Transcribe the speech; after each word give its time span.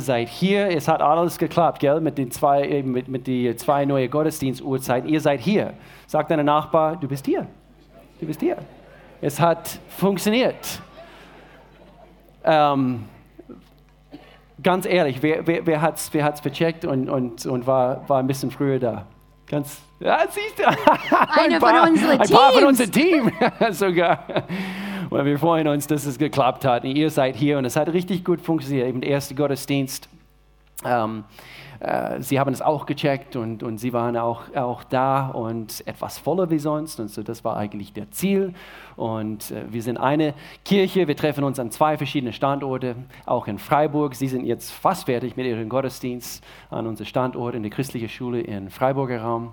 seid 0.00 0.28
hier, 0.28 0.68
es 0.68 0.88
hat 0.88 1.00
alles 1.00 1.38
geklappt, 1.38 1.80
gell, 1.80 2.00
mit 2.00 2.18
den 2.18 2.30
zwei, 2.30 2.82
mit, 2.82 3.08
mit 3.08 3.26
die 3.26 3.54
zwei 3.56 3.84
neue 3.84 4.08
Gottesdienstuhrzeiten. 4.08 5.08
Ihr 5.08 5.20
seid 5.20 5.40
hier. 5.40 5.74
Sagt 6.06 6.30
dein 6.30 6.44
Nachbar, 6.44 6.96
du 6.96 7.08
bist 7.08 7.26
hier. 7.26 7.46
Du 8.20 8.26
bist 8.26 8.40
hier. 8.40 8.56
Es 9.20 9.40
hat 9.40 9.78
funktioniert. 9.88 10.80
Ähm, 12.44 13.04
ganz 14.62 14.86
ehrlich, 14.86 15.22
wer, 15.22 15.46
wer, 15.46 15.66
wer 15.66 15.80
hat 15.80 15.96
es 15.96 16.12
wer 16.12 16.24
hat's 16.24 16.40
vercheckt 16.40 16.84
und, 16.84 17.08
und, 17.08 17.46
und 17.46 17.66
war, 17.66 18.08
war 18.08 18.20
ein 18.20 18.26
bisschen 18.26 18.50
früher 18.50 18.78
da? 18.78 19.06
Ganz, 19.46 19.80
ja, 20.00 20.18
siehst 20.28 20.58
du, 20.58 20.66
ein, 20.68 21.52
ein, 21.52 21.60
paar, 21.60 21.80
von 21.80 21.90
unseren 21.90 22.20
ein 22.20 22.28
paar 22.28 22.52
von 22.52 22.64
unserem 22.64 22.92
Team 22.92 23.32
sogar. 23.70 24.24
Und 25.10 25.24
wir 25.24 25.38
freuen 25.38 25.68
uns, 25.68 25.86
dass 25.86 26.04
es 26.04 26.18
geklappt 26.18 26.64
hat. 26.64 26.84
Und 26.84 26.94
ihr 26.94 27.10
seid 27.10 27.36
hier 27.36 27.58
und 27.58 27.64
es 27.64 27.76
hat 27.76 27.88
richtig 27.92 28.24
gut 28.24 28.40
funktioniert. 28.40 28.88
Eben 28.88 29.00
der 29.00 29.10
erste 29.10 29.34
Gottesdienst. 29.34 30.08
Ähm, 30.84 31.24
äh, 31.80 32.20
sie 32.20 32.38
haben 32.38 32.52
es 32.52 32.60
auch 32.60 32.86
gecheckt 32.86 33.36
und, 33.36 33.62
und 33.62 33.78
sie 33.78 33.92
waren 33.92 34.16
auch, 34.16 34.54
auch 34.54 34.84
da 34.84 35.28
und 35.28 35.86
etwas 35.86 36.18
voller 36.18 36.50
wie 36.50 36.58
sonst. 36.58 37.00
Und 37.00 37.08
so, 37.08 37.22
das 37.22 37.44
war 37.44 37.56
eigentlich 37.56 37.92
der 37.92 38.10
Ziel. 38.10 38.52
Und 38.96 39.50
äh, 39.50 39.64
wir 39.70 39.82
sind 39.82 39.96
eine 39.96 40.34
Kirche. 40.64 41.08
Wir 41.08 41.16
treffen 41.16 41.44
uns 41.44 41.58
an 41.58 41.70
zwei 41.70 41.96
verschiedenen 41.96 42.32
Standorten, 42.32 43.06
auch 43.26 43.46
in 43.46 43.58
Freiburg. 43.58 44.14
Sie 44.14 44.28
sind 44.28 44.44
jetzt 44.44 44.72
fast 44.72 45.06
fertig 45.06 45.36
mit 45.36 45.46
ihrem 45.46 45.68
Gottesdienst 45.68 46.44
an 46.70 46.86
unserem 46.86 47.06
Standort 47.06 47.54
in 47.54 47.62
der 47.62 47.70
christlichen 47.70 48.08
Schule 48.08 48.40
in 48.40 48.70
Freiburger 48.70 49.22
Raum. 49.22 49.52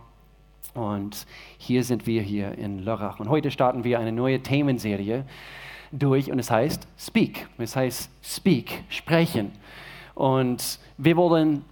Und 0.75 1.25
hier 1.57 1.84
sind 1.85 2.05
wir 2.05 2.21
hier 2.21 2.57
in 2.57 2.79
Lörrach. 2.79 3.20
Und 3.20 3.29
heute 3.29 3.49
starten 3.49 3.85
wir 3.85 3.97
eine 3.97 4.11
neue 4.11 4.41
Themenserie 4.41 5.25
durch 5.91 6.31
und 6.31 6.38
es 6.38 6.51
heißt 6.51 6.85
Speak. 6.99 7.48
Es 7.57 7.77
heißt 7.77 8.11
Speak, 8.21 8.84
sprechen. 8.89 9.53
Und 10.15 10.79
wir 10.98 11.15
wollen 11.15 11.63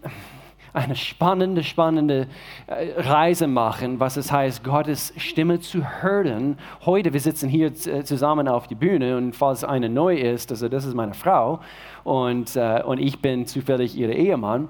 eine 0.73 0.95
spannende, 0.95 1.63
spannende 1.63 2.27
äh, 2.65 2.99
Reise 2.99 3.47
machen, 3.47 3.99
was 3.99 4.17
es 4.17 4.31
heißt, 4.31 4.63
Gottes 4.63 5.13
Stimme 5.17 5.59
zu 5.59 5.83
hören. 6.01 6.57
Heute, 6.85 7.13
wir 7.13 7.19
sitzen 7.19 7.47
hier 7.47 7.67
äh, 7.67 8.03
zusammen 8.03 8.47
auf 8.47 8.67
die 8.67 8.75
Bühne 8.75 9.15
und 9.15 9.35
falls 9.35 9.63
eine 9.63 9.87
neu 9.87 10.15
ist, 10.15 10.51
also 10.51 10.67
das 10.67 10.85
ist 10.85 10.95
meine 10.95 11.13
Frau 11.13 11.59
und, 12.03 12.55
äh, 12.55 12.81
und 12.83 12.99
ich 12.99 13.19
bin 13.19 13.45
zufällig 13.45 13.95
ihr 13.95 14.09
Ehemann 14.09 14.67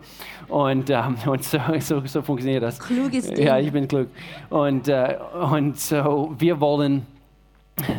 und, 0.50 0.90
ähm, 0.90 1.16
und 1.26 1.44
so, 1.44 1.60
so, 1.80 2.02
so 2.06 2.22
funktioniert 2.22 2.64
das. 2.64 2.80
Kluges 2.80 3.32
Ding. 3.32 3.48
Ja, 3.48 3.58
ich 3.58 3.72
bin 3.72 3.88
klug. 3.88 4.10
Und, 4.50 4.90
äh, 4.90 5.18
und 5.52 5.80
so, 5.80 6.34
wir 6.38 6.60
wollen 6.60 7.08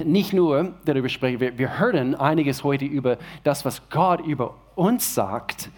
nicht 0.05 0.33
nur 0.33 0.75
darüber 0.85 1.09
sprechen, 1.09 1.41
wir, 1.41 1.59
wir 1.59 1.79
hören 1.79 2.15
einiges 2.15 2.63
heute 2.63 2.85
über 2.85 3.17
das, 3.43 3.65
was 3.65 3.89
Gott 3.89 4.21
über 4.21 4.55
uns 4.77 5.15
sagt, 5.15 5.71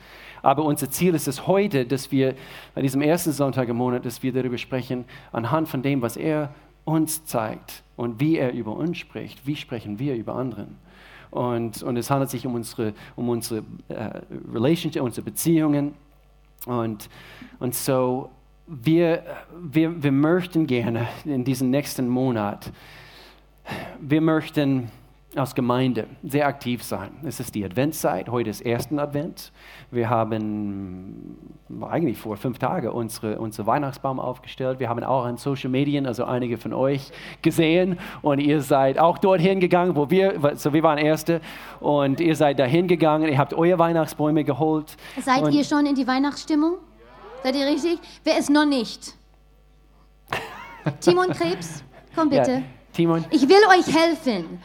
aber 0.46 0.62
unser 0.62 0.88
Ziel 0.88 1.12
ist 1.16 1.26
es 1.26 1.48
heute, 1.48 1.86
dass 1.86 2.12
wir 2.12 2.36
an 2.76 2.82
diesem 2.82 3.02
ersten 3.02 3.32
Sonntag 3.32 3.68
im 3.68 3.74
Monat, 3.74 4.06
dass 4.06 4.22
wir 4.22 4.32
darüber 4.32 4.58
sprechen, 4.58 5.04
anhand 5.32 5.68
von 5.68 5.82
dem, 5.82 6.02
was 6.02 6.16
er 6.16 6.54
uns 6.84 7.24
zeigt 7.24 7.82
und 7.96 8.20
wie 8.20 8.36
er 8.36 8.52
über 8.52 8.76
uns 8.76 8.96
spricht, 8.96 9.44
wie 9.44 9.56
sprechen 9.56 9.98
wir 9.98 10.14
über 10.14 10.36
anderen. 10.36 10.78
Und, 11.32 11.82
und 11.82 11.96
es 11.96 12.12
handelt 12.12 12.30
sich 12.30 12.46
um 12.46 12.54
unsere, 12.54 12.94
um 13.16 13.28
unsere 13.28 13.64
äh, 13.88 14.20
Relationship, 14.54 15.02
unsere 15.02 15.24
Beziehungen. 15.24 15.94
Und, 16.64 17.08
und 17.58 17.74
so, 17.74 18.30
wir, 18.68 19.24
wir, 19.60 20.00
wir 20.00 20.12
möchten 20.12 20.68
gerne 20.68 21.08
in 21.24 21.42
diesem 21.42 21.70
nächsten 21.70 22.06
Monat, 22.06 22.70
wir 23.98 24.20
möchten 24.20 24.92
als 25.34 25.54
Gemeinde 25.54 26.06
sehr 26.22 26.46
aktiv 26.46 26.82
sein. 26.82 27.10
Es 27.24 27.40
ist 27.40 27.54
die 27.54 27.64
Adventszeit, 27.64 28.28
heute 28.28 28.48
ist 28.48 28.60
ersten 28.60 28.98
Advent. 28.98 29.52
Wir 29.90 30.08
haben 30.08 31.36
eigentlich 31.82 32.16
vor 32.16 32.36
fünf 32.36 32.58
Tagen 32.58 32.88
unsere, 32.88 33.38
unsere 33.38 33.66
Weihnachtsbaum 33.66 34.20
aufgestellt. 34.20 34.78
Wir 34.78 34.88
haben 34.88 35.02
auch 35.02 35.24
an 35.24 35.36
Social 35.36 35.68
Medien, 35.68 36.06
also 36.06 36.24
einige 36.24 36.58
von 36.58 36.72
euch, 36.72 37.10
gesehen 37.42 37.98
und 38.22 38.38
ihr 38.38 38.62
seid 38.62 38.98
auch 38.98 39.18
dorthin 39.18 39.60
gegangen, 39.60 39.96
wo 39.96 40.10
wir, 40.10 40.56
so 40.56 40.72
wir 40.72 40.82
waren 40.82 40.98
Erste 40.98 41.40
und 41.80 42.20
ihr 42.20 42.36
seid 42.36 42.58
dahin 42.58 42.86
gegangen, 42.86 43.28
ihr 43.28 43.38
habt 43.38 43.52
eure 43.52 43.78
Weihnachtsbäume 43.78 44.44
geholt. 44.44 44.96
Seid 45.20 45.52
ihr 45.52 45.64
schon 45.64 45.86
in 45.86 45.96
die 45.96 46.06
Weihnachtsstimmung? 46.06 46.76
Seid 47.42 47.56
ihr 47.56 47.66
richtig? 47.66 47.98
Wer 48.24 48.38
ist 48.38 48.48
noch 48.48 48.64
nicht? 48.64 49.14
Timon 51.00 51.28
Krebs, 51.28 51.84
komm 52.14 52.30
bitte. 52.30 52.52
Ja, 52.52 52.62
Timon, 52.92 53.24
Ich 53.30 53.42
will 53.42 53.62
euch 53.68 53.94
helfen. 53.94 54.60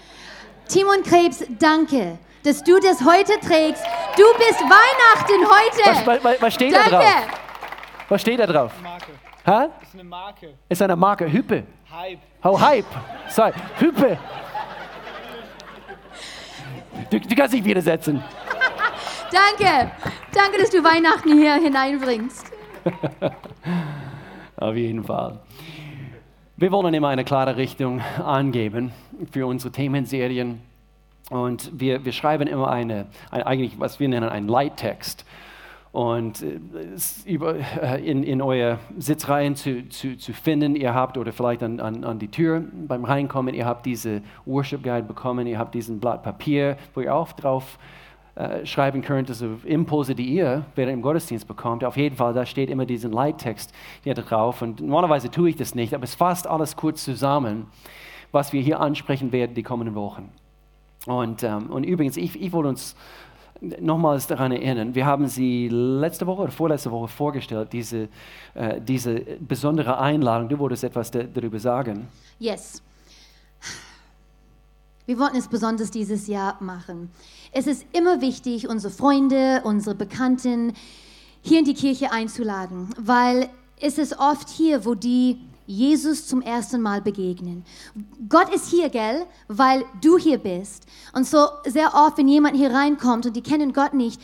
Timon 0.71 1.03
Krebs, 1.03 1.43
danke, 1.59 2.17
dass 2.43 2.63
du 2.63 2.79
das 2.79 3.03
heute 3.03 3.37
trägst. 3.45 3.83
Du 4.15 4.23
bist 4.37 4.61
Weihnachten 4.61 5.45
heute. 5.45 6.05
was, 6.07 6.23
was, 6.23 6.41
was 6.41 6.53
steht 6.53 6.73
da 6.73 6.77
danke. 6.89 6.95
drauf? 6.95 7.39
Was 8.07 8.21
steht 8.21 8.39
da 8.39 8.47
drauf? 8.47 8.71
Marke. 8.81 9.11
Hä? 9.43 9.67
ist 9.81 9.93
eine 9.93 10.03
Marke. 10.05 10.53
Ist 10.69 10.81
eine 10.81 10.95
Marke, 10.95 11.31
Hüppe. 11.31 11.63
Hype. 11.91 12.19
Oh, 12.43 12.59
Hype. 12.59 12.85
Sorry, 13.27 13.51
Hüppe. 13.79 14.17
Du, 17.09 17.19
du 17.19 17.35
kannst 17.35 17.53
dich 17.53 17.65
widersetzen. 17.65 18.23
Danke. 19.31 19.91
Danke, 20.33 20.57
dass 20.57 20.69
du 20.69 20.81
Weihnachten 20.81 21.33
hier 21.33 21.55
hineinbringst. 21.55 22.49
Auf 24.55 24.75
jeden 24.75 25.03
Fall. 25.03 25.37
Wir 26.61 26.72
wollen 26.72 26.94
immer 26.94 27.07
eine 27.07 27.23
klare 27.23 27.57
Richtung 27.57 28.01
angeben 28.23 28.91
für 29.31 29.47
unsere 29.47 29.72
Themenserien. 29.72 30.61
Und 31.31 31.72
wir, 31.73 32.05
wir 32.05 32.11
schreiben 32.11 32.47
immer 32.47 32.69
eine, 32.69 33.07
ein, 33.31 33.41
eigentlich, 33.41 33.79
was 33.79 33.99
wir 33.99 34.07
nennen, 34.07 34.29
einen 34.29 34.47
Leittext. 34.47 35.25
Und 35.91 36.44
äh, 36.44 36.59
äh, 37.25 38.07
in, 38.07 38.22
in 38.22 38.44
euer 38.44 38.77
Sitzreihen 38.95 39.55
zu, 39.55 39.89
zu, 39.89 40.17
zu 40.17 40.33
finden, 40.33 40.75
ihr 40.75 40.94
habt, 40.94 41.17
oder 41.17 41.33
vielleicht 41.33 41.63
an, 41.63 41.79
an, 41.79 42.03
an 42.03 42.19
die 42.19 42.29
Tür 42.29 42.63
beim 42.88 43.05
Reinkommen, 43.05 43.55
ihr 43.55 43.66
habt 43.66 43.88
diese 43.88 44.22
Worship 44.45 44.83
Guide 44.83 45.07
bekommen, 45.07 45.47
ihr 45.47 45.57
habt 45.57 45.73
diesen 45.73 45.99
Blatt 45.99 46.22
Papier, 46.22 46.78
wo 46.93 47.01
ihr 47.01 47.16
auch 47.16 47.31
drauf 47.31 47.79
äh, 48.35 48.65
schreiben 48.65 49.01
könnt, 49.01 49.29
also 49.29 49.57
Impulse, 49.65 50.15
die 50.15 50.25
ihr 50.25 50.65
während 50.75 50.93
im 50.93 51.01
Gottesdienst 51.01 51.47
bekommt. 51.47 51.83
Auf 51.83 51.97
jeden 51.97 52.15
Fall, 52.15 52.33
da 52.33 52.45
steht 52.45 52.69
immer 52.69 52.85
diesen 52.85 53.11
Leittext 53.11 53.73
hier 54.03 54.13
drauf. 54.13 54.61
Und 54.61 54.79
normalerweise 54.79 55.29
tue 55.29 55.49
ich 55.49 55.57
das 55.57 55.75
nicht, 55.75 55.93
aber 55.93 56.05
es 56.05 56.15
fasst 56.15 56.47
alles 56.47 56.75
kurz 56.75 57.03
zusammen, 57.03 57.67
was 58.31 58.53
wir 58.53 58.61
hier 58.61 58.79
ansprechen 58.79 59.31
werden 59.31 59.53
die 59.53 59.63
kommenden 59.63 59.95
Wochen. 59.95 60.31
Und, 61.07 61.43
ähm, 61.43 61.69
und 61.69 61.83
übrigens, 61.83 62.15
ich, 62.15 62.41
ich 62.41 62.53
wollte 62.53 62.69
uns 62.69 62.95
nochmals 63.79 64.27
daran 64.27 64.51
erinnern, 64.51 64.95
wir 64.95 65.05
haben 65.05 65.27
sie 65.27 65.67
letzte 65.69 66.25
Woche 66.25 66.43
oder 66.43 66.51
vorletzte 66.51 66.91
Woche 66.91 67.07
vorgestellt, 67.07 67.73
diese, 67.73 68.09
äh, 68.53 68.79
diese 68.81 69.19
besondere 69.39 69.99
Einladung. 69.99 70.49
Du 70.49 70.57
wolltest 70.57 70.83
etwas 70.83 71.11
da, 71.11 71.23
darüber 71.23 71.59
sagen. 71.59 72.07
Yes. 72.39 72.81
Wir 75.11 75.19
wollten 75.19 75.35
es 75.35 75.49
besonders 75.49 75.91
dieses 75.91 76.27
Jahr 76.27 76.55
machen. 76.61 77.11
Es 77.51 77.67
ist 77.67 77.83
immer 77.91 78.22
wichtig, 78.22 78.69
unsere 78.69 78.94
Freunde, 78.94 79.59
unsere 79.66 79.94
Bekannten 79.94 80.72
hier 81.41 81.59
in 81.59 81.66
die 81.66 81.73
Kirche 81.73 82.13
einzuladen, 82.13 82.88
weil 82.97 83.49
es 83.81 83.97
ist 83.97 84.17
oft 84.17 84.47
hier, 84.47 84.85
wo 84.85 84.95
die 84.95 85.41
Jesus 85.67 86.27
zum 86.27 86.41
ersten 86.41 86.79
Mal 86.79 87.01
begegnen. 87.01 87.66
Gott 88.29 88.55
ist 88.55 88.69
hier, 88.69 88.88
gell, 88.88 89.25
weil 89.49 89.83
du 90.01 90.17
hier 90.17 90.38
bist. 90.38 90.85
Und 91.11 91.28
so 91.28 91.45
sehr 91.66 91.93
oft, 91.93 92.17
wenn 92.17 92.29
jemand 92.29 92.55
hier 92.55 92.72
reinkommt 92.72 93.25
und 93.25 93.35
die 93.35 93.43
kennen 93.43 93.73
Gott 93.73 93.93
nicht, 93.93 94.22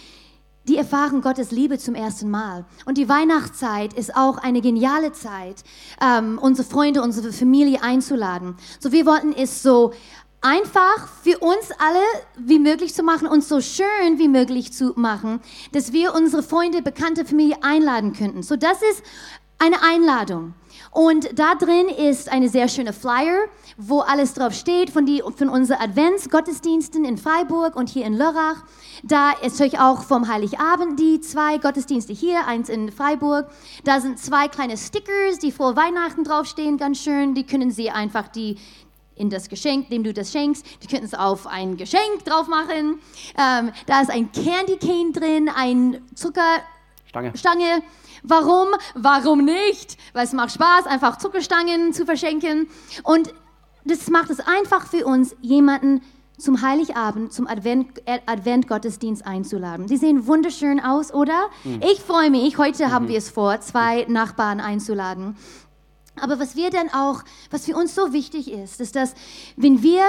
die 0.69 0.78
erfahren 0.78 1.22
Gottes 1.22 1.52
Liebe 1.52 1.78
zum 1.78 1.96
ersten 1.96 2.30
Mal. 2.30 2.66
Und 2.86 2.98
die 2.98 3.09
Weihnachtszeit 3.09 3.94
ist 3.94 4.16
auch 4.16 4.38
eine 4.38 4.62
geniale 4.62 5.12
Zeit, 5.12 5.64
ähm, 6.02 6.40
unsere 6.42 6.68
Freunde, 6.68 7.02
unsere 7.02 7.31
Familie 7.31 7.81
einzuladen. 7.84 8.56
So, 8.80 8.92
wir 8.94 9.06
wollten 9.06 9.34
es 9.34 9.64
so 9.64 9.94
einfach 10.42 11.08
für 11.24 11.40
uns 11.40 11.72
alle 11.80 12.03
wie 12.38 12.59
möglich 12.59 12.94
zu 12.94 13.03
machen 13.03 13.28
und 13.28 13.44
so 13.44 13.59
schön 13.62 14.18
wie 14.18 14.28
möglich 14.28 14.72
zu 14.72 14.94
machen, 14.96 15.42
dass 15.72 15.94
wir 15.94 16.14
unsere 16.14 16.44
Freunde, 16.44 16.81
bekannte 16.81 17.25
Familie 17.25 17.57
einladen 17.62 18.13
könnten. 18.13 18.44
So, 18.44 18.56
das 18.56 18.81
ist 18.81 19.04
eine 19.60 19.81
Einladung. 19.81 20.54
Und 20.92 21.38
da 21.38 21.56
drin 21.56 21.88
ist 21.89 22.31
eine 22.31 22.50
sehr 22.50 22.68
schöne 22.68 22.94
Flyer, 22.94 23.45
wo 23.78 24.00
alles 24.00 24.34
drauf 24.34 24.54
steht 24.54 24.89
von, 24.89 25.06
die, 25.06 25.24
von 25.36 25.50
unseren 25.50 25.81
Adventsgottesdiensten 25.81 27.04
in 27.04 27.18
Freiburg 27.18 27.75
und 27.75 27.89
hier 27.89 28.06
in 28.06 28.13
Lörrach. 28.13 28.63
Da 29.04 29.31
ist 29.31 29.60
euch 29.62 29.80
auch 29.80 30.04
vom 30.04 30.28
Heiligabend 30.28 31.00
die 31.00 31.19
zwei 31.19 31.57
Gottesdienste 31.57 32.13
hier, 32.13 32.45
eins 32.48 32.69
in 32.69 32.92
Freiburg. 32.92 33.50
Da 33.84 34.00
sind 34.00 34.19
zwei 34.19 34.48
kleine 34.48 34.78
Stickers, 34.78 35.39
die 35.39 35.51
vor 35.51 35.75
Weihnachten 35.75 36.24
draufstehen, 36.24 36.78
ganz 36.78 37.00
schön. 37.00 37.34
Die 37.34 37.45
können 37.45 37.72
Sie 37.72 37.89
einfach 37.89 38.28
die 38.28 38.57
in 39.18 39.30
das 39.30 39.50
Geschenk, 39.50 39.90
dem 39.90 40.04
du 40.04 40.14
das 40.14 40.31
schenkst. 40.31 40.66
Die 40.84 40.88
könnten 40.88 41.06
es 41.06 41.14
auf 41.14 41.48
ein 41.48 41.78
Geschenk 41.78 42.24
drauf 42.25 42.48
machen. 42.48 43.00
Ähm, 43.38 43.72
da 43.86 44.02
ist 44.02 44.10
ein 44.10 44.31
Candy 44.31 44.78
Cane 44.78 45.12
drin, 45.12 45.50
ein 45.54 46.02
Zuckerstange. 46.16 47.36
Stange. 47.36 47.84
Warum? 48.24 48.68
Warum 48.96 49.46
nicht? 49.46 49.98
Weil 50.14 50.25
es 50.25 50.34
macht 50.34 50.52
Spaß, 50.52 50.88
einfach 50.88 51.18
Zuckerstangen 51.18 51.94
zu 51.94 52.06
verschenken. 52.06 52.68
Und 53.04 53.34
das 53.86 54.10
macht 54.10 54.30
es 54.30 54.40
einfach 54.40 54.88
für 54.88 55.06
uns, 55.06 55.36
jemanden 55.42 56.02
zum 56.38 56.62
Heiligabend, 56.62 57.34
zum 57.34 57.48
Advent, 57.48 58.00
äh, 58.06 58.20
Adventgottesdienst 58.25 59.25
einzuladen. 59.25 59.88
Die 59.88 59.98
sehen 59.98 60.28
wunderschön 60.28 60.80
aus, 60.80 61.12
oder? 61.12 61.48
Mhm. 61.63 61.81
Ich 61.81 62.00
freue 62.02 62.30
mich. 62.30 62.58
Heute 62.58 62.88
mhm. 62.88 62.92
haben 62.92 63.08
wir 63.08 63.18
es 63.18 63.30
vor, 63.30 63.60
zwei 63.62 64.06
Nachbarn 64.08 64.60
einzuladen. 64.60 65.36
Aber 66.19 66.40
was 66.40 66.56
wir 66.56 66.69
dann 66.69 66.90
auch, 66.90 67.24
was 67.50 67.66
für 67.66 67.75
uns 67.75 67.96
so 67.96 68.14
wichtig 68.14 68.52
ist, 68.52 68.80
ist, 68.80 68.96
dass 68.96 69.14
wenn 69.56 69.84
wir 69.84 70.04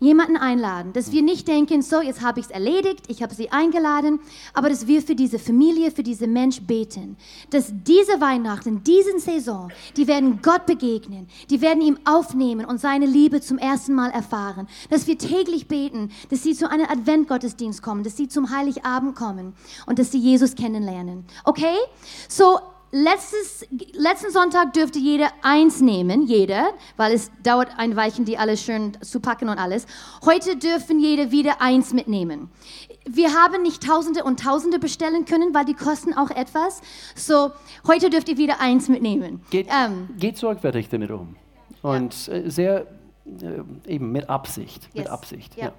jemanden 0.00 0.36
einladen, 0.36 0.92
dass 0.92 1.12
wir 1.12 1.22
nicht 1.22 1.48
denken, 1.48 1.82
so, 1.82 2.00
jetzt 2.00 2.20
habe 2.20 2.40
ich 2.40 2.46
es 2.46 2.52
erledigt, 2.52 3.04
ich 3.08 3.22
habe 3.22 3.34
sie 3.34 3.50
eingeladen, 3.50 4.20
aber 4.52 4.68
dass 4.68 4.86
wir 4.86 5.02
für 5.02 5.14
diese 5.14 5.38
Familie, 5.38 5.90
für 5.90 6.02
diesen 6.02 6.32
Mensch 6.32 6.60
beten, 6.60 7.16
dass 7.50 7.72
diese 7.72 8.20
Weihnachten, 8.20 8.82
diesen 8.84 9.18
Saison, 9.18 9.70
die 9.96 10.06
werden 10.06 10.40
Gott 10.42 10.66
begegnen, 10.66 11.28
die 11.50 11.60
werden 11.60 11.80
ihm 11.80 11.98
aufnehmen 12.04 12.66
und 12.66 12.80
seine 12.80 13.06
Liebe 13.06 13.40
zum 13.40 13.58
ersten 13.58 13.94
Mal 13.94 14.10
erfahren, 14.10 14.68
dass 14.90 15.06
wir 15.06 15.16
täglich 15.16 15.68
beten, 15.68 16.10
dass 16.30 16.42
sie 16.42 16.54
zu 16.54 16.70
einem 16.70 16.86
Adventgottesdienst 16.86 17.82
kommen, 17.82 18.04
dass 18.04 18.16
sie 18.16 18.28
zum 18.28 18.50
Heiligabend 18.50 19.16
kommen 19.16 19.54
und 19.86 19.98
dass 19.98 20.12
sie 20.12 20.18
Jesus 20.18 20.54
kennenlernen. 20.54 21.24
Okay? 21.44 21.76
So, 22.28 22.58
letztes, 22.94 23.66
letzten 23.92 24.30
Sonntag 24.30 24.72
dürfte 24.72 24.98
jeder 24.98 25.28
eins 25.42 25.80
nehmen, 25.80 26.22
jeder, 26.22 26.68
weil 26.96 27.12
es 27.12 27.30
dauert 27.42 27.68
ein 27.76 27.96
Weilchen, 27.96 28.24
die 28.24 28.38
alles 28.38 28.62
schön 28.62 28.96
zu 29.00 29.20
packen 29.20 29.48
und 29.48 29.58
alles. 29.58 29.86
Heute 30.24 30.56
dürfen 30.56 31.00
jeder 31.00 31.30
wieder 31.32 31.60
eins 31.60 31.92
mitnehmen. 31.92 32.50
Wir 33.04 33.34
haben 33.34 33.62
nicht 33.62 33.82
Tausende 33.82 34.24
und 34.24 34.40
Tausende 34.40 34.78
bestellen 34.78 35.24
können, 35.24 35.52
weil 35.54 35.64
die 35.64 35.74
kosten 35.74 36.14
auch 36.14 36.30
etwas. 36.30 36.80
So, 37.16 37.50
heute 37.86 38.08
dürft 38.08 38.28
ihr 38.28 38.38
wieder 38.38 38.60
eins 38.60 38.88
mitnehmen. 38.88 39.42
Geht, 39.50 39.68
ähm, 39.68 40.08
geht 40.16 40.38
sorgfältig 40.38 40.88
damit 40.88 41.10
um. 41.10 41.36
Und 41.82 42.28
ja. 42.28 42.34
Äh, 42.34 42.50
sehr 42.50 42.86
äh, 43.26 43.92
eben 43.92 44.12
mit 44.12 44.30
Absicht. 44.30 44.84
Yes. 44.92 45.04
Mit 45.04 45.08
Absicht. 45.08 45.56
Ja. 45.56 45.64
ja. 45.64 45.72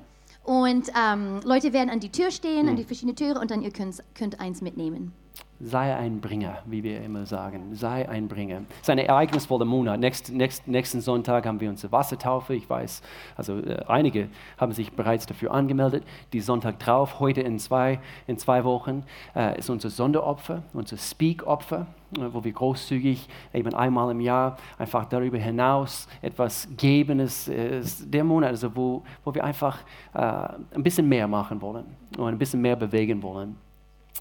Und 0.44 0.92
ähm, 0.96 1.40
Leute 1.44 1.74
werden 1.74 1.90
an 1.90 2.00
die 2.00 2.12
Tür 2.12 2.30
stehen, 2.30 2.64
hm. 2.64 2.70
an 2.70 2.76
die 2.76 2.84
verschiedenen 2.84 3.16
Türen 3.16 3.38
und 3.38 3.50
dann 3.50 3.64
ihr 3.64 3.72
könnt, 3.72 4.04
könnt 4.14 4.40
eins 4.40 4.62
mitnehmen. 4.62 5.14
Sei 5.62 5.96
ein 5.96 6.20
Bringer, 6.20 6.58
wie 6.66 6.84
wir 6.84 7.02
immer 7.02 7.26
sagen. 7.26 7.76
Sei 7.76 8.10
ein 8.10 8.28
Bringer. 8.28 8.64
Es 8.74 8.82
ist 8.82 8.90
ein 8.90 8.98
ereignisvoller 8.98 9.64
Monat. 9.64 10.02
Nächst, 10.02 10.30
nächst, 10.34 10.68
nächsten 10.68 11.00
Sonntag 11.00 11.46
haben 11.46 11.62
wir 11.62 11.70
unsere 11.70 11.94
Wassertaufe. 11.94 12.54
Ich 12.54 12.70
weiß, 12.70 13.02
also 13.38 13.60
äh, 13.60 13.82
einige 13.88 14.28
haben 14.58 14.74
sich 14.74 14.92
bereits 14.92 15.26
dafür 15.26 15.54
angemeldet. 15.54 16.04
Die 16.34 16.42
Sonntag 16.42 16.80
drauf, 16.80 17.22
heute 17.22 17.40
in 17.40 17.58
zwei, 17.58 18.00
in 18.28 18.38
zwei 18.38 18.66
Wochen, 18.66 19.06
äh, 19.34 19.58
ist 19.58 19.70
unser 19.70 19.90
Sonderopfer, 19.90 20.62
unser 20.74 20.98
Speak-Opfer, 20.98 21.88
äh, 22.18 22.34
wo 22.34 22.44
wir 22.44 22.52
großzügig 22.52 23.26
eben 23.54 23.74
einmal 23.74 24.12
im 24.12 24.20
Jahr 24.20 24.58
einfach 24.78 25.06
darüber 25.06 25.38
hinaus 25.38 26.10
etwas 26.22 26.68
geben. 26.76 27.22
Es 27.22 27.48
ist 27.48 28.14
der 28.14 28.26
Monat, 28.26 28.50
also 28.50 28.76
wo, 28.76 29.04
wo 29.24 29.34
wir 29.34 29.46
einfach 29.46 29.80
äh, 30.14 30.20
ein 30.20 30.84
bisschen 30.84 31.08
mehr 31.08 31.30
machen 31.30 31.62
wollen 31.62 31.86
und 32.18 32.28
ein 32.28 32.38
bisschen 32.38 32.60
mehr 32.60 32.76
bewegen 32.76 33.24
wollen 33.24 33.56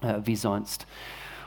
äh, 0.01 0.15
wie 0.23 0.35
sonst. 0.35 0.85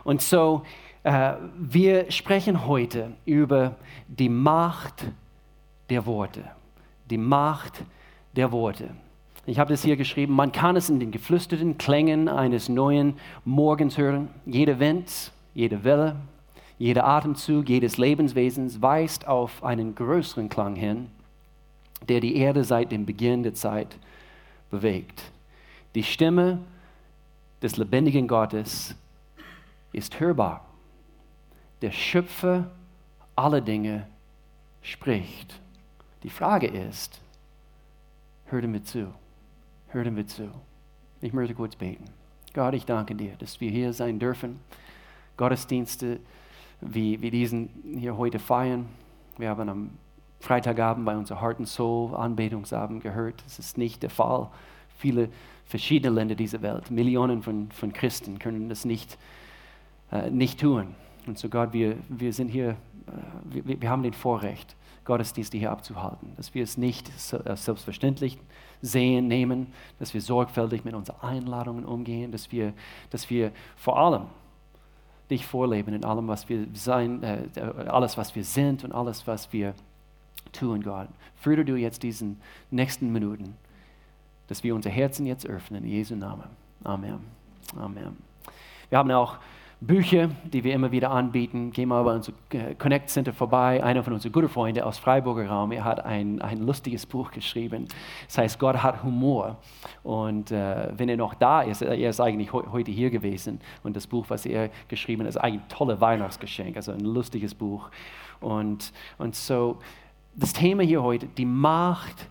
Und 0.04 0.22
so, 0.22 0.62
äh, 1.02 1.34
wir 1.56 2.10
sprechen 2.10 2.66
heute 2.66 3.12
über 3.24 3.76
die 4.08 4.28
Macht 4.28 5.04
der 5.90 6.06
Worte. 6.06 6.44
Die 7.10 7.18
Macht 7.18 7.84
der 8.36 8.52
Worte. 8.52 8.90
Ich 9.46 9.58
habe 9.58 9.70
das 9.70 9.82
hier 9.82 9.96
geschrieben, 9.96 10.34
man 10.34 10.52
kann 10.52 10.76
es 10.76 10.90
in 10.90 11.00
den 11.00 11.10
geflüsterten 11.10 11.78
Klängen 11.78 12.28
eines 12.28 12.68
neuen 12.68 13.14
Morgens 13.44 13.96
hören. 13.96 14.28
Jeder 14.44 14.78
Wind, 14.78 15.32
jede 15.54 15.84
Welle, 15.84 16.16
jeder 16.78 17.06
Atemzug 17.06 17.68
jedes 17.68 17.96
Lebenswesens 17.96 18.82
weist 18.82 19.26
auf 19.26 19.64
einen 19.64 19.94
größeren 19.94 20.48
Klang 20.48 20.76
hin, 20.76 21.06
der 22.08 22.20
die 22.20 22.36
Erde 22.36 22.62
seit 22.62 22.92
dem 22.92 23.06
Beginn 23.06 23.42
der 23.42 23.54
Zeit 23.54 23.96
bewegt. 24.70 25.32
Die 25.94 26.04
Stimme 26.04 26.58
des 27.62 27.76
lebendigen 27.76 28.28
Gottes 28.28 28.94
ist 29.92 30.20
hörbar. 30.20 30.64
Der 31.82 31.90
Schöpfer 31.90 32.70
aller 33.36 33.60
Dinge 33.60 34.06
spricht. 34.82 35.60
Die 36.22 36.30
Frage 36.30 36.66
ist, 36.66 37.20
hör 38.46 38.66
mir 38.66 38.82
zu, 38.82 39.12
hör 39.88 40.10
mir 40.10 40.26
zu. 40.26 40.48
Ich 41.20 41.32
möchte 41.32 41.54
kurz 41.54 41.76
beten. 41.76 42.04
Gott, 42.54 42.74
ich 42.74 42.86
danke 42.86 43.14
dir, 43.14 43.34
dass 43.38 43.60
wir 43.60 43.70
hier 43.70 43.92
sein 43.92 44.18
dürfen. 44.18 44.58
Gottesdienste 45.36 46.20
wie, 46.80 47.20
wie 47.20 47.30
diesen 47.30 47.68
hier 47.98 48.16
heute 48.16 48.38
feiern. 48.38 48.88
Wir 49.36 49.50
haben 49.50 49.68
am 49.68 49.90
Freitagabend 50.40 51.04
bei 51.04 51.16
unserer 51.16 51.40
Heart 51.40 51.58
and 51.58 51.68
Soul 51.68 52.14
Anbetungsabend 52.14 53.02
gehört. 53.02 53.42
Das 53.44 53.58
ist 53.58 53.78
nicht 53.78 54.02
der 54.02 54.10
Fall. 54.10 54.48
Viele 54.96 55.28
verschiedene 55.68 56.14
Länder 56.14 56.34
dieser 56.34 56.62
Welt, 56.62 56.90
Millionen 56.90 57.42
von, 57.42 57.70
von 57.70 57.92
Christen 57.92 58.38
können 58.38 58.68
das 58.68 58.84
nicht 58.84 59.16
äh, 60.10 60.30
nicht 60.30 60.60
tun. 60.60 60.94
Und 61.26 61.38
so 61.38 61.48
Gott, 61.48 61.72
wir, 61.72 61.96
wir 62.08 62.32
sind 62.32 62.48
hier, 62.48 62.70
äh, 62.70 62.76
wir, 63.64 63.80
wir 63.80 63.90
haben 63.90 64.02
den 64.02 64.14
Vorrecht, 64.14 64.74
Gottesdienste 65.04 65.56
hier 65.58 65.70
abzuhalten, 65.70 66.32
dass 66.36 66.54
wir 66.54 66.62
es 66.62 66.76
nicht 66.76 67.08
äh, 67.08 67.56
selbstverständlich 67.56 68.38
sehen, 68.82 69.26
nehmen, 69.28 69.68
dass 69.98 70.14
wir 70.14 70.20
sorgfältig 70.20 70.84
mit 70.84 70.94
unseren 70.94 71.20
Einladungen 71.20 71.84
umgehen, 71.84 72.30
dass 72.32 72.52
wir, 72.52 72.72
dass 73.10 73.28
wir 73.30 73.52
vor 73.76 73.98
allem 73.98 74.26
dich 75.30 75.46
vorleben 75.46 75.92
in 75.94 76.04
allem, 76.04 76.28
was 76.28 76.48
wir 76.48 76.66
sein, 76.72 77.22
äh, 77.22 77.42
alles, 77.86 78.16
was 78.16 78.34
wir 78.34 78.44
sind 78.44 78.84
und 78.84 78.92
alles, 78.92 79.26
was 79.26 79.52
wir 79.52 79.74
tun, 80.52 80.82
Gott. 80.82 81.08
Führe 81.36 81.64
du 81.64 81.76
jetzt 81.76 82.02
diesen 82.02 82.40
nächsten 82.70 83.12
Minuten, 83.12 83.56
dass 84.48 84.64
wir 84.64 84.74
unser 84.74 84.90
Herzen 84.90 85.26
jetzt 85.26 85.46
öffnen, 85.46 85.84
in 85.84 85.90
Jesu 85.90 86.16
Namen. 86.16 86.44
Amen. 86.84 87.20
Amen. 87.76 88.16
Wir 88.88 88.98
haben 88.98 89.10
auch 89.10 89.38
Bücher, 89.80 90.30
die 90.42 90.64
wir 90.64 90.74
immer 90.74 90.90
wieder 90.90 91.12
anbieten. 91.12 91.70
Geh 91.70 91.86
mal 91.86 92.02
bei 92.02 92.14
unserem 92.14 92.36
Connect 92.78 93.10
Center 93.10 93.32
vorbei. 93.32 93.82
Einer 93.82 94.02
von 94.02 94.12
unseren 94.12 94.32
guten 94.32 94.48
Freunden 94.48 94.82
aus 94.82 94.98
Freiburger 94.98 95.48
Raum, 95.48 95.70
er 95.70 95.84
hat 95.84 96.04
ein, 96.04 96.42
ein 96.42 96.66
lustiges 96.66 97.06
Buch 97.06 97.30
geschrieben. 97.30 97.86
Das 98.26 98.38
heißt, 98.38 98.58
Gott 98.58 98.82
hat 98.82 99.04
Humor. 99.04 99.58
Und 100.02 100.50
äh, 100.50 100.88
wenn 100.96 101.08
er 101.08 101.16
noch 101.16 101.34
da 101.34 101.62
ist, 101.62 101.82
er 101.82 101.96
ist 101.96 102.20
eigentlich 102.20 102.52
heute 102.52 102.90
hier 102.90 103.10
gewesen. 103.10 103.60
Und 103.84 103.94
das 103.94 104.08
Buch, 104.08 104.24
was 104.28 104.46
er 104.46 104.70
geschrieben 104.88 105.22
hat, 105.22 105.28
ist 105.28 105.36
ein 105.36 105.62
tolles 105.68 106.00
Weihnachtsgeschenk. 106.00 106.76
Also 106.76 106.90
ein 106.90 107.00
lustiges 107.00 107.54
Buch. 107.54 107.88
Und, 108.40 108.92
und 109.18 109.36
so, 109.36 109.78
das 110.34 110.52
Thema 110.52 110.82
hier 110.82 111.04
heute, 111.04 111.26
die 111.26 111.46
Macht 111.46 112.28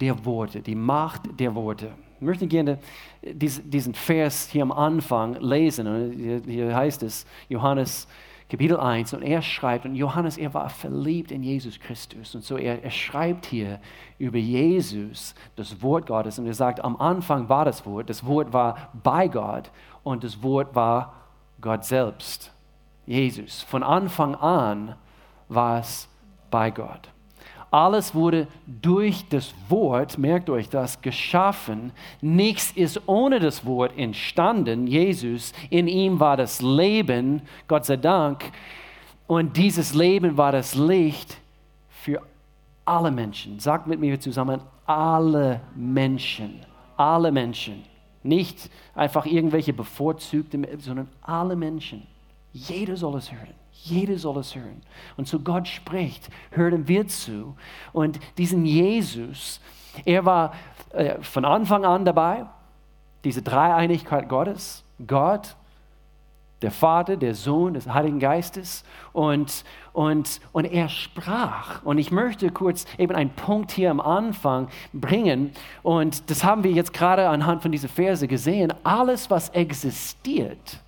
der 0.00 0.24
Worte. 0.24 0.60
Die 0.60 0.74
Macht 0.74 1.22
der 1.38 1.54
Worte. 1.54 1.92
Ich 2.16 2.22
möchte 2.22 2.46
gerne 2.46 2.78
diesen 3.22 3.94
Vers 3.94 4.48
hier 4.48 4.62
am 4.62 4.72
Anfang 4.72 5.34
lesen. 5.40 6.42
Hier 6.46 6.74
heißt 6.74 7.02
es, 7.02 7.26
Johannes 7.48 8.08
Kapitel 8.50 8.78
1, 8.78 9.14
und 9.14 9.22
er 9.22 9.40
schreibt, 9.40 9.86
und 9.86 9.94
Johannes, 9.94 10.36
er 10.36 10.52
war 10.52 10.68
verliebt 10.68 11.32
in 11.32 11.42
Jesus 11.42 11.80
Christus. 11.80 12.34
Und 12.34 12.44
so 12.44 12.58
er, 12.58 12.84
er 12.84 12.90
schreibt 12.90 13.46
hier 13.46 13.80
über 14.18 14.38
Jesus, 14.38 15.34
das 15.56 15.82
Wort 15.82 16.06
Gottes, 16.06 16.38
und 16.38 16.46
er 16.46 16.54
sagt, 16.54 16.84
am 16.84 16.96
Anfang 16.96 17.48
war 17.48 17.64
das 17.64 17.86
Wort, 17.86 18.10
das 18.10 18.24
Wort 18.26 18.52
war 18.52 18.90
bei 19.02 19.28
Gott 19.28 19.70
und 20.02 20.24
das 20.24 20.42
Wort 20.42 20.74
war 20.74 21.14
Gott 21.60 21.84
selbst, 21.84 22.52
Jesus. 23.06 23.62
Von 23.62 23.82
Anfang 23.82 24.34
an 24.34 24.94
war 25.48 25.80
es 25.80 26.08
bei 26.50 26.70
Gott. 26.70 27.13
Alles 27.74 28.14
wurde 28.14 28.46
durch 28.66 29.28
das 29.30 29.52
Wort, 29.68 30.16
merkt 30.16 30.48
euch 30.48 30.68
das, 30.68 31.02
geschaffen. 31.02 31.90
Nichts 32.20 32.70
ist 32.70 33.00
ohne 33.08 33.40
das 33.40 33.66
Wort 33.66 33.98
entstanden. 33.98 34.86
Jesus, 34.86 35.52
in 35.70 35.88
ihm 35.88 36.20
war 36.20 36.36
das 36.36 36.62
Leben, 36.62 37.42
Gott 37.66 37.84
sei 37.84 37.96
Dank. 37.96 38.52
Und 39.26 39.56
dieses 39.56 39.92
Leben 39.92 40.36
war 40.36 40.52
das 40.52 40.76
Licht 40.76 41.36
für 41.88 42.22
alle 42.84 43.10
Menschen. 43.10 43.58
Sagt 43.58 43.88
mit 43.88 43.98
mir 43.98 44.20
zusammen, 44.20 44.60
alle 44.86 45.60
Menschen. 45.74 46.60
Alle 46.96 47.32
Menschen. 47.32 47.82
Nicht 48.22 48.70
einfach 48.94 49.26
irgendwelche 49.26 49.72
bevorzugte, 49.72 50.60
sondern 50.78 51.08
alle 51.22 51.56
Menschen. 51.56 52.06
Jeder 52.54 52.96
soll 52.96 53.16
es 53.16 53.32
hören. 53.32 53.52
Jeder 53.72 54.16
soll 54.16 54.38
es 54.38 54.54
hören. 54.54 54.80
Und 55.16 55.26
so 55.26 55.40
Gott 55.40 55.66
spricht, 55.66 56.30
hören 56.52 56.86
wir 56.86 57.06
zu. 57.08 57.56
Und 57.92 58.20
diesen 58.38 58.64
Jesus, 58.64 59.60
er 60.04 60.24
war 60.24 60.54
äh, 60.90 61.20
von 61.20 61.44
Anfang 61.44 61.84
an 61.84 62.04
dabei, 62.04 62.46
diese 63.24 63.42
Dreieinigkeit 63.42 64.28
Gottes, 64.28 64.84
Gott, 65.04 65.56
der 66.62 66.70
Vater, 66.70 67.16
der 67.16 67.34
Sohn 67.34 67.74
des 67.74 67.88
Heiligen 67.88 68.20
Geistes 68.20 68.84
und, 69.12 69.64
und, 69.92 70.40
und 70.52 70.64
er 70.64 70.88
sprach. 70.88 71.82
Und 71.82 71.98
ich 71.98 72.12
möchte 72.12 72.50
kurz 72.52 72.86
eben 72.96 73.14
einen 73.14 73.30
Punkt 73.30 73.72
hier 73.72 73.90
am 73.90 74.00
Anfang 74.00 74.68
bringen 74.92 75.52
und 75.82 76.30
das 76.30 76.44
haben 76.44 76.62
wir 76.62 76.70
jetzt 76.70 76.94
gerade 76.94 77.28
anhand 77.28 77.62
von 77.62 77.72
dieser 77.72 77.88
Verse 77.88 78.26
gesehen. 78.28 78.72
Alles, 78.84 79.28
was 79.28 79.48
existiert, 79.50 80.78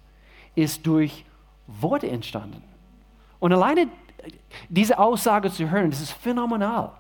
ist 0.55 0.87
durch 0.87 1.27
Worte 1.67 2.09
entstanden. 2.09 2.63
Und 3.39 3.53
alleine 3.53 3.89
diese 4.69 4.99
Aussage 4.99 5.51
zu 5.51 5.71
hören, 5.71 5.91
das 5.91 6.01
ist 6.01 6.13
phänomenal. 6.13 6.93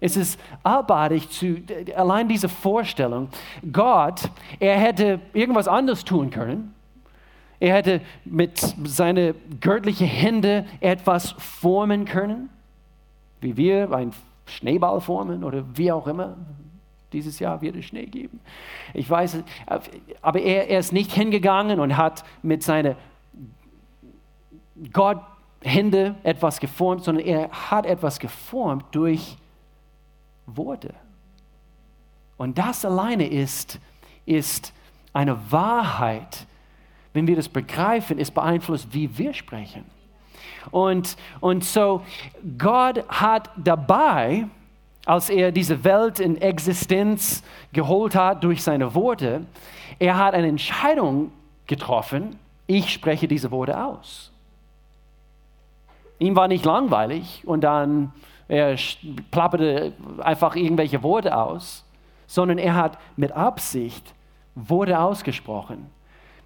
Es 0.00 0.16
ist 0.16 0.40
abartig 0.62 1.28
zu, 1.30 1.56
allein 1.96 2.28
diese 2.28 2.48
Vorstellung, 2.48 3.28
Gott, 3.72 4.30
er 4.60 4.78
hätte 4.78 5.20
irgendwas 5.32 5.66
anderes 5.66 6.04
tun 6.04 6.30
können. 6.30 6.74
Er 7.60 7.74
hätte 7.74 8.00
mit 8.24 8.58
seinen 8.84 9.34
göttlichen 9.60 10.06
Händen 10.06 10.66
etwas 10.78 11.32
formen 11.32 12.04
können, 12.04 12.50
wie 13.40 13.56
wir 13.56 13.90
ein 13.92 14.12
Schneeball 14.46 15.00
formen 15.00 15.42
oder 15.42 15.64
wie 15.74 15.90
auch 15.90 16.06
immer. 16.06 16.36
Dieses 17.12 17.40
Jahr 17.40 17.60
wird 17.60 17.74
es 17.74 17.86
Schnee 17.86 18.06
geben. 18.06 18.38
Ich 18.94 19.10
weiß, 19.10 19.42
aber 20.22 20.40
er, 20.40 20.68
er 20.68 20.78
ist 20.78 20.92
nicht 20.92 21.10
hingegangen 21.10 21.80
und 21.80 21.96
hat 21.96 22.22
mit 22.42 22.62
seinen 22.62 22.94
Gott-Hände 24.92 26.14
etwas 26.22 26.60
geformt, 26.60 27.04
sondern 27.04 27.26
er 27.26 27.50
hat 27.50 27.86
etwas 27.86 28.18
geformt 28.18 28.84
durch 28.92 29.36
Worte. 30.46 30.94
Und 32.36 32.58
das 32.58 32.84
alleine 32.84 33.26
ist, 33.26 33.78
ist 34.24 34.72
eine 35.12 35.38
Wahrheit, 35.50 36.46
wenn 37.12 37.26
wir 37.26 37.36
das 37.36 37.48
begreifen, 37.48 38.18
ist 38.18 38.32
beeinflusst, 38.32 38.92
wie 38.92 39.18
wir 39.18 39.34
sprechen. 39.34 39.84
Und, 40.70 41.16
und 41.40 41.64
so, 41.64 42.02
Gott 42.58 43.04
hat 43.08 43.50
dabei, 43.56 44.46
als 45.04 45.30
er 45.30 45.50
diese 45.50 45.82
Welt 45.84 46.20
in 46.20 46.36
Existenz 46.36 47.42
geholt 47.72 48.14
hat 48.14 48.44
durch 48.44 48.62
seine 48.62 48.94
Worte, 48.94 49.46
er 49.98 50.16
hat 50.16 50.34
eine 50.34 50.48
Entscheidung 50.48 51.32
getroffen, 51.66 52.38
ich 52.66 52.92
spreche 52.92 53.26
diese 53.26 53.50
Worte 53.50 53.82
aus. 53.82 54.30
Ihm 56.18 56.36
war 56.36 56.48
nicht 56.48 56.64
langweilig 56.64 57.42
und 57.46 57.62
dann 57.62 58.12
er 58.48 58.76
plapperte 59.30 59.92
einfach 60.18 60.56
irgendwelche 60.56 61.02
Worte 61.02 61.36
aus, 61.36 61.84
sondern 62.26 62.56
er 62.58 62.74
hat 62.74 62.98
mit 63.16 63.32
Absicht 63.32 64.14
Worte 64.54 64.98
ausgesprochen, 64.98 65.86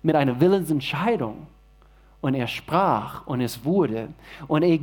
mit 0.02 0.16
einer 0.16 0.40
Willensentscheidung. 0.40 1.46
Und 2.20 2.34
er 2.34 2.46
sprach 2.46 3.26
und 3.26 3.40
es 3.40 3.64
wurde. 3.64 4.08
Und, 4.46 4.62
e 4.62 4.80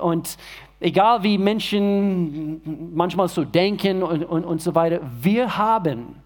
und 0.00 0.36
egal 0.80 1.22
wie 1.22 1.38
Menschen 1.38 2.92
manchmal 2.94 3.28
so 3.28 3.42
denken 3.42 4.02
und, 4.02 4.22
und, 4.24 4.44
und 4.44 4.60
so 4.60 4.74
weiter, 4.74 5.00
wir 5.20 5.56
haben 5.56 6.16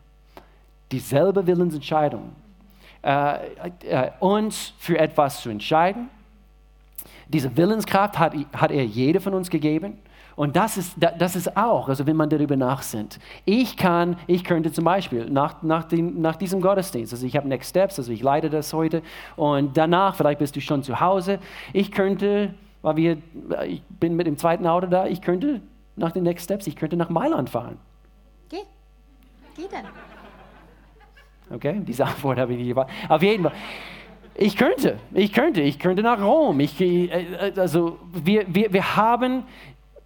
dieselbe 0.91 1.47
Willensentscheidung, 1.47 2.33
äh, 3.03 3.39
äh, 3.85 4.11
uns 4.19 4.73
für 4.79 4.99
etwas 4.99 5.43
zu 5.43 5.51
entscheiden. 5.51 6.09
Diese 7.29 7.57
Willenskraft 7.57 8.19
hat, 8.19 8.35
hat 8.53 8.71
er 8.71 8.85
jede 8.85 9.21
von 9.21 9.35
uns 9.35 9.51
gegeben. 9.51 9.99
Und 10.39 10.55
das 10.55 10.77
ist, 10.77 10.95
das 11.19 11.35
ist 11.35 11.57
auch, 11.57 11.89
also 11.89 12.07
wenn 12.07 12.15
man 12.15 12.31
darüber 12.31 12.55
nachsinnt. 12.55 13.19
Ich 13.45 13.77
kann, 13.77 14.17
ich 14.29 14.45
könnte 14.45 14.71
zum 14.71 14.85
Beispiel 14.85 15.29
nach, 15.29 15.65
nach, 15.65 15.83
dem, 15.83 16.21
nach 16.21 16.37
diesem 16.37 16.61
Gottesdienst, 16.61 17.13
also 17.13 17.27
ich 17.27 17.37
habe 17.37 17.49
Next 17.49 17.71
Steps, 17.71 17.99
also 17.99 18.13
ich 18.13 18.23
leite 18.23 18.49
das 18.49 18.73
heute 18.73 19.03
und 19.35 19.77
danach, 19.77 20.15
vielleicht 20.15 20.39
bist 20.39 20.55
du 20.55 20.61
schon 20.61 20.85
zu 20.85 21.01
Hause, 21.01 21.41
ich 21.73 21.91
könnte, 21.91 22.55
weil 22.83 22.95
wir, 22.95 23.19
ich 23.67 23.83
bin 23.99 24.15
mit 24.15 24.29
dem 24.29 24.37
zweiten 24.37 24.65
Auto 24.69 24.87
da, 24.87 25.07
ich 25.07 25.23
könnte 25.23 25.61
nach 25.97 26.13
den 26.13 26.23
Next 26.23 26.45
Steps, 26.45 26.69
ich 26.69 26.77
könnte 26.77 26.97
nach 26.97 27.09
Mailand 27.09 27.51
fahren. 27.51 27.77
Geh, 28.49 28.59
geh 29.57 29.65
dann. 29.69 29.87
Okay, 31.51 31.81
diese 31.85 32.05
Antwort 32.05 32.39
habe 32.39 32.53
ich 32.53 32.59
nicht 32.59 32.69
gewartet. 32.69 32.95
Auf 33.09 33.23
jeden 33.23 33.43
Fall. 33.43 33.53
Ich 34.41 34.57
könnte, 34.57 34.99
ich 35.15 35.33
könnte, 35.33 35.61
ich 35.61 35.81
könnte 35.81 36.03
nach 36.03 36.23
Rom. 36.23 36.61
Ich, 36.61 36.81
äh, 36.81 37.53
also 37.57 37.99
wir, 38.13 38.45
wir, 38.47 38.73
wir 38.73 38.97
haben 38.97 39.43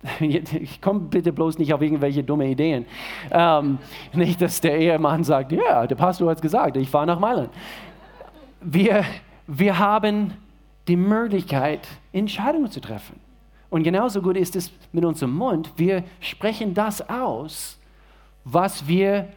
ich 0.21 0.81
komme 0.81 1.01
bitte 1.01 1.33
bloß 1.33 1.59
nicht 1.59 1.73
auf 1.75 1.83
irgendwelche 1.83 2.25
dumme 2.25 2.49
Ideen. 2.49 2.87
Ähm, 3.31 3.79
nicht, 4.15 4.41
dass 4.41 4.61
der 4.61 4.79
Ehemann 4.79 5.23
sagt, 5.23 5.53
ja, 5.53 5.87
der 5.87 5.95
Pastor 5.95 6.31
hat 6.31 6.39
es 6.39 6.43
gesagt, 6.43 6.77
ich 6.77 6.89
fahre 6.89 7.07
nach 7.07 7.19
Mailand. 7.19 7.51
Wir, 8.63 9.05
wir 9.47 9.79
haben 9.79 10.33
die 10.89 10.97
Möglichkeit, 10.97 11.87
Entscheidungen 12.13 12.71
zu 12.71 12.81
treffen. 12.81 13.21
Und 13.71 13.83
genauso 13.85 14.23
gut 14.23 14.37
ist 14.37 14.57
es 14.57 14.73
mit 14.93 15.05
unserem 15.05 15.35
Mund. 15.35 15.71
Wir 15.77 16.05
sprechen 16.21 16.75
das 16.75 17.09
aus, 17.09 17.79
was 18.45 18.89
wir 18.89 19.29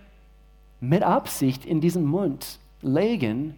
mit 0.79 1.03
Absicht 1.03 1.65
in 1.65 1.81
diesen 1.81 2.05
Mund 2.05 2.59
legen 2.81 3.55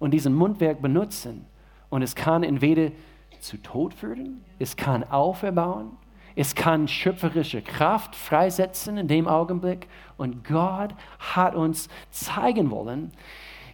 und 0.00 0.10
diesen 0.10 0.34
Mundwerk 0.34 0.82
benutzen. 0.82 1.46
Und 1.90 2.02
es 2.02 2.16
kann 2.16 2.42
entweder 2.42 2.90
zu 3.38 3.56
Tod 3.58 3.94
führen, 3.94 4.44
es 4.58 4.76
kann 4.76 5.04
auferbauen, 5.04 5.92
es 6.34 6.54
kann 6.54 6.88
schöpferische 6.88 7.62
Kraft 7.62 8.16
freisetzen 8.16 8.96
in 8.96 9.08
dem 9.08 9.28
Augenblick. 9.28 9.88
Und 10.16 10.44
Gott 10.44 10.94
hat 11.18 11.54
uns 11.54 11.88
zeigen 12.10 12.70
wollen, 12.70 13.12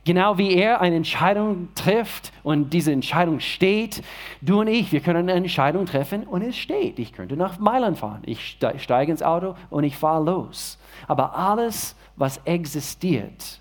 genau 0.04 0.38
wie 0.38 0.54
er 0.54 0.80
eine 0.80 0.96
Entscheidung 0.96 1.68
trifft 1.74 2.32
und 2.42 2.72
diese 2.72 2.92
Entscheidung 2.92 3.40
steht, 3.40 4.02
du 4.40 4.60
und 4.60 4.68
ich, 4.68 4.92
wir 4.92 5.00
können 5.00 5.28
eine 5.28 5.32
Entscheidung 5.32 5.86
treffen 5.86 6.24
und 6.24 6.42
es 6.42 6.56
steht. 6.56 6.98
Ich 6.98 7.12
könnte 7.12 7.36
nach 7.36 7.58
Mailand 7.58 7.98
fahren. 7.98 8.22
Ich 8.24 8.58
steige 8.78 9.12
ins 9.12 9.22
Auto 9.22 9.54
und 9.68 9.84
ich 9.84 9.96
fahre 9.96 10.24
los. 10.24 10.78
Aber 11.06 11.36
alles, 11.36 11.94
was 12.16 12.38
existiert, 12.44 13.60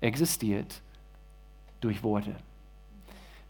existiert 0.00 0.80
durch 1.86 2.02
Worte. 2.02 2.34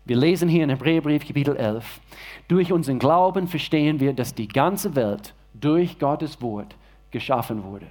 Wir 0.05 0.16
lesen 0.16 0.49
hier 0.49 0.62
in 0.62 0.69
Hebräerbrief 0.69 1.26
Kapitel 1.26 1.57
11. 1.57 2.00
Durch 2.49 2.71
unseren 2.71 2.99
Glauben 2.99 3.49
verstehen 3.49 3.99
wir, 3.99 4.12
dass 4.12 4.35
die 4.35 4.47
ganze 4.47 4.95
Welt 4.95 5.35
durch 5.55 5.99
Gottes 5.99 6.40
Wort 6.43 6.76
geschaffen 7.11 7.64
wurde. 7.64 7.87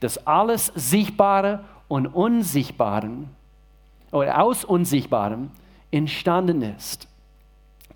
Dass 0.00 0.26
alles 0.26 0.66
Sichtbare 0.74 1.64
und 1.88 2.06
Unsichtbaren 2.08 3.30
oder 4.12 4.42
aus 4.42 4.64
Unsichtbarem 4.64 5.50
entstanden 5.90 6.60
ist. 6.60 7.08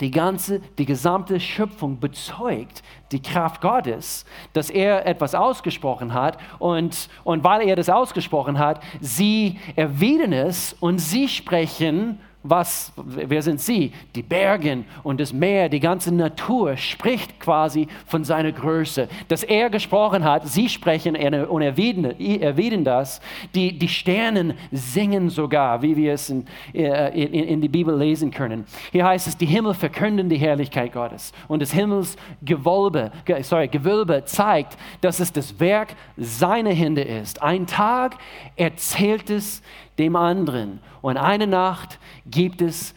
Die 0.00 0.10
ganze, 0.10 0.60
die 0.78 0.86
gesamte 0.86 1.38
Schöpfung 1.38 2.00
bezeugt 2.00 2.82
die 3.12 3.22
Kraft 3.22 3.60
Gottes, 3.60 4.24
dass 4.52 4.68
er 4.70 5.06
etwas 5.06 5.34
ausgesprochen 5.34 6.14
hat 6.14 6.38
und, 6.58 7.08
und 7.22 7.44
weil 7.44 7.68
er 7.68 7.76
das 7.76 7.88
ausgesprochen 7.88 8.58
hat, 8.58 8.82
sie 9.00 9.58
erwidern 9.76 10.32
es 10.32 10.72
und 10.80 10.98
sie 10.98 11.28
sprechen 11.28 12.18
was, 12.46 12.92
wer 12.96 13.40
sind 13.40 13.58
sie? 13.58 13.90
Die 14.14 14.22
Berge 14.22 14.84
und 15.02 15.18
das 15.18 15.32
Meer, 15.32 15.70
die 15.70 15.80
ganze 15.80 16.14
Natur 16.14 16.76
spricht 16.76 17.40
quasi 17.40 17.88
von 18.06 18.22
seiner 18.22 18.52
Größe. 18.52 19.08
Dass 19.28 19.42
er 19.42 19.70
gesprochen 19.70 20.22
hat, 20.24 20.46
sie 20.46 20.68
sprechen 20.68 21.16
und 21.16 21.62
erwidern 21.62 22.84
das. 22.84 23.22
Die, 23.54 23.78
die 23.78 23.88
Sternen 23.88 24.52
singen 24.70 25.30
sogar, 25.30 25.80
wie 25.80 25.96
wir 25.96 26.12
es 26.12 26.28
in, 26.28 26.46
äh, 26.74 27.18
in, 27.18 27.32
in 27.32 27.60
die 27.62 27.68
Bibel 27.68 27.96
lesen 27.96 28.30
können. 28.30 28.66
Hier 28.92 29.06
heißt 29.06 29.26
es, 29.26 29.38
die 29.38 29.46
Himmel 29.46 29.72
verkünden 29.72 30.28
die 30.28 30.36
Herrlichkeit 30.36 30.92
Gottes. 30.92 31.32
Und 31.48 31.62
das 31.62 31.72
Himmelsgewölbe, 31.72 33.10
sorry, 33.40 33.68
Gewölbe 33.68 34.22
zeigt, 34.26 34.76
dass 35.00 35.18
es 35.18 35.32
das 35.32 35.58
Werk 35.60 35.96
seiner 36.18 36.72
Hände 36.72 37.02
ist. 37.02 37.42
Ein 37.42 37.66
Tag 37.66 38.18
erzählt 38.56 39.30
es 39.30 39.62
dem 39.98 40.16
anderen. 40.16 40.80
Und 41.02 41.16
eine 41.16 41.46
Nacht 41.46 41.98
gibt 42.26 42.62
es 42.62 42.94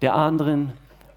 der 0.00 0.14
anderen 0.14 0.72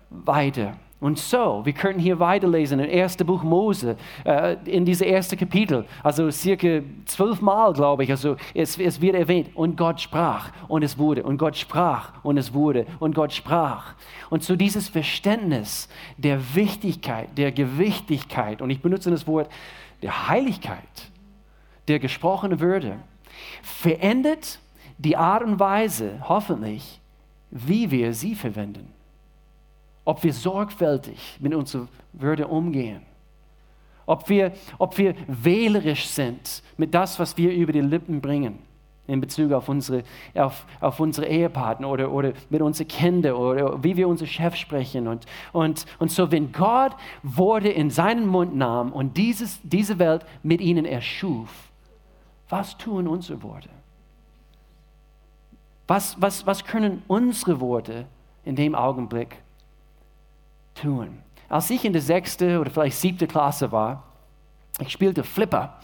weiter. 0.10 0.74
Und 1.02 1.18
so, 1.18 1.62
wir 1.64 1.74
können 1.74 1.98
hier 1.98 2.20
weiterlesen 2.20 2.80
im 2.80 2.88
ersten 2.88 3.26
Buch 3.26 3.42
Mose, 3.42 3.98
äh, 4.24 4.56
in 4.66 4.86
diese 4.86 5.04
erste 5.04 5.36
Kapitel, 5.36 5.84
also 6.04 6.30
circa 6.30 6.82
zwölfmal, 7.06 7.74
glaube 7.74 8.04
ich, 8.04 8.12
also 8.12 8.38
es, 8.54 8.78
es 8.78 9.02
wird 9.02 9.16
erwähnt, 9.16 9.50
und 9.56 9.78
Gott 9.78 10.00
sprach 10.00 10.52
und 10.68 10.84
es 10.84 11.00
wurde, 11.00 11.24
und 11.24 11.40
Gott 11.40 11.58
sprach 11.58 12.24
und 12.24 12.38
es 12.38 12.54
wurde, 12.54 12.86
und 13.00 13.16
Gott 13.16 13.34
sprach. 13.34 13.96
Und 14.30 14.44
so 14.44 14.56
dieses 14.56 14.90
Verständnis 14.90 15.90
der 16.18 16.54
Wichtigkeit, 16.54 17.36
der 17.36 17.52
Gewichtigkeit, 17.52 18.62
und 18.62 18.70
ich 18.70 18.84
benutze 18.84 19.10
das 19.10 19.26
Wort 19.26 19.50
der 20.04 20.28
Heiligkeit, 20.28 20.78
der 21.88 21.98
gesprochenen 21.98 22.60
Würde, 22.60 22.98
verändert 23.64 24.60
die 25.02 25.18
Art 25.18 25.44
und 25.44 25.60
Weise, 25.60 26.20
hoffentlich, 26.28 27.00
wie 27.50 27.90
wir 27.92 28.14
sie 28.14 28.36
verwenden. 28.36 28.88
Ob 30.06 30.24
wir 30.24 30.34
sorgfältig 30.34 31.38
mit 31.40 31.54
unserer 31.54 31.88
Würde 32.14 32.48
umgehen. 32.48 33.02
Ob 34.06 34.30
wir, 34.30 34.54
ob 34.78 34.98
wir 34.98 35.16
wählerisch 35.28 36.08
sind 36.08 36.64
mit 36.78 36.94
das, 36.94 37.20
was 37.20 37.38
wir 37.38 37.54
über 37.54 37.72
die 37.72 37.82
Lippen 37.82 38.22
bringen 38.22 38.60
in 39.08 39.20
Bezug 39.20 39.52
auf 39.52 39.68
unsere, 39.68 40.04
auf, 40.36 40.66
auf 40.80 41.00
unsere 41.00 41.28
Ehepartner 41.28 41.90
oder, 41.90 42.12
oder 42.12 42.34
mit 42.50 42.62
unseren 42.62 42.88
Kindern 42.88 43.34
oder 43.34 43.84
wie 43.84 43.98
wir 43.98 44.08
unser 44.08 44.26
Chef 44.26 44.56
sprechen. 44.56 45.08
Und, 45.08 45.26
und, 45.52 45.86
und 46.00 46.12
so, 46.12 46.32
wenn 46.32 46.52
Gott 46.52 46.96
Worte 47.24 47.70
in 47.70 47.90
seinen 47.90 48.28
Mund 48.28 48.56
nahm 48.56 48.92
und 48.92 49.18
dieses, 49.18 49.60
diese 49.64 50.00
Welt 50.00 50.26
mit 50.44 50.62
ihnen 50.62 50.86
erschuf, 50.86 51.50
was 52.50 52.78
tun 52.78 53.08
unsere 53.08 53.42
Worte? 53.44 53.70
Was, 55.88 56.20
was, 56.22 56.46
was 56.46 56.64
können 56.64 57.04
unsere 57.08 57.60
Worte 57.60 58.06
in 58.46 58.56
dem 58.56 58.76
Augenblick 58.76 59.38
tun? 60.76 61.20
Als 61.50 61.70
ich 61.70 61.84
in 61.84 61.94
der 61.94 62.02
sechsten 62.02 62.58
oder 62.58 62.70
vielleicht 62.70 62.98
siebten 62.98 63.28
Klasse 63.28 63.72
war, 63.72 64.04
ich 64.80 64.92
spielte 64.92 65.24
Flipper 65.24 65.78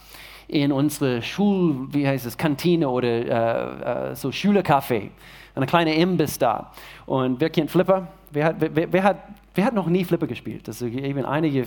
in 0.48 0.72
unsere 0.72 1.22
Schul, 1.22 1.88
wie 1.92 2.08
heißt 2.08 2.26
es, 2.26 2.38
Kantine 2.38 2.88
oder 2.88 3.08
äh, 3.08 4.12
äh, 4.12 4.16
so 4.16 4.30
Schülercafé. 4.30 5.10
Eine 5.56 5.66
kleine 5.66 5.96
Imbiss 5.96 6.40
da. 6.40 6.72
Und 7.06 7.42
wer 7.42 7.50
kennt 7.50 7.70
Flipper? 7.70 8.08
Wer 8.32 8.46
hat, 8.46 8.56
wer, 8.60 8.94
wer, 8.94 9.04
hat, 9.04 9.18
wer 9.56 9.66
hat 9.66 9.74
noch 9.74 9.88
nie 9.88 10.06
Flipper 10.06 10.28
gespielt? 10.28 10.68
Das 10.68 10.82
ist 10.82 10.94
eben 10.94 11.26
einige 11.26 11.66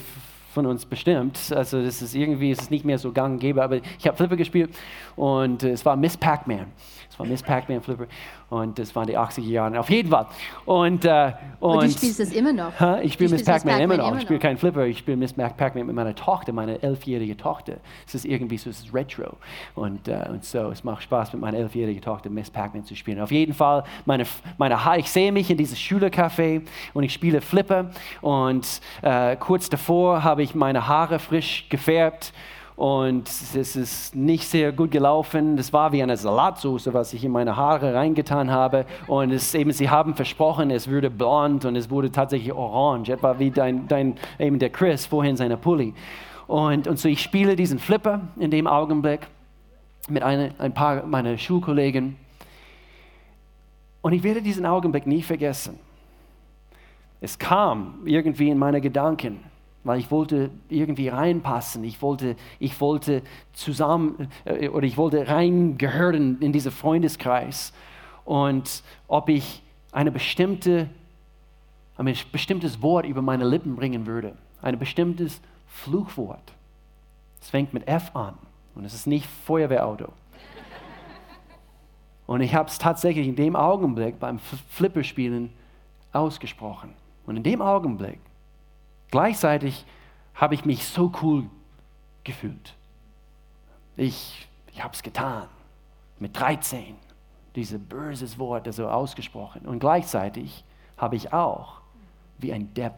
von 0.54 0.66
uns 0.66 0.84
bestimmt. 0.84 1.38
Also 1.54 1.82
das 1.82 2.02
ist 2.02 2.14
irgendwie, 2.14 2.50
es 2.50 2.70
nicht 2.70 2.84
mehr 2.84 2.98
so 2.98 3.12
gang 3.12 3.34
und 3.34 3.38
gäbe, 3.38 3.62
aber 3.62 3.76
ich 3.76 4.06
habe 4.06 4.16
Flipper 4.16 4.36
gespielt 4.36 4.74
und 5.16 5.62
es 5.62 5.84
war 5.84 5.96
Miss 5.96 6.16
Pac-Man. 6.16 6.66
Es 7.20 7.24
war 7.24 7.26
Miss 7.26 7.42
Pac-Man 7.42 7.82
Flipper 7.82 8.06
und 8.48 8.78
das 8.78 8.94
waren 8.96 9.06
die 9.06 9.16
80er 9.16 9.40
Jahre, 9.42 9.78
auf 9.78 9.90
jeden 9.90 10.10
Fall. 10.10 10.26
Und, 10.64 11.04
äh, 11.04 11.32
und, 11.60 11.76
und 11.76 11.84
du 11.84 11.90
spielst 11.90 12.20
das 12.20 12.32
immer 12.32 12.52
noch? 12.52 12.72
Ich 13.02 13.12
spiele 13.12 13.30
Miss 13.30 13.44
Pac-Man 13.44 13.74
Pac 13.74 13.82
immer 13.82 13.96
noch. 13.96 14.16
Ich 14.16 14.22
spiele 14.22 14.38
keinen 14.38 14.56
Flipper, 14.56 14.86
ich 14.86 14.98
spiele 14.98 15.16
Miss 15.16 15.32
Pac-Man 15.32 15.86
mit 15.86 15.94
meiner 15.94 16.14
Tochter, 16.14 16.52
meiner 16.52 16.82
elfjährigen 16.82 17.36
Tochter. 17.36 17.74
Es 18.06 18.14
ist 18.14 18.24
irgendwie 18.24 18.56
so, 18.56 18.70
es 18.70 18.80
ist 18.80 18.94
Retro. 18.94 19.36
Und, 19.74 20.08
uh, 20.08 20.30
und 20.30 20.44
so, 20.44 20.70
es 20.70 20.82
macht 20.82 21.02
Spaß 21.02 21.32
mit 21.32 21.42
meiner 21.42 21.58
elfjährigen 21.58 22.02
Tochter 22.02 22.30
Miss 22.30 22.50
Pac-Man 22.50 22.84
zu 22.84 22.96
spielen. 22.96 23.20
Auf 23.20 23.30
jeden 23.30 23.52
Fall, 23.52 23.84
meine, 24.06 24.24
meine, 24.56 24.78
ich 24.96 25.10
sehe 25.10 25.30
mich 25.32 25.50
in 25.50 25.56
dieses 25.56 25.78
Schülercafé 25.78 26.62
und 26.94 27.02
ich 27.02 27.12
spiele 27.12 27.40
Flipper. 27.40 27.90
Und 28.20 28.80
uh, 29.02 29.36
kurz 29.38 29.68
davor 29.68 30.24
habe 30.24 30.42
ich 30.42 30.54
meine 30.54 30.86
Haare 30.86 31.18
frisch 31.18 31.66
gefärbt 31.68 32.32
und 32.80 33.28
es 33.28 33.76
ist 33.76 34.16
nicht 34.16 34.48
sehr 34.48 34.72
gut 34.72 34.90
gelaufen. 34.90 35.58
Das 35.58 35.70
war 35.70 35.92
wie 35.92 36.02
eine 36.02 36.16
Salatsauce, 36.16 36.94
was 36.94 37.12
ich 37.12 37.22
in 37.22 37.30
meine 37.30 37.54
Haare 37.54 37.92
reingetan 37.92 38.50
habe. 38.50 38.86
Und 39.06 39.32
es 39.32 39.54
eben, 39.54 39.70
sie 39.70 39.90
haben 39.90 40.14
versprochen, 40.14 40.70
es 40.70 40.88
würde 40.88 41.10
blond 41.10 41.66
und 41.66 41.76
es 41.76 41.90
wurde 41.90 42.10
tatsächlich 42.10 42.54
orange, 42.54 43.10
etwa 43.10 43.38
wie 43.38 43.50
dein, 43.50 43.86
dein 43.86 44.14
eben 44.38 44.58
der 44.58 44.70
Chris 44.70 45.04
vorhin 45.04 45.36
seine 45.36 45.58
Pulli. 45.58 45.92
Und, 46.46 46.88
und 46.88 46.98
so 46.98 47.06
ich 47.10 47.20
spiele 47.20 47.54
diesen 47.54 47.78
Flipper 47.78 48.22
in 48.38 48.50
dem 48.50 48.66
Augenblick 48.66 49.26
mit 50.08 50.22
eine, 50.22 50.54
ein 50.56 50.72
paar 50.72 51.04
meiner 51.04 51.36
Schulkollegen. 51.36 52.16
Und 54.00 54.14
ich 54.14 54.22
werde 54.22 54.40
diesen 54.40 54.64
Augenblick 54.64 55.06
nie 55.06 55.20
vergessen. 55.20 55.78
Es 57.20 57.38
kam 57.38 57.98
irgendwie 58.06 58.48
in 58.48 58.56
meine 58.56 58.80
Gedanken 58.80 59.49
weil 59.84 59.98
ich 59.98 60.10
wollte 60.10 60.50
irgendwie 60.68 61.08
reinpassen, 61.08 61.84
ich 61.84 62.02
wollte, 62.02 62.36
ich 62.58 62.80
wollte 62.80 63.22
zusammen 63.52 64.28
äh, 64.44 64.68
oder 64.68 64.86
ich 64.86 64.96
wollte 64.96 65.26
reingehören 65.28 66.40
in 66.40 66.52
diesen 66.52 66.72
Freundeskreis 66.72 67.72
und 68.24 68.82
ob 69.08 69.28
ich 69.28 69.62
eine 69.92 70.10
bestimmte, 70.10 70.88
ein 71.96 72.14
bestimmtes 72.32 72.82
Wort 72.82 73.06
über 73.06 73.22
meine 73.22 73.44
Lippen 73.44 73.76
bringen 73.76 74.06
würde, 74.06 74.36
ein 74.62 74.78
bestimmtes 74.78 75.40
Fluchwort. 75.66 76.52
Es 77.40 77.48
fängt 77.48 77.72
mit 77.72 77.88
F 77.88 78.14
an 78.14 78.34
und 78.74 78.84
es 78.84 78.94
ist 78.94 79.06
nicht 79.06 79.26
Feuerwehrauto. 79.46 80.12
Und 82.26 82.42
ich 82.42 82.54
habe 82.54 82.68
es 82.68 82.78
tatsächlich 82.78 83.26
in 83.26 83.34
dem 83.34 83.56
Augenblick 83.56 84.20
beim 84.20 84.38
Flipperspielen 84.38 85.50
ausgesprochen. 86.12 86.94
Und 87.26 87.36
in 87.36 87.42
dem 87.42 87.60
Augenblick 87.60 88.20
Gleichzeitig 89.10 89.84
habe 90.34 90.54
ich 90.54 90.64
mich 90.64 90.84
so 90.84 91.12
cool 91.22 91.44
gefühlt. 92.24 92.74
Ich, 93.96 94.48
ich 94.72 94.82
habe 94.82 94.94
es 94.94 95.02
getan. 95.02 95.48
Mit 96.18 96.38
13. 96.38 96.94
Dieses 97.56 97.80
böses 97.80 98.38
Wort 98.38 98.72
so 98.72 98.88
ausgesprochen. 98.88 99.66
Und 99.66 99.80
gleichzeitig 99.80 100.64
habe 100.96 101.16
ich 101.16 101.32
auch 101.32 101.80
wie 102.38 102.52
ein 102.52 102.72
Depp. 102.74 102.94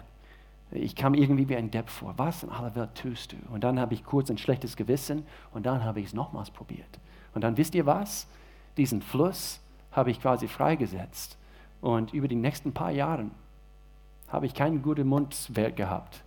Ich 0.70 0.96
kam 0.96 1.14
irgendwie 1.14 1.48
wie 1.48 1.56
ein 1.56 1.70
Depp 1.70 1.88
vor. 1.88 2.14
Was 2.16 2.42
in 2.42 2.50
aller 2.50 2.74
Welt 2.74 2.94
tust 2.94 3.32
du? 3.32 3.36
Und 3.50 3.64
dann 3.64 3.80
habe 3.80 3.94
ich 3.94 4.04
kurz 4.04 4.30
ein 4.30 4.38
schlechtes 4.38 4.76
Gewissen 4.76 5.26
und 5.52 5.66
dann 5.66 5.84
habe 5.84 6.00
ich 6.00 6.06
es 6.06 6.14
nochmals 6.14 6.50
probiert. 6.50 6.98
Und 7.34 7.42
dann 7.42 7.56
wisst 7.56 7.74
ihr 7.74 7.86
was? 7.86 8.26
Diesen 8.76 9.02
Fluss 9.02 9.60
habe 9.92 10.10
ich 10.10 10.20
quasi 10.20 10.48
freigesetzt. 10.48 11.38
Und 11.80 12.12
über 12.12 12.28
die 12.28 12.36
nächsten 12.36 12.72
paar 12.72 12.90
Jahre 12.90 13.26
habe 14.32 14.46
ich 14.46 14.54
keinen 14.54 14.82
guten 14.82 15.06
Mundwerk 15.06 15.76
gehabt. 15.76 16.24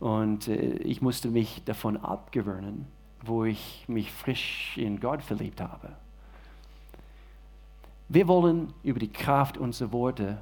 Und 0.00 0.48
äh, 0.48 0.56
ich 0.78 1.00
musste 1.00 1.28
mich 1.28 1.62
davon 1.64 1.96
abgewöhnen, 1.96 2.86
wo 3.24 3.44
ich 3.44 3.84
mich 3.88 4.12
frisch 4.12 4.76
in 4.76 5.00
Gott 5.00 5.22
verliebt 5.22 5.60
habe. 5.60 5.92
Wir 8.08 8.26
wollen 8.26 8.72
über 8.82 8.98
die 8.98 9.12
Kraft 9.12 9.58
unserer 9.58 9.92
Worte 9.92 10.38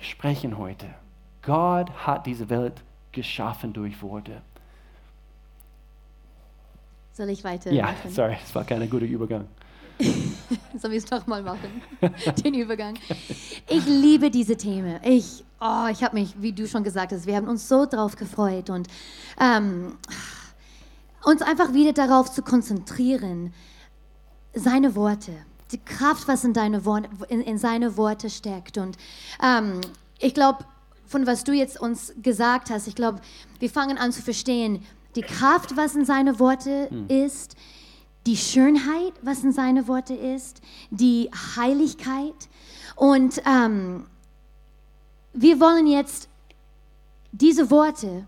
sprechen 0.00 0.56
heute. 0.56 0.86
Gott 1.42 1.90
hat 2.06 2.26
diese 2.26 2.48
Welt 2.48 2.82
geschaffen 3.12 3.72
durch 3.72 4.00
Worte. 4.02 4.42
Soll 7.12 7.30
ich 7.30 7.42
weiter? 7.44 7.72
Ja, 7.72 7.94
sorry, 8.08 8.36
es 8.42 8.54
war 8.54 8.64
kein 8.64 8.88
guter 8.88 9.06
Übergang. 9.06 9.46
Sollen 10.78 10.92
wir 10.92 10.98
es 10.98 11.10
nochmal 11.10 11.42
machen? 11.42 11.82
Den 12.44 12.54
Übergang. 12.54 12.98
Ich 13.68 13.86
liebe 13.86 14.30
diese 14.30 14.56
Themen. 14.56 15.00
Ich, 15.04 15.44
oh, 15.60 15.86
ich 15.90 16.02
habe 16.02 16.18
mich, 16.18 16.34
wie 16.40 16.52
du 16.52 16.66
schon 16.66 16.84
gesagt 16.84 17.12
hast, 17.12 17.26
wir 17.26 17.36
haben 17.36 17.48
uns 17.48 17.68
so 17.68 17.86
drauf 17.86 18.16
gefreut 18.16 18.70
und 18.70 18.88
ähm, 19.40 19.96
uns 21.24 21.42
einfach 21.42 21.72
wieder 21.72 21.92
darauf 21.92 22.32
zu 22.32 22.42
konzentrieren, 22.42 23.52
seine 24.54 24.96
Worte, 24.96 25.32
die 25.70 25.78
Kraft, 25.78 26.26
was 26.26 26.44
in, 26.44 26.52
deine 26.52 26.84
Worte, 26.84 27.08
in, 27.28 27.40
in 27.40 27.58
seine 27.58 27.96
Worte 27.96 28.30
steckt. 28.30 28.78
Und 28.78 28.96
ähm, 29.42 29.80
ich 30.18 30.34
glaube, 30.34 30.64
von 31.06 31.26
was 31.26 31.44
du 31.44 31.52
jetzt 31.52 31.80
uns 31.80 32.12
gesagt 32.22 32.70
hast, 32.70 32.88
ich 32.88 32.94
glaube, 32.94 33.20
wir 33.58 33.70
fangen 33.70 33.98
an 33.98 34.12
zu 34.12 34.22
verstehen, 34.22 34.84
die 35.16 35.22
Kraft, 35.22 35.76
was 35.76 35.94
in 35.94 36.04
seine 36.04 36.38
Worte 36.38 36.88
hm. 36.88 37.08
ist, 37.08 37.56
die 38.26 38.36
Schönheit, 38.36 39.12
was 39.22 39.42
in 39.42 39.52
seine 39.52 39.88
Worte 39.88 40.14
ist, 40.14 40.60
die 40.90 41.30
Heiligkeit. 41.56 42.48
Und 42.96 43.42
ähm, 43.46 44.06
wir 45.32 45.60
wollen 45.60 45.86
jetzt 45.86 46.28
diese 47.32 47.70
Worte, 47.70 48.26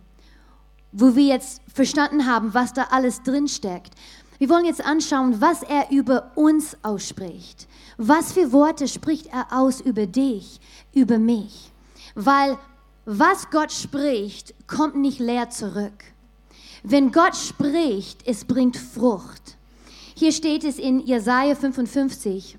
wo 0.92 1.14
wir 1.14 1.24
jetzt 1.24 1.61
verstanden 1.72 2.26
haben, 2.26 2.55
was 2.55 2.72
da 2.72 2.88
alles 2.90 3.22
drin 3.22 3.48
steckt, 3.48 3.94
wir 4.42 4.48
wollen 4.48 4.64
jetzt 4.64 4.85
anschauen, 4.85 5.40
was 5.40 5.62
er 5.62 5.92
über 5.92 6.33
uns 6.35 6.76
ausspricht. 6.83 7.68
Was 7.96 8.33
für 8.33 8.50
Worte 8.50 8.88
spricht 8.88 9.26
er 9.26 9.46
aus 9.52 9.81
über 9.81 10.09
dich, 10.09 10.59
über 10.92 11.18
mich? 11.18 11.70
Weil 12.16 12.59
was 13.05 13.50
Gott 13.50 13.70
spricht, 13.70 14.52
kommt 14.66 14.96
nicht 14.96 15.20
leer 15.20 15.50
zurück. 15.50 16.05
Wenn 16.83 17.12
Gott 17.12 17.37
spricht, 17.37 18.26
es 18.26 18.44
bringt 18.44 18.76
Frucht. 18.76 19.57
Hier 20.22 20.30
steht 20.30 20.62
es 20.62 20.78
in 20.78 21.00
Jesaja 21.00 21.56
55. 21.56 22.56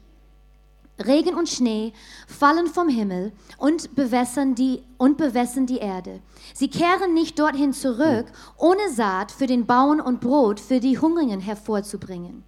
Regen 1.00 1.34
und 1.34 1.48
Schnee 1.48 1.94
fallen 2.28 2.68
vom 2.68 2.90
Himmel 2.90 3.32
und 3.58 3.96
bewässern 3.96 4.54
die, 4.54 4.84
und 4.98 5.16
bewässern 5.16 5.66
die 5.66 5.78
Erde. 5.78 6.20
Sie 6.54 6.68
kehren 6.68 7.14
nicht 7.14 7.40
dorthin 7.40 7.72
zurück, 7.72 8.26
ohne 8.58 8.92
Saat 8.94 9.32
für 9.32 9.48
den 9.48 9.66
Bauern 9.66 10.02
und 10.02 10.20
Brot 10.20 10.60
für 10.60 10.82
die 10.82 11.00
Hungrigen 11.00 11.40
hervorzubringen. 11.40 12.44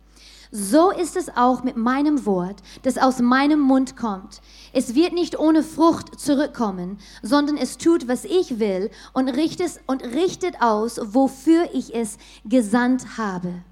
So 0.51 0.91
ist 0.91 1.15
es 1.15 1.30
auch 1.34 1.63
mit 1.63 1.78
meinem 1.78 2.25
Wort, 2.25 2.62
das 2.84 2.97
aus 2.97 3.21
meinem 3.21 3.62
Mund 3.62 3.95
kommt. 3.95 4.41
Es 4.73 4.95
wird 4.95 5.13
nicht 5.13 5.39
ohne 5.39 5.63
Frucht 5.63 6.19
zurückkommen, 6.19 6.97
sondern 7.21 7.56
es 7.56 7.78
tut, 7.78 8.10
was 8.10 8.25
ich 8.25 8.60
will 8.60 8.91
und 9.13 9.30
richtet, 9.30 9.80
und 9.88 10.04
richtet 10.04 10.62
aus, 10.62 10.99
wofür 11.01 11.69
ich 11.71 11.95
es 11.95 12.17
gesandt 12.43 13.17
habe. 13.17 13.63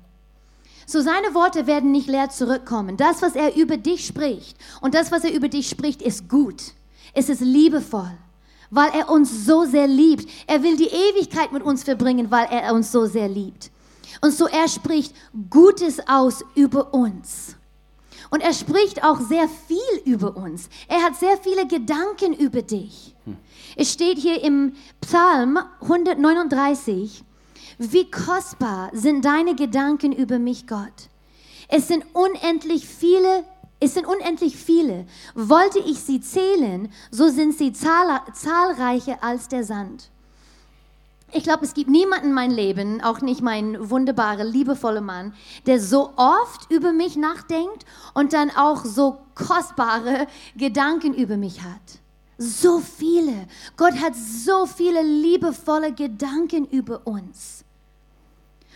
So 0.86 1.02
seine 1.02 1.34
Worte 1.34 1.68
werden 1.68 1.92
nicht 1.92 2.08
leer 2.08 2.30
zurückkommen. 2.30 2.98
Das, 2.98 3.22
was 3.22 3.36
er 3.36 3.56
über 3.56 3.78
dich 3.78 4.06
spricht 4.06 4.58
und 4.82 4.94
das, 4.94 5.12
was 5.12 5.24
er 5.24 5.34
über 5.34 5.48
dich 5.48 5.70
spricht, 5.70 6.02
ist 6.02 6.30
gut. 6.30 6.62
Es 7.14 7.30
ist 7.30 7.42
liebevoll, 7.42 8.12
weil 8.70 8.90
er 8.92 9.10
uns 9.10 9.46
so 9.46 9.66
sehr 9.66 9.88
liebt. 9.88 10.30
Er 10.48 10.64
will 10.64 10.78
die 10.78 10.90
Ewigkeit 10.90 11.52
mit 11.52 11.64
uns 11.64 11.84
verbringen, 11.84 12.32
weil 12.32 12.48
er 12.50 12.74
uns 12.74 12.92
so 12.92 13.06
sehr 13.06 13.30
liebt. 13.30 13.72
Und 14.22 14.34
so 14.34 14.48
er 14.48 14.68
spricht 14.68 15.14
Gutes 15.50 16.08
aus 16.08 16.44
über 16.56 16.94
uns. 16.94 17.56
Und 18.30 18.42
er 18.42 18.54
spricht 18.54 19.04
auch 19.04 19.20
sehr 19.20 19.48
viel 19.48 20.12
über 20.12 20.36
uns. 20.36 20.70
Er 20.88 21.04
hat 21.04 21.16
sehr 21.16 21.38
viele 21.38 21.68
Gedanken 21.68 22.34
über 22.34 22.64
dich. 22.64 23.14
Es 23.76 23.94
steht 23.94 24.18
hier 24.18 24.44
im 24.44 24.74
Psalm 25.02 25.60
139, 25.82 27.24
wie 27.92 28.10
kostbar 28.10 28.92
sind 28.94 29.26
deine 29.26 29.56
Gedanken 29.56 30.14
über 30.14 30.40
mich, 30.40 30.68
Gott. 30.68 31.10
Es 31.68 31.88
sind 31.88 32.06
unendlich 32.14 32.88
viele, 32.88 33.44
es 33.80 33.96
sind 33.96 34.08
unendlich 34.08 34.56
viele. 34.56 35.06
Wollte 35.34 35.80
ich 35.80 36.00
sie 36.00 36.22
zählen, 36.22 36.92
so 37.12 37.28
sind 37.30 37.58
sie 37.58 37.74
zahlreicher 37.74 39.24
als 39.24 39.48
der 39.48 39.64
Sand. 39.64 40.10
Ich 41.36 41.44
glaube, 41.44 41.66
es 41.66 41.74
gibt 41.74 41.90
niemanden 41.90 42.28
in 42.28 42.34
meinem 42.34 42.56
Leben, 42.56 43.02
auch 43.02 43.22
nicht 43.22 43.42
mein 43.42 43.90
wunderbarer, 43.90 44.44
liebevoller 44.44 45.02
Mann, 45.02 45.34
der 45.66 45.82
so 45.82 46.14
oft 46.16 46.70
über 46.70 46.94
mich 46.94 47.16
nachdenkt 47.16 47.86
und 48.14 48.34
dann 48.34 48.52
auch 48.52 48.86
so 48.86 49.18
kostbare 49.34 50.28
Gedanken 50.56 51.16
über 51.16 51.38
mich 51.38 51.64
hat. 51.64 51.82
So 52.38 52.80
viele. 52.80 53.48
Gott 53.78 53.96
hat 54.00 54.16
so 54.16 54.68
viele 54.68 55.02
liebevolle 55.02 55.92
Gedanken 55.92 56.66
über 56.66 57.08
uns. 57.08 57.63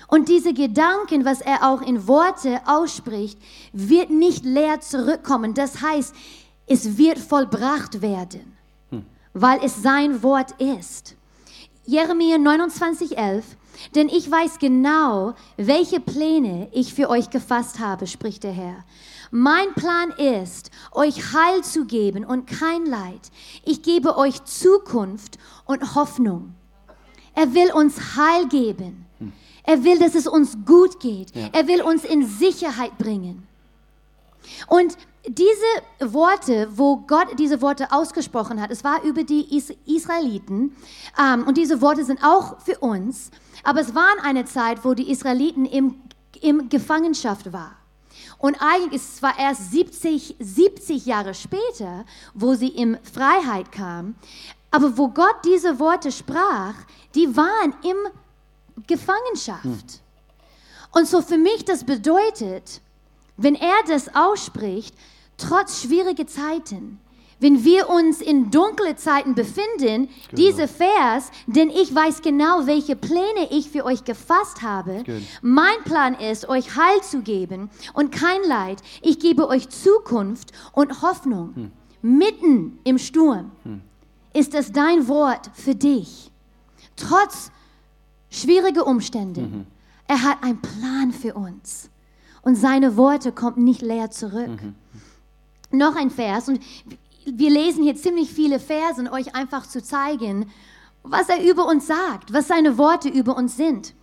Und 0.08 0.30
diese 0.30 0.54
Gedanken, 0.54 1.26
was 1.26 1.42
er 1.42 1.70
auch 1.70 1.82
in 1.82 2.08
Worte 2.08 2.62
ausspricht, 2.66 3.38
wird 3.74 4.10
nicht 4.10 4.46
leer 4.46 4.80
zurückkommen. 4.80 5.54
Das 5.54 5.82
heißt, 5.82 6.16
es 6.66 6.98
wird 6.98 7.20
vollbracht 7.20 8.02
werden, 8.02 8.58
weil 9.34 9.60
es 9.64 9.82
sein 9.82 10.24
Wort 10.24 10.60
ist. 10.60 11.16
Jeremia 11.86 12.38
29, 12.38 13.18
11. 13.18 13.46
Denn 13.96 14.10
ich 14.10 14.30
weiß 14.30 14.60
genau, 14.60 15.36
welche 15.56 16.00
Pläne 16.00 16.68
ich 16.72 16.94
für 16.94 17.10
euch 17.10 17.30
gefasst 17.30 17.80
habe, 17.80 18.08
spricht 18.08 18.44
der 18.44 18.52
Herr. 18.52 18.84
Mein 19.32 19.74
Plan 19.74 20.12
ist, 20.12 20.72
euch 20.92 21.34
Heil 21.34 21.64
zu 21.64 21.86
geben 21.86 22.26
und 22.26 22.48
kein 22.48 22.86
Leid. 22.86 23.32
Ich 23.66 23.84
gebe 23.84 24.18
euch 24.18 24.44
Zukunft 24.46 25.38
und 25.66 25.96
Hoffnung. 25.96 26.56
Er 27.36 27.54
will 27.54 27.72
uns 27.74 28.16
Heil 28.16 28.48
geben. 28.48 29.07
Er 29.68 29.84
will, 29.84 30.00
dass 30.00 30.16
es 30.16 30.28
uns 30.28 30.58
gut 30.66 31.00
geht. 31.02 31.36
Ja. 31.36 31.50
Er 31.52 31.68
will 31.68 31.82
uns 31.82 32.06
in 32.06 32.26
Sicherheit 32.26 32.98
bringen. 32.98 33.46
Und 34.68 34.98
diese 35.28 36.14
Worte, 36.14 36.70
wo 36.72 36.98
Gott 37.06 37.38
diese 37.38 37.62
Worte 37.62 37.92
ausgesprochen 37.92 38.62
hat, 38.62 38.72
es 38.72 38.86
war 38.86 39.04
über 39.04 39.26
die 39.26 39.58
Is 39.58 39.74
Israeliten 39.86 40.74
ähm, 41.20 41.46
und 41.46 41.58
diese 41.58 41.82
Worte 41.82 42.06
sind 42.06 42.24
auch 42.24 42.62
für 42.62 42.80
uns, 42.80 43.30
aber 43.64 43.82
es 43.82 43.94
war 43.94 44.08
eine 44.24 44.46
Zeit, 44.46 44.86
wo 44.86 44.94
die 44.94 45.12
Israeliten 45.12 45.66
im, 45.66 45.96
im 46.40 46.70
Gefangenschaft 46.70 47.52
waren. 47.52 47.76
Und 48.38 48.56
eigentlich 48.62 49.02
ist 49.02 49.10
es 49.10 49.16
zwar 49.18 49.38
erst 49.38 49.72
70, 49.72 50.38
70 50.40 51.06
Jahre 51.06 51.34
später, 51.34 52.06
wo 52.34 52.54
sie 52.54 52.70
in 52.70 52.98
Freiheit 53.04 53.74
kamen, 53.74 54.16
aber 54.72 54.98
wo 54.98 55.10
Gott 55.10 55.36
diese 55.44 55.78
Worte 55.78 56.14
sprach, 56.14 56.76
die 57.16 57.36
waren 57.36 57.74
im 57.84 57.98
Gefangenschaft. 58.86 60.02
Und 60.92 61.08
so 61.08 61.22
für 61.22 61.38
mich 61.38 61.66
das 61.66 61.84
bedeutet, 61.84 62.82
wenn 63.38 63.56
er 63.56 63.76
das 63.88 64.16
ausspricht, 64.16 64.96
trotz 65.38 65.82
schwieriger 65.82 66.28
Zeiten, 66.28 67.00
wenn 67.40 67.64
wir 67.64 67.90
uns 67.90 68.20
in 68.20 68.50
dunkle 68.50 68.96
Zeiten 68.96 69.36
befinden, 69.36 70.10
dieser 70.32 70.68
Vers, 70.68 71.30
denn 71.46 71.70
ich 71.70 71.94
weiß 71.94 72.24
genau, 72.24 72.66
welche 72.66 72.96
Pläne 72.96 73.52
ich 73.52 73.70
für 73.70 73.86
euch 73.86 74.04
gefasst 74.04 74.64
habe. 74.64 75.04
Good. 75.06 75.22
Mein 75.44 75.84
Plan 75.84 76.16
ist, 76.16 76.50
euch 76.50 76.76
Heil 76.76 77.02
zu 77.04 77.22
geben 77.22 77.70
und 77.94 78.12
kein 78.12 78.42
Leid. 78.44 78.82
Ich 79.04 79.20
gebe 79.20 79.48
euch 79.48 79.70
Zukunft 79.70 80.52
und 80.72 81.04
Hoffnung. 81.04 81.72
Mitten 82.02 82.80
im 82.84 82.98
Sturm 82.98 83.52
ist 84.34 84.56
es 84.56 84.72
dein 84.72 85.08
Wort 85.08 85.52
für 85.54 85.76
dich. 85.76 86.32
Trotz 86.96 87.52
schwieriger 88.42 88.86
Umstände. 88.86 89.66
Er 90.08 90.24
hat 90.24 90.44
einen 90.44 90.62
Plan 90.62 91.12
für 91.12 91.34
uns. 91.34 91.90
Und 92.42 92.56
seine 92.56 92.96
Worte 92.96 93.32
kommen 93.32 93.64
nicht 93.64 93.82
leer 93.82 94.10
zurück. 94.10 94.60
Noch 95.72 95.96
ein 95.96 96.10
Vers. 96.10 96.48
Und 96.48 96.62
wir 97.26 97.50
lesen 97.50 97.84
hier 97.84 97.96
ziemlich 97.96 98.32
viele 98.32 98.60
Versen, 98.60 99.10
euch 99.10 99.36
einfach 99.36 99.68
zu 99.68 99.84
zeigen, 99.84 100.50
was 101.04 101.30
er 101.30 101.44
über 101.44 101.68
uns 101.68 101.88
sagt, 101.88 102.32
was 102.32 102.48
seine 102.48 102.78
Worte 102.78 103.10
über 103.10 103.36
uns 103.36 103.58
sind. 103.58 103.94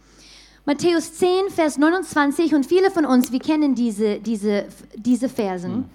Matthäus 0.67 1.15
10, 1.15 1.51
Vers 1.51 1.77
29, 1.79 2.55
und 2.55 2.65
viele 2.65 2.91
von 2.91 3.05
uns, 3.05 3.33
wir 3.33 3.39
kennen 3.39 3.75
diese, 3.75 4.19
diese, 4.19 4.67
diese 4.97 5.29
Versen. 5.29 5.91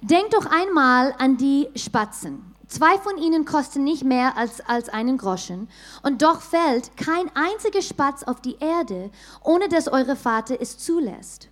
Denkt 0.00 0.34
doch 0.34 0.46
einmal 0.46 1.14
an 1.18 1.36
die 1.36 1.68
Spatzen. 1.74 2.51
Zwei 2.72 2.96
von 2.96 3.18
ihnen 3.18 3.44
kosten 3.44 3.84
nicht 3.84 4.02
mehr 4.02 4.38
als, 4.38 4.62
als 4.62 4.88
einen 4.88 5.18
Groschen. 5.18 5.68
Und 6.02 6.22
doch 6.22 6.40
fällt 6.40 6.96
kein 6.96 7.30
einziger 7.34 7.82
Spatz 7.82 8.22
auf 8.22 8.40
die 8.40 8.56
Erde, 8.60 9.10
ohne 9.44 9.68
dass 9.68 9.88
eure 9.88 10.16
Vater 10.16 10.56
es 10.58 10.78
zulässt. 10.78 11.50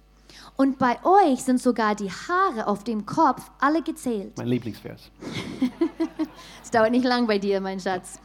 Und 0.56 0.78
bei 0.78 0.98
euch 1.04 1.42
sind 1.42 1.61
sogar 1.61 1.94
die 1.94 2.11
Haare 2.11 2.66
auf 2.66 2.85
dem 2.85 3.04
Kopf 3.04 3.50
alle 3.61 3.83
gezählt. 3.83 4.33
Mein 4.38 4.48
Lieblingsvers. 4.48 5.11
Es 6.64 6.70
dauert 6.70 6.90
nicht 6.90 7.04
lang 7.04 7.26
bei 7.26 7.38
dir, 7.38 7.61
mein 7.61 7.80
Schatz. 7.80 8.18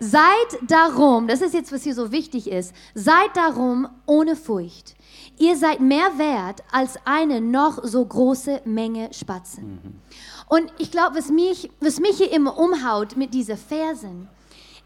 Seid 0.00 0.22
darum, 0.62 1.28
das 1.28 1.40
ist 1.40 1.54
jetzt, 1.54 1.70
was 1.70 1.84
hier 1.84 1.94
so 1.94 2.10
wichtig 2.10 2.50
ist, 2.50 2.74
seid 2.94 3.36
darum 3.36 3.88
ohne 4.06 4.34
Furcht. 4.34 4.96
Ihr 5.38 5.56
seid 5.56 5.80
mehr 5.80 6.18
wert 6.18 6.62
als 6.72 6.98
eine 7.04 7.40
noch 7.40 7.84
so 7.84 8.04
große 8.04 8.62
Menge 8.64 9.12
Spatzen. 9.12 10.00
Und 10.48 10.72
ich 10.78 10.90
glaube, 10.90 11.16
was 11.16 11.28
mich, 11.28 11.70
was 11.80 12.00
mich 12.00 12.16
hier 12.16 12.32
immer 12.32 12.58
umhaut 12.58 13.16
mit 13.16 13.34
diesen 13.34 13.56
Versen, 13.56 14.28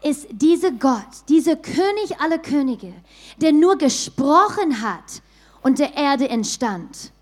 ist 0.03 0.27
dieser 0.31 0.71
Gott, 0.71 1.05
dieser 1.29 1.55
König 1.55 2.19
aller 2.19 2.37
Könige, 2.37 2.93
der 3.37 3.53
nur 3.53 3.77
gesprochen 3.77 4.81
hat 4.81 5.21
und 5.61 5.79
der 5.79 5.95
Erde 5.95 6.27
entstand, 6.27 7.13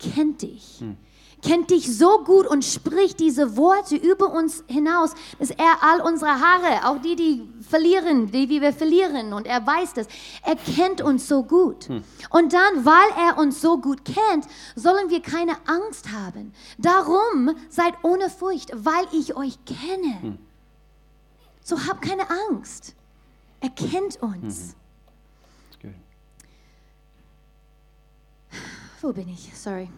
kennt 0.00 0.42
dich. 0.42 0.82
Kennt 1.44 1.70
dich 1.70 1.94
so 1.94 2.24
gut 2.24 2.46
und 2.46 2.64
spricht 2.64 3.20
diese 3.20 3.56
Worte 3.58 3.96
über 3.96 4.32
uns 4.32 4.64
hinaus, 4.66 5.12
dass 5.38 5.50
er 5.50 5.82
all 5.82 6.00
unsere 6.00 6.30
Haare, 6.40 6.88
auch 6.88 7.02
die, 7.02 7.16
die 7.16 7.46
verlieren, 7.68 8.30
die 8.30 8.48
wie 8.48 8.62
wir 8.62 8.72
verlieren, 8.72 9.34
und 9.34 9.46
er 9.46 9.66
weiß 9.66 9.92
das, 9.92 10.06
er 10.42 10.56
kennt 10.56 11.02
uns 11.02 11.28
so 11.28 11.42
gut. 11.42 11.90
Und 12.30 12.52
dann, 12.54 12.86
weil 12.86 13.10
er 13.18 13.36
uns 13.36 13.60
so 13.60 13.78
gut 13.78 14.06
kennt, 14.06 14.46
sollen 14.74 15.10
wir 15.10 15.20
keine 15.20 15.56
Angst 15.66 16.10
haben. 16.10 16.54
Darum 16.78 17.54
seid 17.68 17.92
ohne 18.02 18.30
Furcht, 18.30 18.70
weil 18.74 19.06
ich 19.12 19.36
euch 19.36 19.58
kenne. 19.66 20.38
So 21.62 21.76
hab 21.86 22.00
keine 22.00 22.24
Angst. 22.48 22.94
Er 23.60 23.70
kennt 23.70 24.22
uns. 24.22 24.74
Good. 25.82 25.92
Wo 29.02 29.12
bin 29.12 29.28
ich? 29.28 29.50
Sorry, 29.54 29.90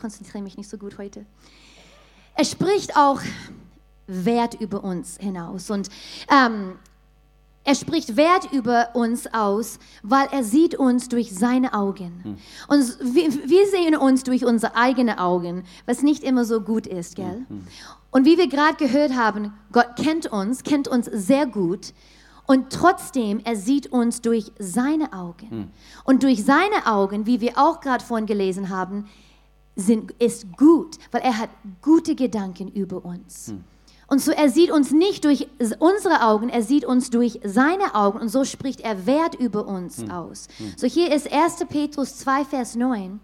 konzentriere 0.00 0.42
mich 0.42 0.56
nicht 0.56 0.68
so 0.68 0.78
gut 0.78 0.98
heute. 0.98 1.24
Er 2.34 2.44
spricht 2.44 2.96
auch 2.96 3.20
Wert 4.06 4.60
über 4.60 4.82
uns 4.82 5.18
hinaus 5.18 5.70
und 5.70 5.88
ähm, 6.30 6.72
er 7.62 7.74
spricht 7.74 8.16
Wert 8.16 8.50
über 8.52 8.88
uns 8.94 9.26
aus, 9.32 9.78
weil 10.02 10.26
er 10.32 10.42
sieht 10.42 10.74
uns 10.74 11.08
durch 11.08 11.32
seine 11.32 11.74
Augen. 11.74 12.38
Und 12.68 13.14
wir, 13.14 13.30
wir 13.48 13.66
sehen 13.68 13.94
uns 13.96 14.24
durch 14.24 14.44
unsere 14.46 14.74
eigenen 14.74 15.18
Augen, 15.18 15.64
was 15.84 16.02
nicht 16.02 16.24
immer 16.24 16.44
so 16.46 16.62
gut 16.62 16.86
ist, 16.86 17.16
gell? 17.16 17.46
Und 18.10 18.24
wie 18.24 18.38
wir 18.38 18.48
gerade 18.48 18.76
gehört 18.76 19.14
haben, 19.14 19.52
Gott 19.72 19.96
kennt 19.96 20.26
uns, 20.26 20.62
kennt 20.64 20.88
uns 20.88 21.06
sehr 21.06 21.46
gut. 21.46 21.92
Und 22.46 22.70
trotzdem, 22.72 23.40
er 23.44 23.54
sieht 23.56 23.92
uns 23.92 24.22
durch 24.22 24.50
seine 24.58 25.12
Augen. 25.12 25.70
Und 26.04 26.22
durch 26.22 26.42
seine 26.44 26.86
Augen, 26.86 27.26
wie 27.26 27.40
wir 27.40 27.58
auch 27.58 27.80
gerade 27.80 28.02
vorhin 28.02 28.26
gelesen 28.26 28.70
haben, 28.70 29.04
sind, 29.80 30.12
ist 30.18 30.46
gut, 30.56 30.96
weil 31.10 31.22
er 31.22 31.38
hat 31.38 31.50
gute 31.82 32.14
Gedanken 32.14 32.68
über 32.68 33.04
uns. 33.04 33.52
Und 34.06 34.20
so, 34.20 34.32
er 34.32 34.48
sieht 34.50 34.72
uns 34.72 34.90
nicht 34.90 35.24
durch 35.24 35.46
unsere 35.78 36.22
Augen, 36.22 36.48
er 36.48 36.62
sieht 36.62 36.84
uns 36.84 37.10
durch 37.10 37.38
seine 37.44 37.94
Augen 37.94 38.18
und 38.18 38.28
so 38.28 38.44
spricht 38.44 38.80
er 38.80 39.06
Wert 39.06 39.36
über 39.36 39.66
uns 39.66 40.02
aus. 40.10 40.48
So 40.76 40.88
hier 40.88 41.12
ist 41.14 41.32
1. 41.32 41.64
Petrus 41.68 42.16
2, 42.18 42.44
Vers 42.44 42.74
9. 42.74 43.20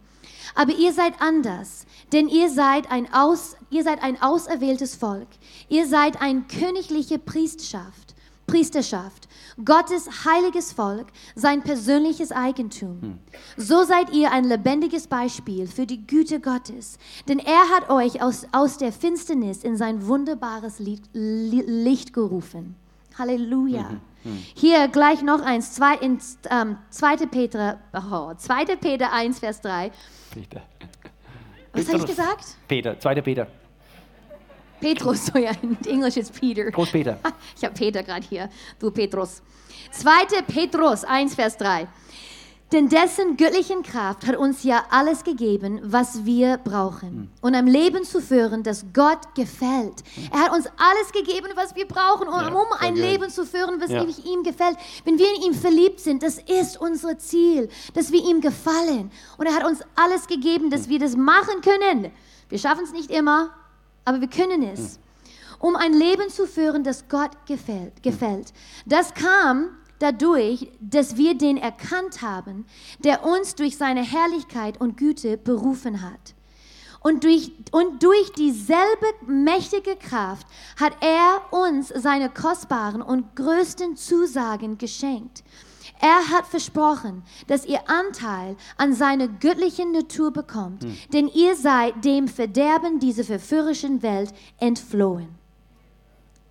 Aber 0.55 0.73
ihr 0.73 0.93
seid 0.93 1.15
anders, 1.21 1.87
denn 2.13 2.29
ihr 2.29 2.49
seid 2.49 2.91
ein, 2.91 3.13
Aus, 3.13 3.57
ihr 3.71 3.83
seid 3.83 4.01
ein 4.03 4.23
auserwähltes 4.23 4.95
Volk. 4.95 5.27
Ihr 5.69 5.87
seid 5.89 6.23
ein 6.23 6.47
königliche 6.47 7.19
Priesterschaft, 7.19 8.06
Priesterschaft, 8.47 9.29
Gottes 9.65 10.09
heiliges 10.25 10.73
Volk, 10.73 11.09
sein 11.35 11.63
persönliches 11.63 12.31
Eigentum. 12.33 13.19
So 13.57 13.83
seid 13.85 14.11
ihr 14.13 14.31
ein 14.33 14.45
lebendiges 14.45 15.07
Beispiel 15.09 15.67
für 15.67 15.87
die 15.87 16.07
Güte 16.07 16.41
Gottes, 16.41 16.99
denn 17.29 17.39
er 17.39 17.69
hat 17.75 17.91
euch 17.91 18.23
aus, 18.23 18.47
aus 18.53 18.79
der 18.79 18.93
Finsternis 18.93 19.65
in 19.65 19.77
sein 19.77 20.07
wunderbares 20.07 20.79
Licht, 20.79 21.05
Li- 21.13 21.65
Licht 21.67 22.13
gerufen. 22.13 22.77
Halleluja. 23.19 23.91
Hier 24.55 24.89
gleich 24.89 25.23
noch 25.23 25.41
eins, 25.41 25.73
zwei, 25.73 25.95
in, 25.97 26.19
ähm, 26.51 26.77
2. 26.91 27.27
Peter, 27.27 27.79
oh, 27.95 28.35
2. 28.37 28.65
Peter 28.77 29.13
1, 29.13 29.39
Vers 29.39 29.61
3. 29.61 29.91
Peter. 30.33 30.63
Was 31.73 31.89
habe 31.89 31.99
ich 31.99 32.07
gesagt? 32.07 32.45
Peter, 32.69 32.99
zweiter 32.99 33.23
Peter. 33.23 33.47
Petrus, 34.81 35.27
so 35.27 35.39
ja, 35.39 35.53
in 35.63 35.77
Englisch 35.87 36.17
ist 36.17 36.39
Peter. 36.39 36.71
Groß 36.71 36.91
Peter. 36.91 37.19
Ich 37.57 37.65
habe 37.65 37.75
Peter 37.75 38.03
gerade 38.03 38.27
hier, 38.29 38.49
du 38.79 38.91
Petrus. 38.91 39.43
2. 39.93 40.43
Petrus 40.47 41.05
1, 41.05 41.35
Vers 41.35 41.57
3. 41.57 41.87
Denn 42.73 42.89
dessen 42.89 43.37
göttlichen 43.37 43.85
Kraft 43.85 44.27
hat 44.27 44.35
uns 44.37 44.65
ja 44.65 44.83
alles 44.91 45.23
gegeben, 45.23 45.79
was 45.85 46.25
wir 46.25 46.57
brauchen, 46.59 47.31
um 47.41 47.55
ein 47.55 47.69
Leben 47.69 48.03
zu 48.03 48.21
führen, 48.21 48.65
das 48.65 48.85
Gott 48.93 49.37
gefällt. 49.37 50.03
Er 50.33 50.41
hat 50.41 50.53
uns 50.53 50.67
alles 50.67 51.13
gegeben, 51.13 51.47
was 51.55 51.77
wir 51.77 51.87
brauchen, 51.87 52.27
um, 52.27 52.35
Ja, 52.35 52.49
um 52.49 52.67
ein. 52.81 52.97
Leben 52.97 53.31
zu 53.31 53.47
führen, 53.47 53.81
was 53.81 53.91
Ja. 53.93 54.03
ihm 54.03 54.43
gefällt. 54.43 54.77
Wenn 55.05 55.17
wir 55.17 55.29
in 55.37 55.43
ihm 55.43 55.55
verliebt 55.55 56.01
sind, 56.01 56.25
das 56.25 56.39
ist 56.39 56.81
unser 56.81 57.17
Ziel, 57.19 57.69
dass 57.95 58.11
wir 58.11 58.21
ihm 58.21 58.41
gefallen. 58.41 59.13
Und 59.39 59.47
er 59.47 59.55
hat 59.55 59.65
uns 59.65 59.79
alles 59.95 60.27
gegeben, 60.27 60.69
dass 60.69 60.89
wir 60.89 60.99
das 60.99 61.15
machen 61.15 61.61
können. 61.63 62.11
Wir 62.49 62.59
schaffen 62.59 62.83
es 62.83 62.91
nicht 62.93 63.13
immer, 63.13 63.51
aber 64.07 64.23
wir 64.23 64.29
können 64.29 64.63
es 64.63 64.99
um 65.59 65.77
ein 65.77 65.93
Leben 65.93 66.29
zu 66.29 66.47
führen, 66.47 66.85
das 66.85 67.09
Gott 67.09 67.31
gefällt. 67.47 68.03
gefällt. 68.03 68.53
Das 68.85 69.15
kam 69.15 69.71
dadurch, 69.99 70.71
dass 70.81 71.17
wir 71.17 71.37
den 71.37 71.57
erkannt 71.57 72.23
haben, 72.23 72.67
der 72.99 73.25
uns 73.25 73.55
durch 73.55 73.77
seine 73.77 74.03
Herrlichkeit 74.03 74.81
und 74.81 74.97
Güte 74.97 75.39
berufen 75.39 76.03
hat. 76.03 76.35
Und 77.01 77.25
durch, 77.25 77.53
und 77.71 78.03
durch 78.03 78.33
dieselbe 78.33 79.07
mächtige 79.27 79.97
Kraft 79.97 80.47
hat 80.79 80.93
er 81.01 81.53
uns 81.53 81.89
seine 81.89 82.29
kostbaren 82.29 83.01
und 83.01 83.37
größten 83.37 83.97
Zusagen 83.97 84.77
geschenkt. 84.77 85.45
Er 86.01 86.29
hat 86.31 86.47
versprochen, 86.47 87.23
dass 87.47 87.65
ihr 87.65 87.89
Anteil 87.89 88.57
an 88.77 88.93
seiner 88.93 89.29
göttlichen 89.29 89.93
Natur 89.93 90.31
bekommt, 90.31 90.85
hm. 90.85 90.97
denn 91.13 91.29
ihr 91.29 91.57
seid 91.57 92.05
dem 92.05 92.29
Verderben 92.29 92.99
dieser 92.99 93.25
verführerischen 93.25 94.03
Welt 94.03 94.33
entflohen. 94.59 95.29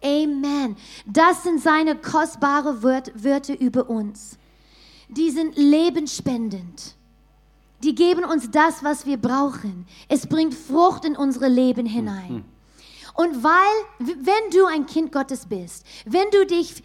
Amen. 0.03 0.75
Das 1.05 1.43
sind 1.43 1.61
seine 1.61 1.95
kostbaren 1.95 2.83
Wörter 2.83 3.59
über 3.59 3.89
uns. 3.89 4.37
Die 5.09 5.31
sind 5.31 5.57
lebensspendend. 5.57 6.95
Die 7.83 7.95
geben 7.95 8.23
uns 8.23 8.49
das, 8.51 8.83
was 8.83 9.05
wir 9.05 9.17
brauchen. 9.17 9.85
Es 10.07 10.27
bringt 10.27 10.53
Frucht 10.53 11.05
in 11.05 11.15
unsere 11.15 11.47
Leben 11.47 11.85
hinein. 11.85 12.33
Mhm. 12.33 12.45
Und 13.15 13.43
weil, 13.43 13.75
wenn 13.99 14.51
du 14.51 14.65
ein 14.65 14.85
Kind 14.85 15.11
Gottes 15.11 15.45
bist, 15.45 15.85
wenn 16.05 16.29
du 16.31 16.45
dich, 16.45 16.83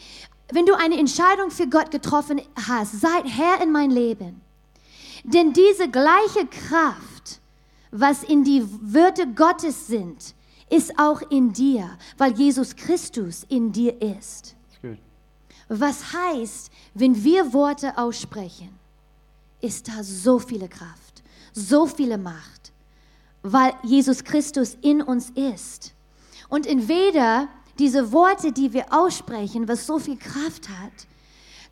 wenn 0.53 0.67
du 0.67 0.75
eine 0.75 0.99
Entscheidung 0.99 1.51
für 1.51 1.67
Gott 1.67 1.91
getroffen 1.91 2.41
hast, 2.67 3.01
seid 3.01 3.25
Herr 3.25 3.63
in 3.63 3.73
mein 3.73 3.91
Leben. 3.91 4.41
Denn 5.25 5.53
diese 5.53 5.89
gleiche 5.89 6.47
Kraft, 6.47 7.41
was 7.91 8.23
in 8.23 8.45
die 8.45 8.65
Wörter 8.83 9.27
Gottes 9.27 9.87
sind, 9.87 10.35
ist 10.71 10.99
auch 10.99 11.21
in 11.31 11.53
dir, 11.53 11.99
weil 12.17 12.33
Jesus 12.33 12.77
Christus 12.77 13.45
in 13.49 13.73
dir 13.73 14.01
ist. 14.01 14.55
Was 15.69 16.13
heißt, 16.13 16.71
wenn 16.95 17.23
wir 17.23 17.53
Worte 17.53 17.97
aussprechen, 17.97 18.71
ist 19.61 19.89
da 19.89 20.03
so 20.03 20.39
viele 20.39 20.69
Kraft, 20.69 21.23
so 21.53 21.87
viele 21.87 22.19
Macht, 22.19 22.73
weil 23.43 23.75
Jesus 23.83 24.25
Christus 24.25 24.77
in 24.81 25.03
uns 25.03 25.31
ist. 25.31 25.95
Und 26.49 26.67
entweder 26.67 27.49
diese 27.81 28.13
Worte, 28.13 28.53
die 28.53 28.73
wir 28.73 28.93
aussprechen, 28.93 29.67
was 29.67 29.87
so 29.87 29.99
viel 29.99 30.17
Kraft 30.17 30.69
hat, 30.69 30.93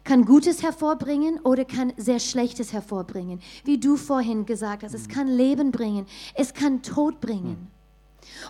kann 0.05 0.25
Gutes 0.25 0.63
hervorbringen 0.63 1.39
oder 1.41 1.67
kann 1.67 1.93
sehr 1.99 2.19
Schlechtes 2.19 2.73
hervorbringen. 2.73 3.41
Wie 3.65 3.79
du 3.79 3.97
vorhin 3.97 4.47
gesagt 4.47 4.83
hast, 4.83 4.95
es 4.95 5.07
kann 5.07 5.29
Leben 5.29 5.71
bringen, 5.71 6.07
es 6.35 6.55
kann 6.55 6.83
Tod 6.83 7.21
bringen. 7.21 7.71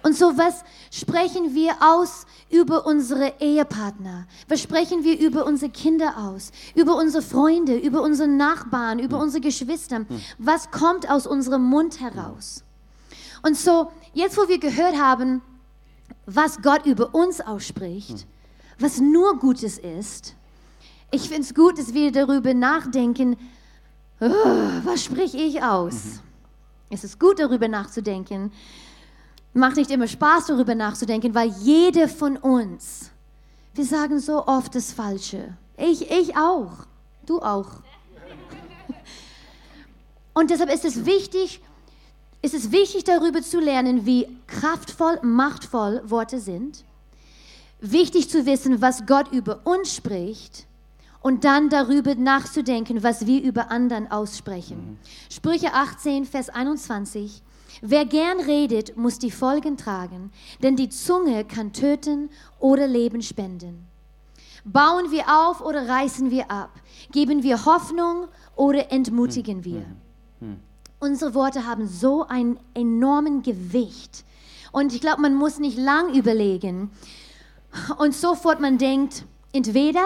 Und 0.02 0.16
so 0.16 0.38
was 0.38 0.62
sprechen 0.92 1.54
wir 1.54 1.74
aus 1.80 2.26
über 2.48 2.86
unsere 2.86 3.34
Ehepartner? 3.40 4.26
Was 4.46 4.60
sprechen 4.62 5.02
wir 5.02 5.18
über 5.18 5.44
unsere 5.44 5.72
Kinder 5.72 6.16
aus? 6.16 6.52
Über 6.76 6.96
unsere 6.96 7.22
Freunde, 7.22 7.76
über 7.76 8.02
unsere 8.02 8.28
Nachbarn, 8.28 9.00
über 9.00 9.18
unsere 9.18 9.40
Geschwister? 9.40 10.06
Was 10.38 10.70
kommt 10.70 11.10
aus 11.10 11.26
unserem 11.26 11.64
Mund 11.64 12.00
heraus? 12.00 12.62
Und 13.42 13.56
so, 13.56 13.90
jetzt 14.14 14.36
wo 14.36 14.48
wir 14.48 14.58
gehört 14.58 14.96
haben, 14.96 15.42
was 16.30 16.60
Gott 16.60 16.84
über 16.84 17.14
uns 17.14 17.40
ausspricht, 17.40 18.26
was 18.78 19.00
nur 19.00 19.38
Gutes 19.38 19.78
ist, 19.78 20.34
ich 21.10 21.22
finde 21.22 21.42
es 21.42 21.54
gut, 21.54 21.78
dass 21.78 21.94
wir 21.94 22.12
darüber 22.12 22.52
nachdenken, 22.52 23.36
oh, 24.20 24.26
was 24.84 25.04
sprich 25.04 25.34
ich 25.34 25.62
aus? 25.62 25.94
Mhm. 25.94 26.20
Es 26.90 27.02
ist 27.02 27.18
gut, 27.18 27.38
darüber 27.38 27.66
nachzudenken, 27.66 28.52
macht 29.54 29.76
nicht 29.76 29.90
immer 29.90 30.06
Spaß, 30.06 30.46
darüber 30.46 30.74
nachzudenken, 30.74 31.34
weil 31.34 31.48
jede 31.60 32.08
von 32.08 32.36
uns, 32.36 33.10
wir 33.74 33.86
sagen 33.86 34.20
so 34.20 34.46
oft 34.46 34.74
das 34.74 34.92
Falsche. 34.92 35.56
Ich, 35.78 36.10
ich 36.10 36.36
auch. 36.36 36.72
Du 37.24 37.40
auch. 37.40 37.68
Und 40.34 40.50
deshalb 40.50 40.70
ist 40.70 40.84
es 40.84 41.06
wichtig, 41.06 41.62
ist 42.42 42.54
es 42.54 42.70
wichtig, 42.70 43.04
darüber 43.04 43.42
zu 43.42 43.60
lernen, 43.60 44.06
wie 44.06 44.28
kraftvoll, 44.46 45.18
machtvoll 45.22 46.02
Worte 46.04 46.40
sind. 46.40 46.84
Wichtig 47.80 48.30
zu 48.30 48.46
wissen, 48.46 48.80
was 48.80 49.06
Gott 49.06 49.32
über 49.32 49.60
uns 49.64 49.94
spricht 49.94 50.66
und 51.20 51.44
dann 51.44 51.68
darüber 51.68 52.14
nachzudenken, 52.14 53.02
was 53.02 53.26
wir 53.26 53.42
über 53.42 53.70
anderen 53.70 54.10
aussprechen. 54.10 54.76
Mhm. 54.76 54.98
Sprüche 55.30 55.72
18, 55.72 56.24
Vers 56.24 56.48
21. 56.48 57.42
Wer 57.80 58.04
gern 58.06 58.40
redet, 58.40 58.96
muss 58.96 59.18
die 59.18 59.30
Folgen 59.30 59.76
tragen, 59.76 60.32
denn 60.62 60.74
die 60.74 60.88
Zunge 60.88 61.44
kann 61.44 61.72
töten 61.72 62.30
oder 62.58 62.86
Leben 62.86 63.22
spenden. 63.22 63.86
Bauen 64.64 65.10
wir 65.10 65.24
auf 65.28 65.60
oder 65.60 65.88
reißen 65.88 66.30
wir 66.30 66.50
ab? 66.50 66.70
Geben 67.12 67.42
wir 67.42 67.64
Hoffnung 67.64 68.26
oder 68.56 68.90
entmutigen 68.90 69.64
wir? 69.64 69.84
Unsere 71.00 71.34
Worte 71.34 71.66
haben 71.66 71.86
so 71.86 72.26
ein 72.26 72.58
enormen 72.74 73.42
Gewicht. 73.42 74.24
Und 74.72 74.92
ich 74.92 75.00
glaube, 75.00 75.22
man 75.22 75.34
muss 75.34 75.58
nicht 75.58 75.78
lang 75.78 76.14
überlegen 76.14 76.90
und 77.98 78.14
sofort 78.14 78.60
man 78.60 78.78
denkt, 78.78 79.24
entweder 79.52 80.04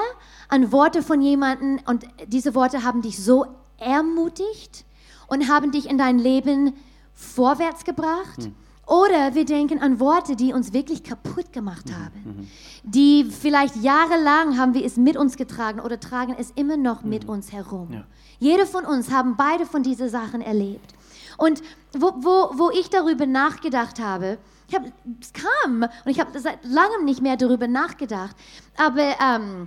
an 0.49 0.73
Worte 0.73 1.03
von 1.03 1.21
jemandem 1.21 1.81
und 1.87 2.07
diese 2.27 2.55
Worte 2.55 2.85
haben 2.85 3.03
dich 3.03 3.23
so 3.23 3.47
ermutigt 3.79 4.85
und 5.29 5.49
haben 5.49 5.73
dich 5.73 5.89
in 5.89 5.99
dein 5.99 6.19
Leben 6.19 6.75
vorwärts 7.15 7.85
gebracht. 7.85 8.45
Hm. 8.45 8.55
Oder 8.93 9.35
wir 9.35 9.47
denken 9.47 9.79
an 9.79 10.01
Worte, 10.01 10.37
die 10.37 10.53
uns 10.53 10.75
wirklich 10.75 11.03
kaputt 11.03 11.51
gemacht 11.51 11.89
hm, 11.89 11.95
haben. 11.95 12.23
Mhm. 12.25 12.49
Die 12.83 13.25
vielleicht 13.25 13.77
jahrelang 13.77 14.59
haben 14.59 14.75
wir 14.75 14.85
es 14.85 14.99
mit 14.99 15.17
uns 15.17 15.39
getragen 15.39 15.81
oder 15.81 15.99
tragen 15.99 16.37
es 16.39 16.51
immer 16.57 16.77
noch 16.77 17.03
mhm. 17.03 17.09
mit 17.09 17.25
uns 17.27 17.53
herum. 17.53 17.89
Ja. 17.91 18.05
Jede 18.39 18.67
von 18.67 18.85
uns 18.85 19.11
haben 19.11 19.35
beide 19.39 19.65
von 19.65 19.83
diesen 19.83 20.11
Sachen 20.11 20.43
erlebt. 20.43 20.93
Und 21.39 21.63
wo, 21.95 22.13
wo, 22.19 22.59
wo 22.59 22.71
ich 22.71 22.91
darüber 22.91 23.25
nachgedacht 23.25 23.99
habe, 23.99 24.37
ich 24.69 24.75
hab, 24.75 24.83
es 25.23 25.33
kam 25.33 25.85
und 26.05 26.11
ich 26.11 26.21
habe 26.21 26.39
seit 26.39 26.63
langem 26.63 27.07
nicht 27.07 27.23
mehr 27.23 27.39
darüber 27.39 27.69
nachgedacht, 27.69 28.37
aber 28.77 29.15
ähm, 29.23 29.65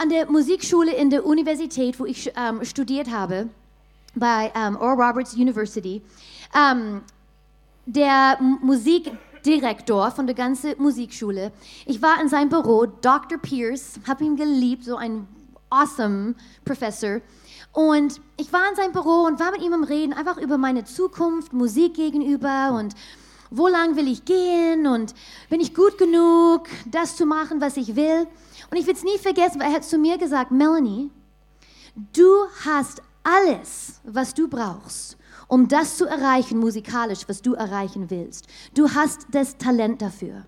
an 0.00 0.08
der 0.08 0.30
Musikschule 0.30 0.94
in 0.94 1.10
der 1.10 1.26
Universität, 1.26 2.00
wo 2.00 2.06
ich 2.06 2.32
ähm, 2.34 2.64
studiert 2.64 3.10
habe, 3.10 3.50
bei 4.14 4.50
ähm, 4.56 4.76
Oral 4.76 5.08
Roberts 5.08 5.34
University, 5.34 6.00
ähm, 6.54 7.02
der 7.86 8.38
Musikdirektor 8.40 10.10
von 10.10 10.26
der 10.26 10.34
ganzen 10.34 10.74
Musikschule. 10.78 11.52
Ich 11.86 12.00
war 12.02 12.20
in 12.20 12.28
seinem 12.28 12.48
Büro, 12.48 12.86
Dr. 12.86 13.38
Pierce, 13.38 14.00
habe 14.06 14.24
ihn 14.24 14.36
geliebt, 14.36 14.84
so 14.84 14.96
ein 14.96 15.26
awesome 15.70 16.34
Professor. 16.64 17.20
Und 17.72 18.20
ich 18.36 18.52
war 18.52 18.68
in 18.68 18.76
seinem 18.76 18.92
Büro 18.92 19.24
und 19.26 19.40
war 19.40 19.50
mit 19.50 19.62
ihm 19.62 19.72
am 19.72 19.84
Reden, 19.84 20.12
einfach 20.12 20.36
über 20.36 20.58
meine 20.58 20.84
Zukunft, 20.84 21.52
Musik 21.52 21.94
gegenüber 21.94 22.72
und 22.78 22.94
wo 23.50 23.68
lang 23.68 23.96
will 23.96 24.08
ich 24.08 24.24
gehen 24.24 24.86
und 24.86 25.14
bin 25.50 25.60
ich 25.60 25.74
gut 25.74 25.98
genug, 25.98 26.68
das 26.86 27.16
zu 27.16 27.26
machen, 27.26 27.60
was 27.60 27.76
ich 27.76 27.96
will. 27.96 28.26
Und 28.70 28.78
ich 28.78 28.86
will 28.86 28.94
es 28.94 29.04
nie 29.04 29.18
vergessen, 29.18 29.60
weil 29.60 29.68
er 29.68 29.74
hat 29.74 29.84
zu 29.84 29.98
mir 29.98 30.16
gesagt, 30.16 30.50
Melanie, 30.50 31.10
du 32.14 32.46
hast 32.64 33.02
alles, 33.22 34.00
was 34.04 34.34
du 34.34 34.48
brauchst, 34.48 35.16
um 35.52 35.68
das 35.68 35.98
zu 35.98 36.06
erreichen 36.06 36.58
musikalisch, 36.58 37.28
was 37.28 37.42
du 37.42 37.52
erreichen 37.52 38.08
willst. 38.08 38.46
Du 38.72 38.94
hast 38.94 39.26
das 39.32 39.58
Talent 39.58 40.00
dafür. 40.00 40.46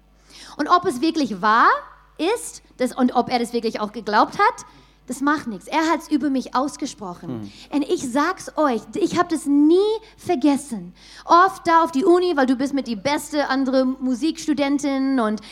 Und 0.57 0.67
ob 0.69 0.87
es 0.87 1.03
wirklich 1.03 1.43
wahr 1.43 1.69
ist 2.17 2.63
das, 2.79 2.97
und 2.97 3.15
ob 3.15 3.29
er 3.29 3.39
das 3.39 3.53
wirklich 3.53 3.81
auch 3.81 3.93
geglaubt 3.93 4.39
hat, 4.39 4.65
das 5.07 5.21
macht 5.21 5.47
nichts. 5.47 5.67
Er 5.67 5.91
hat 5.91 6.01
es 6.01 6.11
über 6.11 6.31
mich 6.31 6.57
ausgesprochen. 6.57 7.29
Hm. 7.29 7.53
Und 7.73 7.83
ich 7.83 8.11
sag's 8.11 8.51
euch, 8.57 8.81
ich 8.95 9.19
habe 9.19 9.29
das 9.29 9.45
nie 9.45 9.77
vergessen. 10.17 10.95
Oft 11.27 11.67
da 11.67 11.85
auf 11.85 11.93
die 11.93 12.07
Uni, 12.07 12.35
weil 12.35 12.47
du 12.47 12.57
bist 12.57 12.73
mit 12.73 12.87
die 12.87 12.97
beste 12.97 13.51
andere 13.51 13.85
Musikstudentin 13.85 15.21
und 15.21 15.43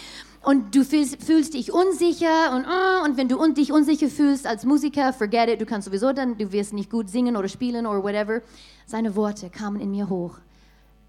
und 0.45 0.75
du 0.75 0.85
fühlst, 0.85 1.23
fühlst 1.23 1.55
dich 1.55 1.73
unsicher 1.73 2.55
und, 2.55 2.65
uh, 2.65 3.05
und 3.05 3.17
wenn 3.17 3.29
du 3.29 3.39
un 3.39 3.55
dich 3.55 3.73
unsicher 3.73 4.09
fühlst 4.09 4.47
als 4.47 4.65
Musiker, 4.65 5.13
forget 5.13 5.49
it, 5.49 5.61
du 5.61 5.67
kannst 5.67 5.87
sowieso 5.87 6.13
dann, 6.13 6.37
du 6.37 6.51
wirst 6.53 6.73
nicht 6.73 6.91
gut 6.91 7.09
singen 7.09 7.37
oder 7.37 7.49
spielen 7.49 7.87
oder 7.87 8.03
whatever. 8.03 8.41
Seine 8.87 9.15
Worte 9.15 9.51
kamen 9.51 9.81
in 9.81 9.91
mir 9.91 10.09
hoch. 10.09 10.39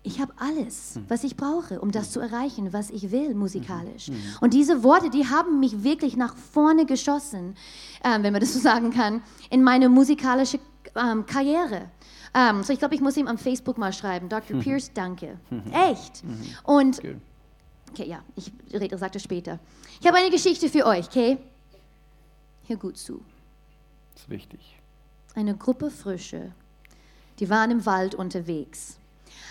Ich 0.03 0.19
habe 0.19 0.33
alles, 0.37 0.95
hm. 0.95 1.05
was 1.07 1.23
ich 1.23 1.37
brauche, 1.37 1.79
um 1.79 1.91
das 1.91 2.11
zu 2.11 2.19
erreichen, 2.19 2.73
was 2.73 2.89
ich 2.89 3.11
will 3.11 3.33
musikalisch. 3.33 4.09
Mhm. 4.09 4.15
Und 4.41 4.53
diese 4.53 4.83
Worte, 4.83 5.09
die 5.09 5.29
haben 5.29 5.61
mich 5.61 5.83
wirklich 5.85 6.17
nach 6.17 6.35
vorne 6.35 6.85
geschossen, 6.85 7.55
ähm, 8.03 8.21
wenn 8.21 8.33
man 8.33 8.41
das 8.41 8.53
so 8.53 8.59
sagen 8.59 8.91
kann, 8.91 9.21
in 9.49 9.63
meine 9.63 9.87
musikalische 9.87 10.59
ähm, 10.95 11.25
Karriere. 11.25 11.89
Ähm, 12.33 12.63
so 12.63 12.73
ich 12.73 12.79
glaube, 12.79 12.95
ich 12.95 13.01
muss 13.01 13.15
ihm 13.15 13.27
am 13.27 13.37
Facebook 13.37 13.77
mal 13.77 13.93
schreiben, 13.93 14.27
Dr. 14.27 14.57
Mhm. 14.57 14.61
Pierce, 14.61 14.91
danke. 14.93 15.37
Mhm. 15.49 15.71
Echt. 15.71 16.21
Und. 16.63 17.01
Okay, 17.93 18.07
ja, 18.09 18.23
ich 18.35 18.51
rede, 18.73 18.97
sagte 18.97 19.19
später. 19.19 19.59
Ich 20.01 20.07
habe 20.07 20.17
eine 20.17 20.31
Geschichte 20.31 20.67
für 20.67 20.87
euch, 20.87 21.05
okay? 21.05 21.37
Hör 22.65 22.77
gut 22.77 22.97
zu. 22.97 23.23
Das 24.13 24.23
ist 24.23 24.29
wichtig. 24.31 24.79
Eine 25.35 25.55
Gruppe 25.55 25.91
Frösche, 25.91 26.53
die 27.37 27.51
waren 27.51 27.69
im 27.69 27.85
Wald 27.85 28.15
unterwegs. 28.15 28.97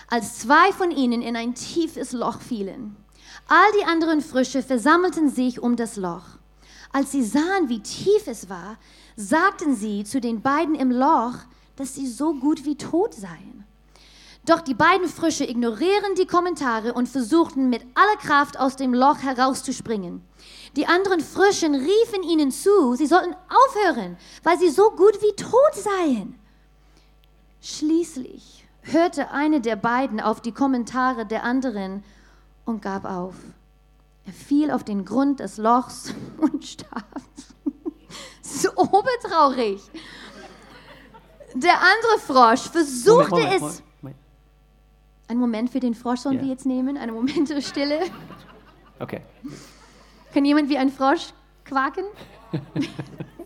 Als 0.09 0.39
zwei 0.39 0.73
von 0.73 0.91
ihnen 0.91 1.21
in 1.21 1.37
ein 1.37 1.55
tiefes 1.55 2.11
Loch 2.11 2.41
fielen, 2.41 2.97
all 3.47 3.71
die 3.79 3.85
anderen 3.85 4.19
Frösche 4.19 4.61
versammelten 4.61 5.29
sich 5.29 5.61
um 5.61 5.77
das 5.77 5.95
Loch. 5.95 6.37
Als 6.91 7.13
sie 7.13 7.23
sahen, 7.23 7.69
wie 7.69 7.79
tief 7.79 8.27
es 8.27 8.49
war, 8.49 8.77
sagten 9.15 9.73
sie 9.73 10.03
zu 10.03 10.19
den 10.19 10.41
beiden 10.41 10.75
im 10.75 10.91
Loch, 10.91 11.35
dass 11.77 11.95
sie 11.95 12.07
so 12.07 12.33
gut 12.33 12.65
wie 12.65 12.75
tot 12.75 13.13
seien. 13.13 13.63
Doch 14.45 14.59
die 14.59 14.73
beiden 14.73 15.07
Frösche 15.07 15.45
ignorieren 15.45 16.15
die 16.17 16.27
Kommentare 16.27 16.93
und 16.93 17.07
versuchten 17.07 17.69
mit 17.69 17.81
aller 17.95 18.17
Kraft 18.17 18.59
aus 18.59 18.75
dem 18.75 18.93
Loch 18.93 19.19
herauszuspringen. 19.19 20.21
Die 20.75 20.85
anderen 20.85 21.21
Fröschen 21.21 21.75
riefen 21.75 22.23
ihnen 22.23 22.51
zu, 22.51 22.95
sie 22.95 23.07
sollten 23.07 23.35
aufhören, 23.47 24.17
weil 24.43 24.59
sie 24.59 24.69
so 24.69 24.89
gut 24.91 25.21
wie 25.21 25.35
tot 25.35 25.75
seien. 25.75 26.39
Schließlich 27.61 28.67
hörte 28.81 29.31
eine 29.31 29.61
der 29.61 29.77
beiden 29.77 30.19
auf 30.19 30.41
die 30.41 30.51
Kommentare 30.51 31.25
der 31.25 31.45
anderen 31.45 32.03
und 32.65 32.81
gab 32.81 33.05
auf. 33.05 33.35
Er 34.25 34.33
fiel 34.33 34.71
auf 34.71 34.83
den 34.83 35.05
Grund 35.05 35.39
des 35.39 35.55
Lochs 35.57 36.13
und 36.37 36.65
starb. 36.65 37.05
so 38.41 38.69
obertraurig. 38.75 39.81
Der 41.55 41.79
andere 41.79 42.19
Frosch 42.19 42.69
versuchte 42.69 43.29
Moment, 43.29 43.31
Moment, 43.31 43.53
es. 43.53 43.61
Moment, 43.61 43.61
Moment. 43.61 43.92
Einen 45.27 45.39
Moment 45.39 45.69
für 45.69 45.79
den 45.79 45.93
Frosch 45.95 46.19
sollen 46.21 46.37
Ja. 46.37 46.41
wir 46.43 46.49
jetzt 46.49 46.65
nehmen. 46.65 46.97
Einen 46.97 47.13
Moment 47.13 47.49
der 47.49 47.61
Stille. 47.61 47.99
Okay. 48.99 49.21
Kann 50.33 50.45
jemand 50.45 50.69
wie 50.69 50.77
ein 50.77 50.89
Frosch 50.89 51.29
quaken? 51.65 52.03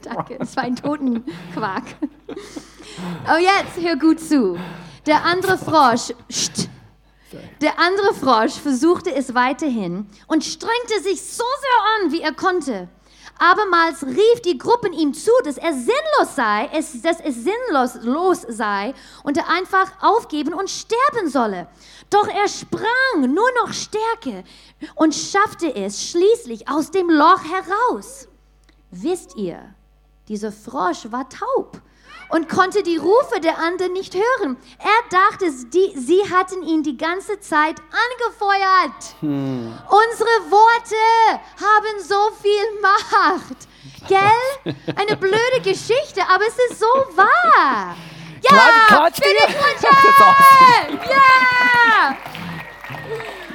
Danke, 0.01 0.37
es 0.39 0.55
war 0.55 0.63
ein 0.63 0.75
Totenquak. 0.75 1.83
Oh, 3.27 3.37
jetzt 3.39 3.85
hör 3.85 3.95
gut 3.97 4.19
zu. 4.19 4.57
Der 5.05 5.23
andere 5.25 5.57
Frosch, 5.57 6.13
Psst. 6.27 6.69
der 7.61 7.79
andere 7.79 8.13
Frosch 8.13 8.53
versuchte 8.53 9.13
es 9.13 9.33
weiterhin 9.33 10.07
und 10.27 10.43
strengte 10.43 11.01
sich 11.01 11.21
so 11.21 11.43
sehr 11.61 12.05
an, 12.05 12.11
wie 12.11 12.21
er 12.21 12.33
konnte. 12.33 12.89
Abermals 13.39 14.03
rief 14.03 14.41
die 14.43 14.57
Gruppe 14.57 14.89
ihm 14.89 15.13
zu, 15.13 15.31
dass 15.43 15.57
er 15.57 15.73
sinnlos 15.73 16.35
sei, 16.35 16.69
dass 17.03 17.19
es 17.19 17.35
sinnlos 17.35 18.03
los 18.03 18.41
sei 18.47 18.93
und 19.23 19.37
er 19.37 19.49
einfach 19.49 19.91
aufgeben 20.01 20.53
und 20.53 20.69
sterben 20.69 21.29
solle. 21.29 21.67
Doch 22.09 22.27
er 22.27 22.47
sprang 22.47 23.33
nur 23.33 23.49
noch 23.61 23.73
stärker 23.73 24.43
und 24.95 25.13
schaffte 25.13 25.73
es 25.75 26.09
schließlich 26.09 26.69
aus 26.69 26.91
dem 26.91 27.09
Loch 27.09 27.43
heraus. 27.43 28.27
Wisst 28.91 29.35
ihr, 29.35 29.75
dieser 30.27 30.51
Frosch 30.51 31.11
war 31.11 31.27
taub 31.29 31.81
und 32.29 32.49
konnte 32.49 32.83
die 32.83 32.97
Rufe 32.97 33.39
der 33.41 33.57
anderen 33.59 33.93
nicht 33.93 34.15
hören. 34.15 34.57
Er 34.79 35.09
dachte, 35.09 35.51
die, 35.73 35.93
sie 35.95 36.21
hatten 36.31 36.63
ihn 36.63 36.83
die 36.83 36.97
ganze 36.97 37.39
Zeit 37.39 37.75
angefeuert. 37.79 39.15
Unsere 39.21 40.51
Worte 40.51 41.41
haben 41.59 42.03
so 42.03 42.29
viel 42.41 42.81
Macht. 42.81 43.67
Gell? 44.07 44.75
Eine 44.95 45.17
blöde 45.17 45.61
Geschichte, 45.63 46.21
aber 46.29 46.45
es 46.47 46.57
ist 46.71 46.79
so 46.79 46.87
wahr. 47.15 47.95
Ja, 48.41 48.85
klatsch 48.87 49.17
für 49.17 49.29
die! 49.29 49.53
That's 49.81 49.91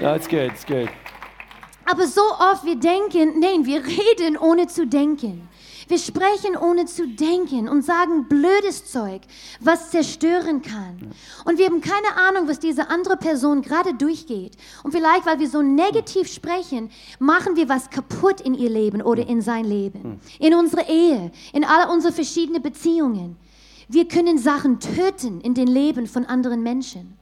Ja! 0.00 0.16
It's 0.16 0.26
good. 0.28 0.50
It's 0.52 0.66
good. 0.66 0.88
Aber 1.84 2.06
so 2.06 2.22
oft 2.22 2.64
wir 2.64 2.76
denken, 2.76 3.38
nein, 3.40 3.64
wir 3.66 3.84
reden 3.84 4.36
ohne 4.36 4.66
zu 4.66 4.86
denken. 4.86 5.48
Wir 5.92 5.98
sprechen 5.98 6.56
ohne 6.56 6.86
zu 6.86 7.06
denken 7.06 7.68
und 7.68 7.84
sagen 7.84 8.26
blödes 8.26 8.90
Zeug, 8.90 9.20
was 9.60 9.90
zerstören 9.90 10.62
kann. 10.62 11.12
Und 11.44 11.58
wir 11.58 11.66
haben 11.66 11.82
keine 11.82 12.16
Ahnung, 12.16 12.48
was 12.48 12.58
diese 12.58 12.88
andere 12.88 13.18
Person 13.18 13.60
gerade 13.60 13.92
durchgeht. 13.92 14.56
Und 14.84 14.92
vielleicht, 14.92 15.26
weil 15.26 15.38
wir 15.38 15.50
so 15.50 15.60
negativ 15.60 16.32
sprechen, 16.32 16.90
machen 17.18 17.56
wir 17.56 17.68
was 17.68 17.90
kaputt 17.90 18.40
in 18.40 18.54
ihr 18.54 18.70
Leben 18.70 19.02
oder 19.02 19.28
in 19.28 19.42
sein 19.42 19.66
Leben, 19.66 20.18
in 20.38 20.54
unsere 20.54 20.88
Ehe, 20.88 21.30
in 21.52 21.62
alle 21.62 21.92
unsere 21.92 22.14
verschiedenen 22.14 22.62
Beziehungen. 22.62 23.36
Wir 23.86 24.08
können 24.08 24.38
Sachen 24.38 24.80
töten 24.80 25.42
in 25.42 25.52
den 25.52 25.68
Leben 25.68 26.06
von 26.06 26.24
anderen 26.24 26.62
Menschen. 26.62 27.18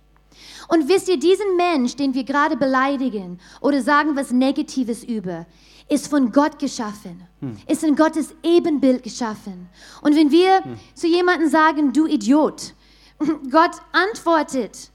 Und 0.69 0.89
wisst 0.89 1.09
ihr, 1.09 1.19
diesen 1.19 1.57
Mensch, 1.57 1.97
den 1.97 2.15
wir 2.15 2.23
gerade 2.23 2.57
beleidigen 2.57 3.41
oder 3.61 3.83
sagen 3.83 4.15
was 4.15 4.31
Negatives 4.31 5.03
über, 5.03 5.47
ist 5.91 6.09
von 6.09 6.33
Gott 6.33 6.59
geschaffen, 6.59 7.23
ist 7.67 7.83
in 7.85 7.97
Gottes 7.97 8.35
Ebenbild 8.43 9.03
geschaffen. 9.03 9.69
Und 10.01 10.15
wenn 10.17 10.31
wir 10.31 10.63
zu 10.95 11.07
jemandem 11.07 11.51
sagen, 11.51 11.93
du 11.93 12.07
Idiot, 12.07 12.75
Gott 13.51 13.73
antwortet, 13.93 14.91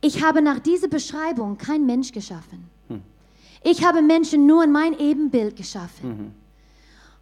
ich 0.00 0.22
habe 0.22 0.42
nach 0.42 0.58
dieser 0.58 0.88
Beschreibung 0.88 1.56
kein 1.56 1.86
Mensch 1.86 2.12
geschaffen. 2.12 2.68
Ich 3.62 3.84
habe 3.84 4.02
Menschen 4.02 4.46
nur 4.46 4.64
in 4.64 4.72
mein 4.72 4.98
Ebenbild 4.98 5.56
geschaffen. 5.56 6.34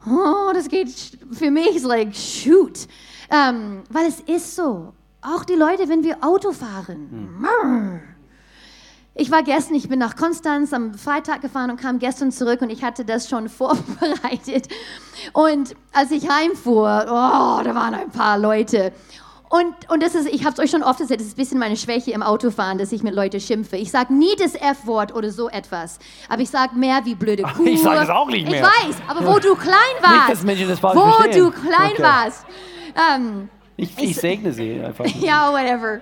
Oh, 0.07 0.51
das 0.53 0.69
geht 0.69 0.91
für 1.33 1.51
mich 1.51 1.83
like, 1.83 2.15
shoot. 2.15 2.87
Ähm, 3.31 3.83
weil 3.91 4.07
es 4.07 4.21
ist 4.21 4.55
so. 4.55 4.93
Auch 5.23 5.45
die 5.45 5.55
Leute, 5.55 5.89
wenn 5.89 6.05
wir 6.05 6.23
Auto 6.23 6.53
fahren. 6.53 7.35
Ich 9.19 9.31
war 9.31 9.43
gestern, 9.43 9.75
ich 9.77 9.89
bin 9.89 9.99
nach 9.99 10.15
Konstanz 10.15 10.75
am 10.75 10.93
Freitag 10.93 11.41
gefahren 11.41 11.71
und 11.71 11.81
kam 11.81 11.99
gestern 11.99 12.31
zurück 12.33 12.61
und 12.61 12.69
ich 12.71 12.85
hatte 12.85 13.05
das 13.05 13.29
schon 13.31 13.49
vorbereitet. 13.61 14.69
Und 15.33 15.75
als 15.93 16.11
ich 16.11 16.29
heimfuhr, 16.29 17.05
oh, 17.07 17.63
da 17.65 17.75
waren 17.75 17.95
ein 17.95 18.11
paar 18.11 18.39
Leute. 18.39 18.93
Und, 19.49 19.75
und 19.91 20.03
das 20.03 20.15
ist, 20.15 20.29
ich 20.29 20.45
habe 20.45 20.53
es 20.53 20.59
euch 20.59 20.71
schon 20.71 20.83
oft 20.83 20.99
gesagt, 20.99 21.21
das 21.21 21.29
ist 21.29 21.35
ein 21.35 21.37
bisschen 21.37 21.59
meine 21.59 21.77
Schwäche 21.77 22.11
im 22.11 22.23
Autofahren, 22.23 22.79
dass 22.79 22.93
ich 22.93 23.03
mit 23.03 23.15
Leuten 23.15 23.41
schimpfe. 23.41 23.77
Ich 23.77 23.91
sage 23.91 24.13
nie 24.13 24.35
das 24.39 24.55
F-Wort 24.55 25.15
oder 25.15 25.31
so 25.31 25.49
etwas, 25.49 25.99
aber 26.29 26.43
ich 26.43 26.51
sage 26.51 26.75
mehr 26.77 27.01
wie 27.05 27.15
blöde 27.15 27.45
Kuh. 27.45 27.65
ich 27.65 27.81
sag 27.81 28.03
es 28.03 28.11
auch 28.11 28.27
nicht 28.27 28.51
mehr. 28.51 28.61
Ich 28.61 28.89
weiß, 28.89 28.97
aber 29.09 29.25
wo 29.27 29.39
du 29.39 29.55
klein 29.55 29.77
warst, 30.03 30.43
Menschen 30.45 30.69
das 30.69 30.83
wo 30.83 30.89
verstehen. 30.91 31.39
du 31.45 31.51
klein 31.53 31.93
Okay. 31.93 32.03
warst. 32.03 32.45
Ähm, 33.15 33.49
Ich, 33.77 33.97
ich 33.99 34.17
segne 34.17 34.53
sie 34.53 34.81
einfach. 34.81 35.07
ja, 35.21 35.51
whatever. 35.53 36.01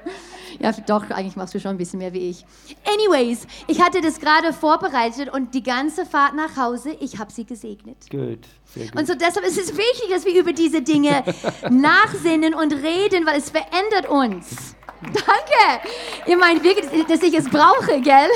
Ja, 0.60 0.72
doch, 0.86 1.10
eigentlich 1.10 1.36
machst 1.36 1.54
du 1.54 1.60
schon 1.60 1.72
ein 1.72 1.78
bisschen 1.78 1.98
mehr 1.98 2.12
wie 2.12 2.30
ich. 2.30 2.44
Anyways, 2.84 3.46
ich 3.66 3.80
hatte 3.80 4.00
das 4.00 4.20
gerade 4.20 4.52
vorbereitet 4.52 5.32
und 5.32 5.54
die 5.54 5.62
ganze 5.62 6.06
Fahrt 6.06 6.34
nach 6.34 6.56
Hause, 6.56 6.96
ich 7.00 7.18
habe 7.18 7.32
sie 7.32 7.44
gesegnet. 7.44 8.10
Gut. 8.10 8.40
Sehr 8.74 8.86
gut. 8.86 8.98
Und 8.98 9.06
so 9.06 9.14
deshalb 9.14 9.46
ist 9.46 9.58
es 9.58 9.76
wichtig, 9.76 10.10
dass 10.10 10.24
wir 10.24 10.38
über 10.38 10.52
diese 10.52 10.82
Dinge 10.82 11.22
nachsinnen 11.70 12.54
und 12.54 12.72
reden, 12.72 13.26
weil 13.26 13.38
es 13.38 13.50
verändert 13.50 14.08
uns. 14.08 14.74
Danke. 15.02 15.88
Ihr 16.26 16.36
meint 16.36 16.62
wirklich, 16.62 17.06
dass 17.06 17.22
ich 17.22 17.34
es 17.34 17.48
brauche, 17.48 18.00
gell? 18.00 18.28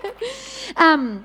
ähm, 0.92 1.24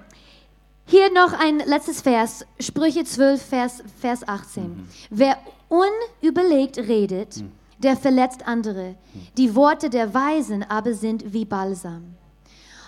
hier 0.85 1.11
noch 1.11 1.33
ein 1.33 1.59
letztes 1.59 2.01
Vers, 2.01 2.45
Sprüche 2.59 3.03
12, 3.03 3.41
Vers, 3.41 3.83
Vers 3.99 4.27
18. 4.27 4.87
Wer 5.09 5.37
unüberlegt 5.67 6.77
redet, 6.77 7.43
der 7.79 7.97
verletzt 7.97 8.47
andere. 8.47 8.95
Die 9.37 9.55
Worte 9.55 9.89
der 9.89 10.13
Weisen 10.13 10.63
aber 10.63 10.93
sind 10.93 11.33
wie 11.33 11.45
Balsam. 11.45 12.15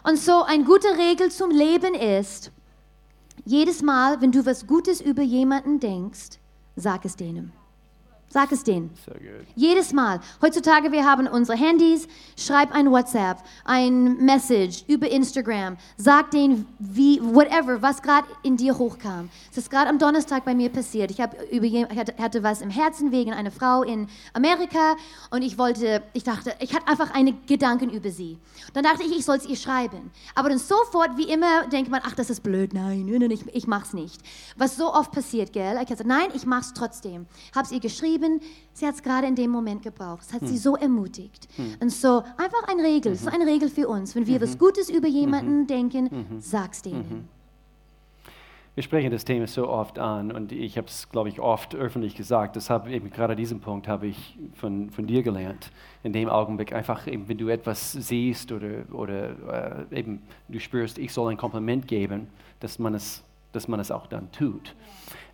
Und 0.04 0.18
so 0.18 0.44
eine 0.44 0.64
gute 0.64 0.98
Regel 0.98 1.32
zum 1.32 1.52
Leben 1.52 1.94
ist, 1.94 2.52
jedes 3.46 3.82
Mal, 3.82 4.22
wenn 4.22 4.32
du 4.32 4.46
was 4.46 4.68
Gutes 4.68 5.02
über 5.02 5.22
jemanden 5.22 5.80
denkst, 5.80 6.40
sag 6.76 7.06
es 7.06 7.16
denen. 7.16 7.52
Sag 8.32 8.54
es 8.54 8.64
denen. 8.64 8.92
Jedes 9.56 9.92
Mal. 9.92 10.22
Heutzutage, 10.42 10.94
wir 10.94 11.06
haben 11.06 11.28
unsere 11.28 11.58
Handys. 11.58 12.08
Schreib 12.38 12.74
ein 12.74 12.90
WhatsApp, 12.90 13.40
ein 13.66 14.24
Message 14.24 14.86
über 14.88 15.12
Instagram. 15.12 15.76
Sag 15.98 16.32
denen, 16.32 16.66
wie, 16.80 17.20
whatever, 17.22 17.82
was 17.82 18.02
gerade 18.02 18.26
in 18.44 18.56
dir 18.56 18.78
hochkam. 18.78 19.30
Das 19.50 19.58
ist 19.58 19.70
gerade 19.70 19.90
am 19.90 20.00
Donnerstag 20.00 20.46
bei 20.46 20.56
mir 20.56 20.70
passiert. 20.70 21.12
Ich, 21.12 21.20
hab 21.20 21.36
über, 21.52 21.66
ich 21.66 21.86
hatte, 21.98 22.16
hatte 22.24 22.42
was 22.42 22.62
im 22.62 22.70
Herzen 22.70 23.12
wegen 23.12 23.34
einer 23.34 23.52
Frau 23.52 23.84
in 23.84 24.08
Amerika 24.32 24.96
und 25.32 25.42
ich 25.42 25.58
wollte, 25.58 26.02
ich 26.14 26.24
dachte, 26.24 26.54
ich 26.60 26.74
hatte 26.74 26.88
einfach 26.88 27.14
eine 27.14 27.34
Gedanken 27.48 27.90
über 27.90 28.12
sie. 28.12 28.38
Dann 28.74 28.86
dachte 28.86 29.04
ich, 29.04 29.12
ich 29.12 29.26
soll 29.26 29.36
es 29.36 29.46
ihr 29.46 29.58
schreiben. 29.58 30.10
Aber 30.36 30.48
dann 30.48 30.58
sofort, 30.58 31.18
wie 31.18 31.30
immer, 31.30 31.68
denkt 31.68 31.92
man, 31.92 32.00
ach, 32.06 32.16
das 32.16 32.30
ist 32.30 32.44
blöd. 32.44 32.74
Nein, 32.74 33.08
nein, 33.08 33.20
nein, 33.20 33.32
ich, 33.32 33.46
ich 33.54 33.68
mach's 33.68 33.92
nicht. 33.92 34.22
Was 34.56 34.78
so 34.78 34.94
oft 34.94 35.12
passiert, 35.12 35.52
gell? 35.52 35.74
Ich 35.74 35.80
habe 35.80 35.86
gesagt, 35.86 36.08
nein, 36.08 36.30
ich 36.34 36.46
mach's 36.46 36.74
trotzdem. 36.74 37.26
Hab's 37.54 37.74
ihr 37.74 37.82
geschrieben. 37.82 38.21
Sie 38.74 38.86
hat 38.86 38.96
es 38.96 39.04
gerade 39.04 39.28
in 39.28 39.36
dem 39.36 39.52
Moment 39.52 39.82
gebraucht. 39.82 40.22
Es 40.22 40.34
hat 40.34 40.48
sie 40.48 40.58
so 40.58 40.76
ermutigt. 40.76 41.48
Und 41.80 41.92
so 41.92 42.24
einfach 42.38 42.68
eine 42.68 42.84
Regel. 42.84 43.14
Es 43.14 43.22
ist 43.22 43.28
eine 43.28 43.46
Regel 43.46 43.70
für 43.70 43.88
uns. 43.88 44.16
Wenn 44.16 44.28
wir 44.28 44.42
was 44.42 44.58
Gutes 44.58 44.90
über 44.90 45.08
jemanden 45.08 45.68
denken, 45.68 46.40
sag's 46.40 46.82
denen. 46.82 47.28
Wir 48.74 48.84
sprechen 48.84 49.12
das 49.12 49.26
Thema 49.26 49.48
so 49.48 49.68
oft 49.68 50.00
an 50.00 50.32
und 50.32 50.54
ich 50.54 50.78
habe 50.78 50.88
es, 50.88 51.10
glaube 51.10 51.28
ich, 51.28 51.42
oft 51.42 51.76
öffentlich 51.76 52.16
gesagt. 52.16 52.56
Deshalb 52.56 52.88
eben 52.88 53.10
gerade 53.10 53.36
diesen 53.36 53.60
Punkt 53.60 53.90
habe 53.90 54.08
ich 54.08 54.38
von, 54.54 54.90
von 54.92 55.06
dir 55.08 55.24
gelernt. 55.24 55.72
In 56.04 56.14
dem 56.14 56.30
Augenblick 56.30 56.72
einfach 56.72 57.06
eben, 57.06 57.28
wenn 57.28 57.38
du 57.38 57.50
etwas 57.50 57.92
siehst 57.92 58.54
oder, 58.54 58.86
oder 58.94 59.88
äh, 59.92 60.00
eben 60.00 60.22
du 60.48 60.58
spürst, 60.60 61.00
ich 61.00 61.12
soll 61.12 61.32
ein 61.32 61.38
Kompliment 61.38 61.86
geben, 61.86 62.28
dass 62.62 62.80
man 62.80 62.94
es 62.94 63.24
dass 63.52 63.68
man 63.68 63.80
es 63.80 63.92
auch 63.92 64.08
dann 64.08 64.32
tut. 64.32 64.76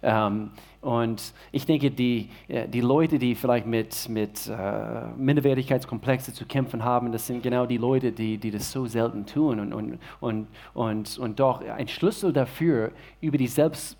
Ähm, 0.03 0.51
und 0.81 1.33
ich 1.51 1.65
denke, 1.65 1.89
die, 1.91 2.29
äh, 2.47 2.67
die 2.67 2.81
Leute, 2.81 3.17
die 3.19 3.35
vielleicht 3.35 3.65
mit, 3.65 4.07
mit 4.09 4.47
äh, 4.47 5.07
Minderwertigkeitskomplexen 5.17 6.33
zu 6.33 6.45
kämpfen 6.45 6.83
haben, 6.83 7.11
das 7.11 7.27
sind 7.27 7.41
genau 7.41 7.65
die 7.65 7.77
Leute, 7.77 8.11
die, 8.11 8.37
die 8.37 8.51
das 8.51 8.71
so 8.71 8.85
selten 8.85 9.25
tun. 9.25 9.59
Und, 9.59 9.73
und, 9.73 9.99
und, 10.19 10.47
und, 10.73 11.17
und 11.17 11.39
doch 11.39 11.61
ein 11.67 11.87
Schlüssel 11.87 12.31
dafür, 12.31 12.91
über 13.21 13.37
die 13.37 13.47
Selbst, 13.47 13.97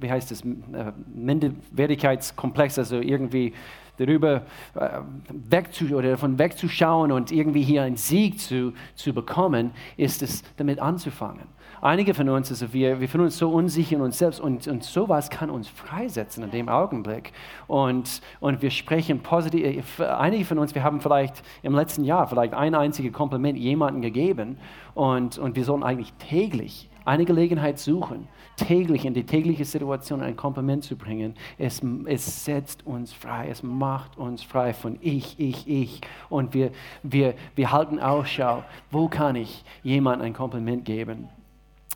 wie 0.00 0.10
heißt 0.10 0.32
es, 0.32 0.42
äh, 0.42 0.92
Minderwertigkeitskomplex, 1.14 2.78
also 2.78 2.96
irgendwie 3.00 3.54
darüber 3.96 4.42
äh, 4.74 5.00
wegzu 5.28 5.84
oder 5.94 6.10
davon 6.10 6.38
wegzuschauen 6.38 7.12
und 7.12 7.30
irgendwie 7.30 7.62
hier 7.62 7.82
einen 7.82 7.96
Sieg 7.96 8.40
zu, 8.40 8.72
zu 8.94 9.12
bekommen, 9.12 9.72
ist 9.96 10.22
es 10.22 10.42
damit 10.56 10.80
anzufangen. 10.80 11.46
Einige 11.82 12.12
von 12.12 12.28
uns, 12.28 12.50
also 12.50 12.74
wir, 12.74 13.00
wir 13.00 13.08
fühlen 13.08 13.24
uns 13.24 13.38
so 13.38 13.48
unsicher 13.48 13.96
in 13.96 14.02
uns 14.02 14.18
selbst 14.18 14.38
und, 14.38 14.68
und 14.68 14.84
sowas 14.84 15.30
kann 15.30 15.48
uns 15.48 15.66
freisetzen 15.66 16.44
in 16.44 16.50
dem 16.50 16.68
Augenblick. 16.68 17.32
Und, 17.68 18.20
und 18.38 18.60
wir 18.60 18.70
sprechen 18.70 19.20
positiv, 19.20 19.98
äh, 19.98 20.04
einige 20.04 20.44
von 20.44 20.58
uns, 20.58 20.74
wir 20.74 20.84
haben 20.84 21.00
vielleicht 21.00 21.42
im 21.62 21.74
letzten 21.74 22.04
Jahr 22.04 22.26
vielleicht 22.26 22.52
ein 22.52 22.74
einziges 22.74 23.14
Kompliment 23.14 23.56
jemandem 23.56 24.02
gegeben 24.02 24.58
und, 24.94 25.38
und 25.38 25.56
wir 25.56 25.64
sollen 25.64 25.82
eigentlich 25.82 26.12
täglich 26.18 26.90
eine 27.06 27.24
Gelegenheit 27.24 27.78
suchen, 27.78 28.28
täglich 28.56 29.06
in 29.06 29.14
die 29.14 29.24
tägliche 29.24 29.64
Situation 29.64 30.20
ein 30.20 30.36
Kompliment 30.36 30.84
zu 30.84 30.96
bringen. 30.96 31.34
Es, 31.56 31.80
es 32.04 32.44
setzt 32.44 32.86
uns 32.86 33.10
frei, 33.14 33.48
es 33.48 33.62
macht 33.62 34.18
uns 34.18 34.42
frei 34.42 34.74
von 34.74 34.98
ich, 35.00 35.40
ich, 35.40 35.66
ich. 35.66 36.02
Und 36.28 36.52
wir, 36.52 36.72
wir, 37.02 37.32
wir 37.54 37.72
halten 37.72 37.98
Ausschau, 37.98 38.64
wo 38.90 39.08
kann 39.08 39.34
ich 39.34 39.64
jemandem 39.82 40.26
ein 40.26 40.34
Kompliment 40.34 40.84
geben? 40.84 41.30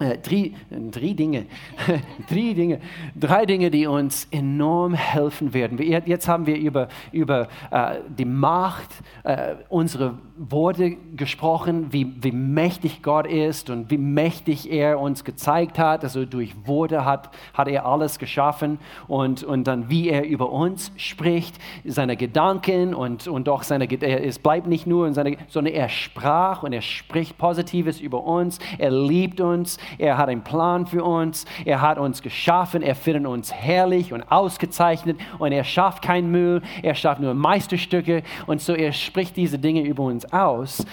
Äh, 0.01 0.19
drei, 0.19 0.51
drei, 0.91 1.13
Dinge, 1.13 1.47
drei 2.29 2.53
Dinge, 2.53 2.81
drei 3.15 3.47
Dinge, 3.47 3.71
die 3.71 3.87
uns 3.87 4.27
enorm 4.33 4.93
helfen 4.93 5.55
werden. 5.55 5.79
Jetzt 5.79 6.27
haben 6.27 6.47
wir 6.47 6.57
über, 6.57 6.89
über 7.13 7.47
äh, 7.71 7.99
die 8.09 8.25
Macht 8.25 8.89
äh, 9.23 9.55
unserer 9.69 10.19
Worte 10.37 10.97
gesprochen, 11.15 11.93
wie, 11.93 12.13
wie 12.21 12.33
mächtig 12.33 13.05
Gott 13.05 13.29
ist 13.29 13.71
und 13.71 13.89
wie 13.89 13.99
mächtig 13.99 14.69
er 14.69 14.99
uns 14.99 15.23
gezeigt 15.23 15.79
hat. 15.79 16.03
Also 16.03 16.25
durch 16.25 16.57
Worte 16.65 17.05
hat, 17.05 17.31
hat 17.53 17.69
er 17.69 17.87
alles 17.87 18.19
geschaffen 18.19 18.81
und, 19.07 19.45
und 19.45 19.63
dann 19.69 19.91
wie 19.91 20.09
er 20.09 20.25
über 20.25 20.51
uns 20.51 20.91
spricht, 20.97 21.57
seine 21.85 22.17
Gedanken 22.17 22.95
und, 22.95 23.29
und 23.29 23.49
auch 23.49 23.63
seine, 23.63 23.89
es 23.89 24.41
bleibt 24.41 24.67
nicht 24.67 24.89
nur 24.89 25.07
in 25.07 25.15
seine, 25.15 25.37
sondern 25.47 25.73
er 25.73 25.89
sprach 25.89 26.65
und 26.65 26.73
er 26.73 26.83
spricht 26.83 27.39
Positives 27.39 28.01
über 28.01 28.25
uns, 28.25 28.59
er 28.79 28.91
liebt 28.91 29.41
uns, 29.41 29.79
er 29.99 30.19
hat 30.19 30.29
einen 30.29 30.43
Plan 30.43 30.87
für 30.87 31.05
uns, 31.05 31.45
er 31.65 31.81
hat 31.81 31.99
uns 31.99 32.23
geschaffen, 32.23 32.83
er 32.83 32.95
findet 32.95 33.27
uns 33.27 33.53
herrlich 33.53 34.13
und 34.13 34.23
ausgezeichnet 34.31 35.19
und 35.39 35.53
er 35.53 35.65
schafft 35.65 36.03
keinen 36.03 36.31
Müll, 36.31 36.63
er 36.83 36.95
schafft 36.95 37.21
nur 37.21 37.35
Meisterstücke 37.35 38.23
und 38.47 38.61
so 38.61 38.75
er 38.75 38.93
spricht 38.93 39.37
diese 39.37 39.59
Dinge 39.59 39.83
über 39.83 40.05
uns 40.05 40.31
aus. 40.33 40.85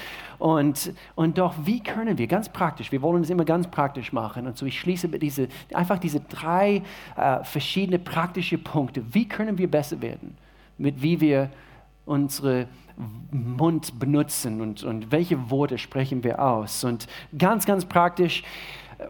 Und, 0.42 0.92
und 1.14 1.38
doch, 1.38 1.54
wie 1.66 1.82
können 1.82 2.18
wir, 2.18 2.26
ganz 2.26 2.50
praktisch, 2.50 2.92
wir 2.92 3.04
wollen 3.04 3.22
es 3.22 3.30
immer 3.30 3.46
ganz 3.46 3.68
praktisch 3.68 4.12
machen. 4.12 4.48
Und 4.48 4.58
so, 4.58 4.66
ich 4.66 4.80
schließe 4.80 5.08
mit 5.08 5.22
diese, 5.22 5.48
einfach 5.72 6.00
diese 6.00 6.20
drei 6.20 6.82
äh, 7.16 7.44
verschiedene 7.44 8.00
praktische 8.00 8.58
Punkte. 8.58 9.04
Wie 9.14 9.28
können 9.28 9.60
wir 9.60 9.70
besser 9.70 10.02
werden? 10.02 10.36
Mit 10.80 11.00
wie 11.04 11.22
wir 11.22 11.52
unsere 12.08 12.68
Mund 13.32 14.00
benutzen 14.00 14.62
und, 14.62 14.84
und 14.84 15.12
welche 15.12 15.52
Worte 15.52 15.78
sprechen 15.78 16.24
wir 16.24 16.42
aus. 16.44 16.84
Und 16.84 17.08
ganz, 17.38 17.68
ganz 17.68 17.86
praktisch, 17.86 18.44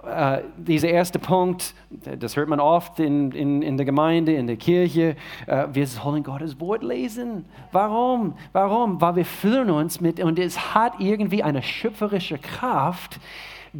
äh, 0.05 0.41
dieser 0.57 0.89
erste 0.89 1.19
Punkt, 1.19 1.73
das 2.19 2.35
hört 2.35 2.49
man 2.49 2.59
oft 2.59 2.99
in, 2.99 3.31
in, 3.31 3.61
in 3.61 3.77
der 3.77 3.85
Gemeinde, 3.85 4.33
in 4.33 4.47
der 4.47 4.57
Kirche, 4.57 5.15
äh, 5.47 5.67
wir 5.73 5.85
sollen 5.87 6.23
Gottes 6.23 6.59
Wort 6.59 6.83
lesen. 6.83 7.45
Warum? 7.71 8.35
Warum? 8.53 9.01
Weil 9.01 9.17
wir 9.17 9.25
fühlen 9.25 9.69
uns 9.69 10.01
mit, 10.01 10.19
und 10.19 10.39
es 10.39 10.73
hat 10.73 10.93
irgendwie 10.99 11.43
eine 11.43 11.61
schöpferische 11.61 12.37
Kraft. 12.37 13.19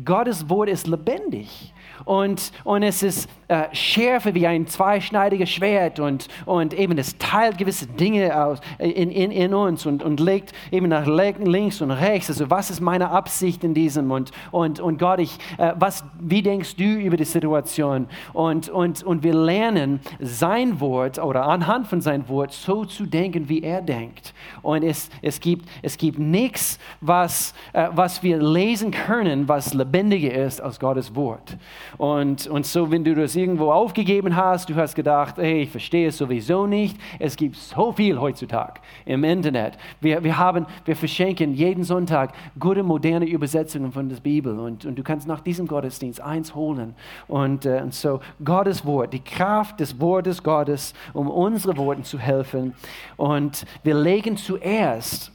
Gottes 0.06 0.50
Wort 0.50 0.70
ist 0.70 0.88
lebendig 0.88 1.74
und, 2.06 2.52
und 2.64 2.84
es 2.84 3.04
ist 3.04 3.30
äh, 3.52 3.64
schärfer 3.74 4.34
wie 4.34 4.48
ein 4.48 4.66
zweischneidiges 4.66 5.50
Schwert 5.50 6.00
und, 6.00 6.28
und 6.46 6.74
eben 6.74 6.98
es 6.98 7.18
teilt 7.18 7.58
gewisse 7.58 7.86
Dinge 7.86 8.34
aus 8.46 8.60
in, 8.80 9.12
in, 9.12 9.30
in 9.32 9.54
uns 9.54 9.86
und, 9.86 10.04
und 10.04 10.22
legt 10.22 10.54
eben 10.72 10.88
nach 10.88 11.06
links 11.06 11.82
und 11.82 11.92
rechts. 11.92 12.30
Also 12.30 12.50
was 12.50 12.70
ist 12.70 12.80
meine 12.80 13.10
Absicht 13.10 13.64
in 13.64 13.74
diesem 13.74 14.10
und, 14.12 14.32
und, 14.52 14.80
und 14.80 15.00
Gott, 15.00 15.20
ich, 15.20 15.38
äh, 15.58 15.74
was, 15.78 16.06
wie 16.20 16.42
denkst 16.42 16.78
du 16.78 16.84
über 16.84 17.18
die 17.18 17.26
Situation? 17.26 18.08
Und, 18.32 18.70
und, 18.70 19.04
und 19.04 19.24
wir 19.24 19.34
lernen 19.34 20.00
sein 20.20 20.80
Wort 20.80 21.20
oder 21.20 21.46
anhand 21.46 21.88
von 21.88 22.00
sein 22.00 22.30
Wort 22.30 22.54
so 22.54 22.86
zu 22.86 23.06
denken, 23.06 23.50
wie 23.50 23.64
er 23.64 23.82
denkt. 23.82 24.34
Und 24.62 24.84
es, 24.84 25.10
es 25.22 25.40
gibt, 25.42 25.68
es 25.82 25.98
gibt 25.98 26.20
nichts, 26.20 26.80
was, 27.02 27.54
äh, 27.74 27.90
was 27.92 28.24
wir 28.24 28.42
lesen 28.42 28.92
können, 28.92 29.50
was 29.50 29.74
lebendiger 29.74 30.34
ist 30.46 30.62
als 30.62 30.80
Gottes 30.80 31.14
Wort. 31.16 31.58
Und, 31.98 32.48
und 32.48 32.66
so, 32.66 32.92
wenn 32.92 33.04
du 33.04 33.16
das 33.16 33.36
irgendwo 33.36 33.72
aufgegeben 33.72 34.36
hast, 34.36 34.70
du 34.70 34.76
hast 34.76 34.96
gedacht, 34.96 35.38
hey, 35.38 35.64
ich 35.64 35.70
verstehe 35.70 36.08
es 36.08 36.18
sowieso 36.18 36.68
nicht. 36.68 36.98
Es 37.20 37.36
gibt 37.36 37.56
so 37.56 37.92
viel 37.92 38.20
heutzutage 38.20 38.82
im 39.06 39.24
Internet. 39.24 39.78
Wir, 40.00 40.24
wir, 40.24 40.38
haben, 40.38 40.66
wir 40.86 40.96
verschenken 40.96 41.54
jeden 41.54 41.84
Sonntag 41.84 42.34
gute 42.60 42.84
moderne 42.84 43.26
Übersetzungen 43.26 43.92
von 43.92 44.10
der 44.10 44.18
Bibel. 44.18 44.60
Und, 44.60 44.86
und 44.86 44.98
du 44.98 45.04
kannst 45.04 45.28
nach 45.28 45.42
diesem 45.42 45.68
Gottesdienst 45.68 46.22
eins 46.22 46.56
holen. 46.56 46.96
Und, 47.28 47.66
äh, 47.66 47.82
und 47.82 47.94
so, 47.94 48.20
Gottes 48.44 48.86
Wort, 48.86 49.14
die 49.14 49.20
Kraft 49.20 49.80
des 49.80 50.00
Wortes 50.00 50.44
Gottes, 50.44 50.94
um 51.14 51.30
unsere 51.30 51.78
Worten 51.78 52.04
zu 52.04 52.20
helfen. 52.20 52.74
Und 53.18 53.66
wir 53.84 53.96
legen 53.96 54.38
zuerst 54.38 55.32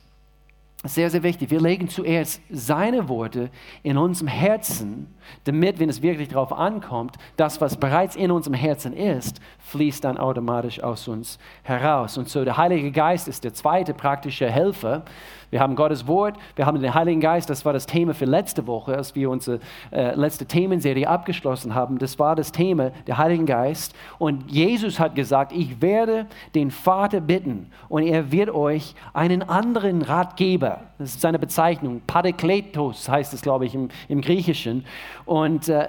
sehr, 0.85 1.11
sehr 1.11 1.23
wichtig. 1.23 1.51
Wir 1.51 1.61
legen 1.61 1.89
zuerst 1.89 2.41
seine 2.51 3.09
Worte 3.09 3.51
in 3.83 3.97
unserem 3.97 4.29
Herzen, 4.29 5.15
damit, 5.45 5.79
wenn 5.79 5.89
es 5.89 6.03
wirklich 6.03 6.29
darauf 6.29 6.53
ankommt, 6.53 7.17
das, 7.37 7.61
was 7.61 7.77
bereits 7.77 8.17
in 8.17 8.31
unserem 8.31 8.55
Herzen 8.55 8.93
ist, 8.93 9.41
fließt 9.59 10.05
dann 10.05 10.19
automatisch 10.19 10.83
aus 10.83 11.09
uns 11.09 11.39
heraus. 11.63 12.19
Und 12.19 12.29
so 12.29 12.45
der 12.45 12.57
Heilige 12.57 12.93
Geist 12.93 13.29
ist 13.29 13.45
der 13.45 13.55
zweite 13.55 13.95
praktische 13.95 14.51
Helfer, 14.51 15.05
wir 15.51 15.61
haben 15.61 15.77
Gottes 15.77 16.07
Wort, 16.09 16.37
wir 16.57 16.67
haben 16.67 16.81
den 16.81 16.93
Heiligen 16.93 17.21
Geist, 17.21 17.49
das 17.49 17.65
war 17.65 17.73
das 17.73 17.87
Thema 17.87 18.15
für 18.15 18.25
letzte 18.25 18.67
Woche, 18.67 18.97
als 18.97 19.15
wir 19.15 19.31
unsere 19.31 19.61
äh, 19.93 20.15
letzte 20.15 20.45
Themenserie 20.45 21.09
abgeschlossen 21.09 21.75
haben. 21.75 21.99
Das 21.99 22.19
war 22.19 22.35
das 22.35 22.51
Thema, 22.51 22.91
der 23.07 23.19
Heilige 23.19 23.45
Geist. 23.45 23.95
Und 24.19 24.51
Jesus 24.51 24.99
hat 24.99 25.15
gesagt, 25.15 25.53
ich 25.53 25.81
werde 25.81 26.27
den 26.55 26.71
Vater 26.71 27.21
bitten 27.21 27.71
und 27.89 28.03
er 28.03 28.33
wird 28.33 28.51
euch 28.51 28.95
einen 29.13 29.43
anderen 29.43 30.03
Ratgeber, 30.03 30.81
das 30.99 31.11
ist 31.11 31.21
seine 31.21 31.39
Bezeichnung, 31.39 32.01
Parakletos 32.07 33.09
heißt 33.09 33.35
es, 33.35 33.43
glaube 33.43 33.67
ich, 33.67 33.75
im, 33.75 33.89
im 34.09 34.23
Griechischen. 34.23 34.85
Und 35.27 35.69
äh, 35.69 35.89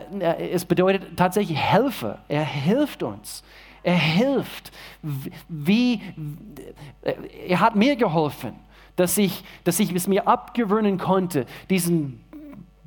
es 0.51 0.65
bedeutet 0.65 1.15
tatsächlich 1.15 1.57
Helfer. 1.57 2.19
Er 2.27 2.43
hilft 2.43 3.03
uns. 3.03 3.43
Er 3.83 3.95
hilft. 3.95 4.71
Wie, 5.47 6.01
er 7.47 7.61
hat 7.61 7.75
mir 7.75 7.95
geholfen 7.95 8.67
dass 8.97 9.17
ich, 9.17 9.43
dass 9.63 9.79
ich 9.79 9.93
es 9.93 10.07
mir 10.07 10.27
abgewöhnen 10.27 10.97
konnte, 10.97 11.45
diesen 11.69 12.19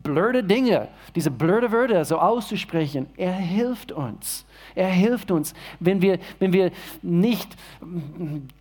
blöde 0.03 0.43
Dinge, 0.43 0.89
diese 1.15 1.31
blöde 1.31 1.73
Wörter 1.73 2.05
so 2.05 2.19
auszusprechen. 2.19 3.07
Er 3.17 3.33
hilft 3.33 3.93
uns. 3.93 4.47
Er 4.75 4.89
hilft 4.89 5.31
uns, 5.31 5.55
wenn 5.81 6.01
wir, 6.01 6.19
wenn 6.39 6.53
wir 6.53 6.71
nicht 7.03 7.57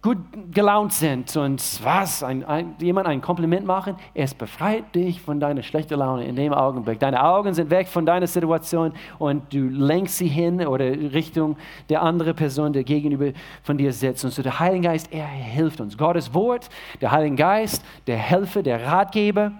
gut 0.01 0.17
gelaunt 0.51 0.93
sind 0.93 1.35
und 1.37 1.61
was, 1.83 2.23
ein, 2.23 2.43
ein, 2.45 2.75
jemand 2.79 3.07
ein 3.07 3.21
Kompliment 3.21 3.65
machen, 3.65 3.95
es 4.13 4.33
befreit 4.33 4.95
dich 4.95 5.21
von 5.21 5.39
deiner 5.39 5.61
schlechten 5.61 5.99
Laune 5.99 6.25
in 6.25 6.35
dem 6.35 6.53
Augenblick. 6.53 6.99
Deine 6.99 7.23
Augen 7.23 7.53
sind 7.53 7.69
weg 7.69 7.87
von 7.87 8.05
deiner 8.05 8.27
Situation 8.27 8.93
und 9.19 9.53
du 9.53 9.69
lenkst 9.69 10.17
sie 10.17 10.27
hin 10.27 10.65
oder 10.65 10.85
Richtung 10.85 11.57
der 11.89 12.01
anderen 12.01 12.35
Person, 12.35 12.73
der 12.73 12.83
gegenüber 12.83 13.31
von 13.63 13.77
dir 13.77 13.93
sitzt. 13.93 14.25
Und 14.25 14.31
so 14.31 14.41
der 14.41 14.59
Heilige 14.59 14.87
Geist, 14.87 15.11
er 15.11 15.27
hilft 15.27 15.79
uns. 15.81 15.97
Gottes 15.97 16.33
Wort, 16.33 16.69
der 17.01 17.11
Heilige 17.11 17.35
Geist, 17.35 17.83
der 18.07 18.17
Helfer, 18.17 18.63
der 18.63 18.85
Ratgeber, 18.85 19.51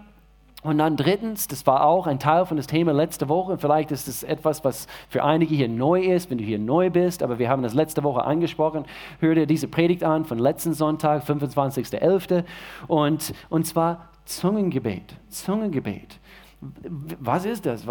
und 0.61 0.77
dann 0.77 0.97
drittens, 0.97 1.47
das 1.47 1.65
war 1.67 1.85
auch 1.85 2.05
ein 2.05 2.19
Teil 2.19 2.45
von 2.45 2.57
das 2.57 2.67
Thema 2.67 2.91
letzte 2.91 3.29
Woche. 3.29 3.57
Vielleicht 3.57 3.91
ist 3.91 4.09
es 4.09 4.23
etwas, 4.23 4.65
was 4.65 4.87
für 5.07 5.23
einige 5.23 5.55
hier 5.55 5.69
neu 5.69 6.01
ist, 6.01 6.29
wenn 6.29 6.37
du 6.37 6.43
hier 6.43 6.59
neu 6.59 6.89
bist, 6.89 7.23
aber 7.23 7.39
wir 7.39 7.49
haben 7.49 7.63
das 7.63 7.73
letzte 7.73 8.03
Woche 8.03 8.25
angesprochen. 8.25 8.85
Hör 9.19 9.35
dir 9.35 9.45
diese 9.45 9.69
Predigt 9.69 10.03
an 10.03 10.25
von 10.25 10.37
letzten 10.37 10.73
Sonntag, 10.73 11.23
25.11. 11.23 12.43
Und, 12.87 13.33
und 13.49 13.67
zwar 13.67 14.09
Zungengebet. 14.25 15.15
Zungengebet. 15.29 16.19
Was 16.61 17.45
ist 17.45 17.65
das? 17.65 17.85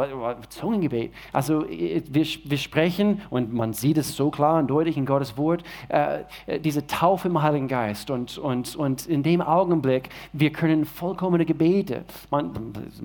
Zungengebet. 0.51 1.13
Also 1.33 1.65
wir, 1.69 2.27
wir 2.45 2.59
sprechen, 2.59 3.23
und 3.31 3.53
man 3.55 3.73
sieht 3.73 3.97
es 3.97 4.15
so 4.15 4.31
klar 4.31 4.59
und 4.59 4.67
deutlich 4.69 4.99
in 4.99 5.07
Gottes 5.07 5.39
Wort, 5.39 5.63
äh, 5.89 6.25
diese 6.61 6.87
Taufe 6.87 7.29
im 7.29 7.41
Heiligen 7.41 7.69
Geist. 7.69 8.11
Und, 8.11 8.37
und, 8.37 8.77
und 8.77 9.07
in 9.07 9.23
dem 9.23 9.41
Augenblick, 9.41 10.11
wir 10.35 10.53
können 10.53 10.85
vollkommene 10.85 11.47
Gebete, 11.47 12.05
man, 12.31 12.53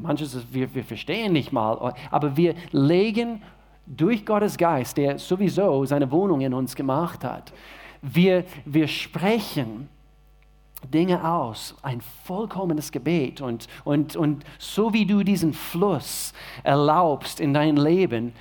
manches 0.01 0.38
wir, 0.51 0.74
wir 0.76 0.84
verstehen 0.84 1.32
nicht 1.32 1.53
mal, 1.53 1.93
aber 2.11 2.36
wir 2.36 2.55
legen 2.72 3.41
durch 3.86 4.26
Gottes 4.26 4.57
Geist, 4.57 4.97
der 4.97 5.18
sowieso 5.18 5.86
seine 5.86 6.11
Wohnung 6.11 6.41
in 6.41 6.53
uns 6.53 6.76
gemacht 6.76 7.24
hat. 7.24 7.53
Wir, 8.01 8.43
wir 8.66 8.89
sprechen 8.89 9.88
Dinge 10.91 11.29
aus, 11.29 11.75
ein 11.81 12.01
vollkommenes 12.25 12.91
Gebet. 12.91 13.41
Und, 13.41 13.67
und, 13.84 14.15
und 14.15 14.43
so 14.57 14.93
wie 14.93 15.05
du 15.05 15.23
diesen 15.23 15.53
Fluss 15.53 16.34
erlaubst 16.63 17.39
in 17.39 17.53
dein 17.53 17.77
Leben, 17.77 18.34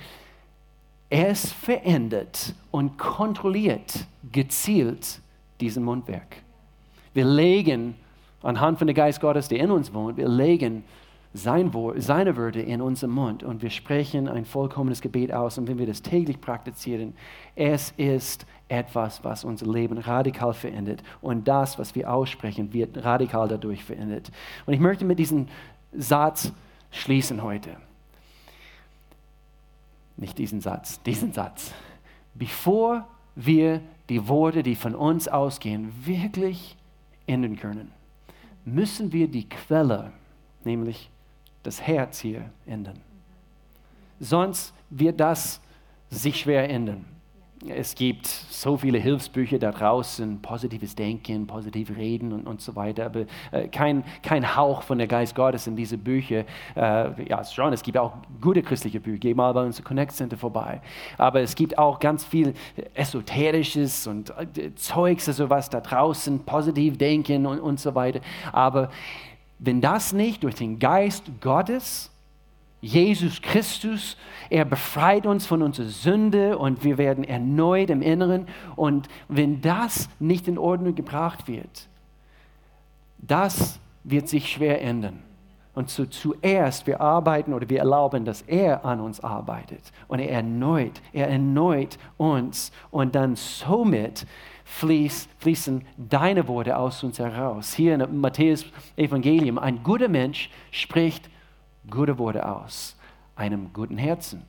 es 1.09 1.51
verändert 1.51 2.53
und 2.71 2.97
kontrolliert 2.97 4.07
gezielt 4.31 5.21
diesen 5.61 5.83
Mundwerk. 5.83 6.37
Wir 7.13 7.25
legen 7.25 7.95
anhand 8.41 8.79
von 8.79 8.87
der 8.87 8.95
Geist 8.95 9.21
Gottes, 9.21 9.47
der 9.47 9.59
in 9.59 9.71
uns 9.71 9.93
wohnt, 9.93 10.17
wir 10.17 10.27
legen 10.27 10.83
sein 11.33 11.73
Wort, 11.73 12.01
seine 12.01 12.35
Würde 12.37 12.61
in 12.61 12.79
unserem 12.79 13.13
Mund 13.13 13.43
und 13.43 13.63
wir 13.63 13.71
sprechen 13.71 14.27
ein 14.27 14.45
vollkommenes 14.45 15.01
Gebet 15.01 15.33
aus. 15.33 15.57
Und 15.57 15.67
wenn 15.67 15.79
wir 15.79 15.87
das 15.87 16.03
täglich 16.03 16.39
praktizieren, 16.39 17.15
es 17.55 17.91
ist 17.97 18.45
etwas, 18.67 19.23
was 19.23 19.43
unser 19.43 19.65
Leben 19.65 19.97
radikal 19.97 20.53
verändert. 20.53 21.03
Und 21.21 21.47
das, 21.47 21.79
was 21.79 21.95
wir 21.95 22.11
aussprechen, 22.11 22.71
wird 22.71 23.03
radikal 23.03 23.47
dadurch 23.47 23.83
verändert. 23.83 24.31
Und 24.65 24.73
ich 24.73 24.79
möchte 24.79 25.05
mit 25.05 25.17
diesem 25.17 25.47
Satz 25.91 26.51
schließen 26.91 27.41
heute. 27.41 27.77
Nicht 30.17 30.37
diesen 30.37 30.61
Satz, 30.61 31.01
diesen 31.01 31.33
Satz. 31.33 31.73
Bevor 32.35 33.07
wir 33.35 33.81
die 34.09 34.27
Worte, 34.27 34.61
die 34.61 34.75
von 34.75 34.93
uns 34.93 35.27
ausgehen, 35.27 35.91
wirklich 36.05 36.77
ändern 37.25 37.55
können, 37.55 37.91
müssen 38.65 39.11
wir 39.11 39.27
die 39.27 39.49
Quelle, 39.49 40.11
nämlich 40.63 41.09
das 41.63 41.81
Herz 41.81 42.19
hier 42.19 42.49
ändern. 42.65 42.99
Sonst 44.19 44.73
wird 44.89 45.19
das 45.19 45.61
sich 46.09 46.41
schwer 46.41 46.69
ändern. 46.69 47.05
Es 47.69 47.95
gibt 47.95 48.27
so 48.27 48.75
viele 48.75 48.97
Hilfsbücher 48.97 49.57
da 49.57 49.71
draußen, 49.71 50.41
positives 50.41 50.95
Denken, 50.95 51.47
positiv 51.47 51.95
Reden 51.95 52.33
und, 52.33 52.45
und 52.45 52.59
so 52.59 52.75
weiter, 52.75 53.05
aber 53.05 53.21
äh, 53.51 53.69
kein, 53.69 54.03
kein 54.21 54.57
Hauch 54.57 54.81
von 54.81 54.97
der 54.97 55.07
Geist 55.07 55.33
Gottes 55.33 55.65
in 55.67 55.77
diese 55.77 55.97
Bücher. 55.97 56.43
Äh, 56.75 57.29
ja, 57.29 57.41
schon, 57.45 57.71
es 57.71 57.81
gibt 57.81 57.97
auch 57.97 58.15
gute 58.41 58.61
christliche 58.61 58.99
Bücher. 58.99 59.17
Geh 59.17 59.33
mal 59.33 59.53
bei 59.53 59.63
uns 59.63 59.79
im 59.79 59.85
Connect 59.85 60.11
Center 60.11 60.35
vorbei. 60.35 60.81
Aber 61.17 61.39
es 61.39 61.55
gibt 61.55 61.77
auch 61.77 61.99
ganz 61.99 62.25
viel 62.25 62.53
Esoterisches 62.95 64.07
und 64.07 64.33
äh, 64.57 64.75
Zeugs, 64.75 65.29
also 65.29 65.49
was 65.49 65.69
da 65.69 65.79
draußen, 65.79 66.39
positiv 66.43 66.97
Denken 66.97 67.45
und, 67.45 67.61
und 67.61 67.79
so 67.79 67.95
weiter. 67.95 68.19
Aber 68.51 68.89
wenn 69.59 69.81
das 69.81 70.13
nicht 70.13 70.43
durch 70.43 70.55
den 70.55 70.79
Geist 70.79 71.23
Gottes, 71.41 72.11
Jesus 72.83 73.41
Christus, 73.41 74.17
er 74.49 74.65
befreit 74.65 75.25
uns 75.25 75.45
von 75.45 75.61
unserer 75.61 75.87
Sünde 75.87 76.57
und 76.57 76.83
wir 76.83 76.97
werden 76.97 77.23
erneut 77.23 77.89
im 77.89 78.01
Inneren. 78.01 78.45
Und 78.75 79.07
wenn 79.29 79.61
das 79.61 80.09
nicht 80.19 80.49
in 80.49 80.57
Ordnung 80.57 80.93
gebracht 80.93 81.47
wird, 81.47 81.87
das 83.19 83.79
wird 84.03 84.27
sich 84.27 84.51
schwer 84.51 84.81
ändern. 84.81 85.23
Und 85.75 85.89
so 85.89 86.05
zuerst 86.05 86.85
wir 86.85 87.01
arbeiten 87.01 87.53
oder 87.53 87.67
wir 87.69 87.79
erlauben, 87.79 88.25
dass 88.25 88.41
er 88.43 88.85
an 88.85 88.99
uns 88.99 89.21
arbeitet. 89.21 89.91
Und 90.07 90.19
er 90.19 90.29
erneut, 90.29 91.01
er 91.13 91.29
erneut 91.29 91.97
uns. 92.17 92.71
Und 92.91 93.15
dann 93.15 93.35
somit 93.35 94.27
fließ, 94.65 95.27
fließen 95.39 95.85
deine 95.97 96.47
Worte 96.47 96.77
aus 96.77 97.03
uns 97.03 97.19
heraus. 97.19 97.73
Hier 97.73 97.95
in 97.95 98.19
Matthäus 98.19 98.65
Evangelium, 98.95 99.57
ein 99.57 99.83
guter 99.83 100.07
Mensch 100.07 100.49
spricht 100.71 101.29
gute 101.89 102.17
Worte 102.17 102.47
aus, 102.47 102.95
einem 103.35 103.71
guten 103.73 103.97
Herzen. 103.97 104.43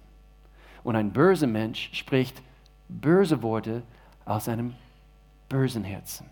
Und 0.83 0.97
ein 0.97 1.13
böser 1.13 1.47
Mensch 1.47 1.91
spricht 1.93 2.43
böse 2.89 3.43
Worte 3.43 3.83
aus 4.25 4.49
einem 4.49 4.75
bösen 5.49 5.85
Herzen. 5.85 6.27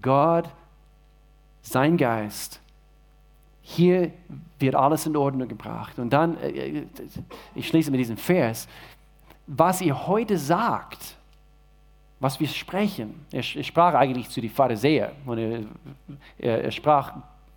Gott, 0.00 0.48
sein 1.62 1.96
Geist, 1.96 2.60
hier 3.62 4.12
wird 4.58 4.74
alles 4.74 5.06
in 5.06 5.16
Ordnung 5.16 5.48
gebracht. 5.48 5.98
Und 5.98 6.10
dann, 6.10 6.36
äh, 6.36 6.80
äh, 6.80 6.86
ich 7.54 7.66
schließe 7.66 7.90
mit 7.90 7.98
diesem 7.98 8.18
Vers, 8.18 8.68
was 9.46 9.80
ihr 9.80 10.06
heute 10.06 10.36
sagt, 10.36 11.16
was 12.24 12.40
wir 12.40 12.48
sprechen. 12.48 13.26
Er, 13.32 13.42
sprach 13.42 13.92
eigentlich 13.92 14.30
zu 14.30 14.40
den 14.40 14.48
Pharisäern 14.48 15.12
und 15.26 15.36
er, 15.36 15.60
er, 16.38 16.64
er, 16.64 16.70
sprach 16.70 17.12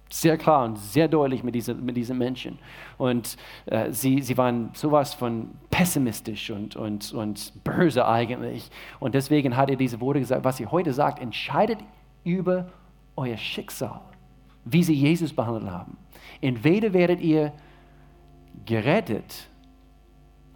sehr 0.09 0.38
klar 0.38 0.65
und 0.65 0.78
sehr 0.78 1.07
deutlich 1.07 1.41
mit 1.41 1.55
diesen, 1.55 1.86
mit 1.86 1.95
diesen 1.95 2.18
Menschen. 2.18 2.59
Und 2.97 3.38
äh, 3.68 3.93
sie, 3.93 4.22
sie 4.22 4.38
waren 4.38 4.72
sowas 4.74 5.13
von 5.13 5.51
pessimistisch 5.70 6.51
und, 6.51 6.76
und, 6.76 7.13
und 7.13 7.53
böse 7.63 8.05
eigentlich. 8.05 8.70
Und 8.99 9.15
deswegen 9.15 9.55
hat 9.55 9.70
er 9.70 9.78
diese 9.78 10.01
Worte 10.01 10.20
gesagt, 10.20 10.43
was 10.43 10.59
ihr 10.59 10.70
heute 10.70 10.91
sagt, 10.91 11.22
entscheidet 11.22 11.80
über 12.26 12.68
euer 13.15 13.38
Schicksal, 13.38 14.01
wie 14.65 14.84
sie 14.84 14.95
Jesus 14.95 15.32
behandelt 15.32 15.72
haben. 15.72 15.95
Entweder 16.41 16.91
werdet 16.91 17.22
ihr 17.22 17.53
gerettet 18.65 19.47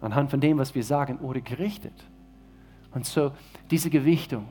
anhand 0.02 0.30
von 0.30 0.40
dem, 0.40 0.58
was 0.58 0.74
wir 0.74 0.84
sagen, 0.84 1.16
oder 1.20 1.40
gerichtet. 1.40 1.94
Und 2.94 3.06
so 3.06 3.32
diese 3.70 3.90
Gewichtung, 3.90 4.46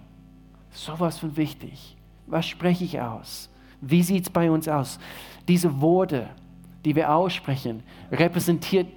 sowas 0.72 1.20
von 1.20 1.36
wichtig. 1.38 1.96
Was 2.28 2.48
spreche 2.48 2.84
ich 2.84 3.00
aus? 3.00 3.50
Wie 3.82 4.04
sieht 4.04 4.24
es 4.24 4.30
bei 4.30 4.50
uns 4.50 4.68
aus? 4.68 5.00
Diese 5.48 5.82
Worte, 5.82 6.30
die 6.86 6.96
wir 6.96 7.14
aussprechen, 7.14 7.84
repräsentiert 8.12 8.88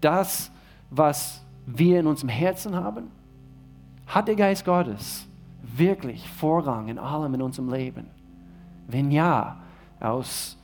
das, 0.00 0.50
was 0.90 1.44
wir 1.66 2.00
in 2.00 2.06
unserem 2.06 2.30
Herzen 2.30 2.74
haben? 2.74 3.10
Hat 4.06 4.28
der 4.28 4.34
Geist 4.34 4.64
Gottes 4.64 5.26
wirklich 5.62 6.28
Vorrang 6.28 6.88
in 6.88 6.98
allem 6.98 7.34
in 7.34 7.42
unserem 7.42 7.70
Leben? 7.70 8.06
Wenn 8.88 9.10
ja, 9.10 9.60
aus 10.00 10.58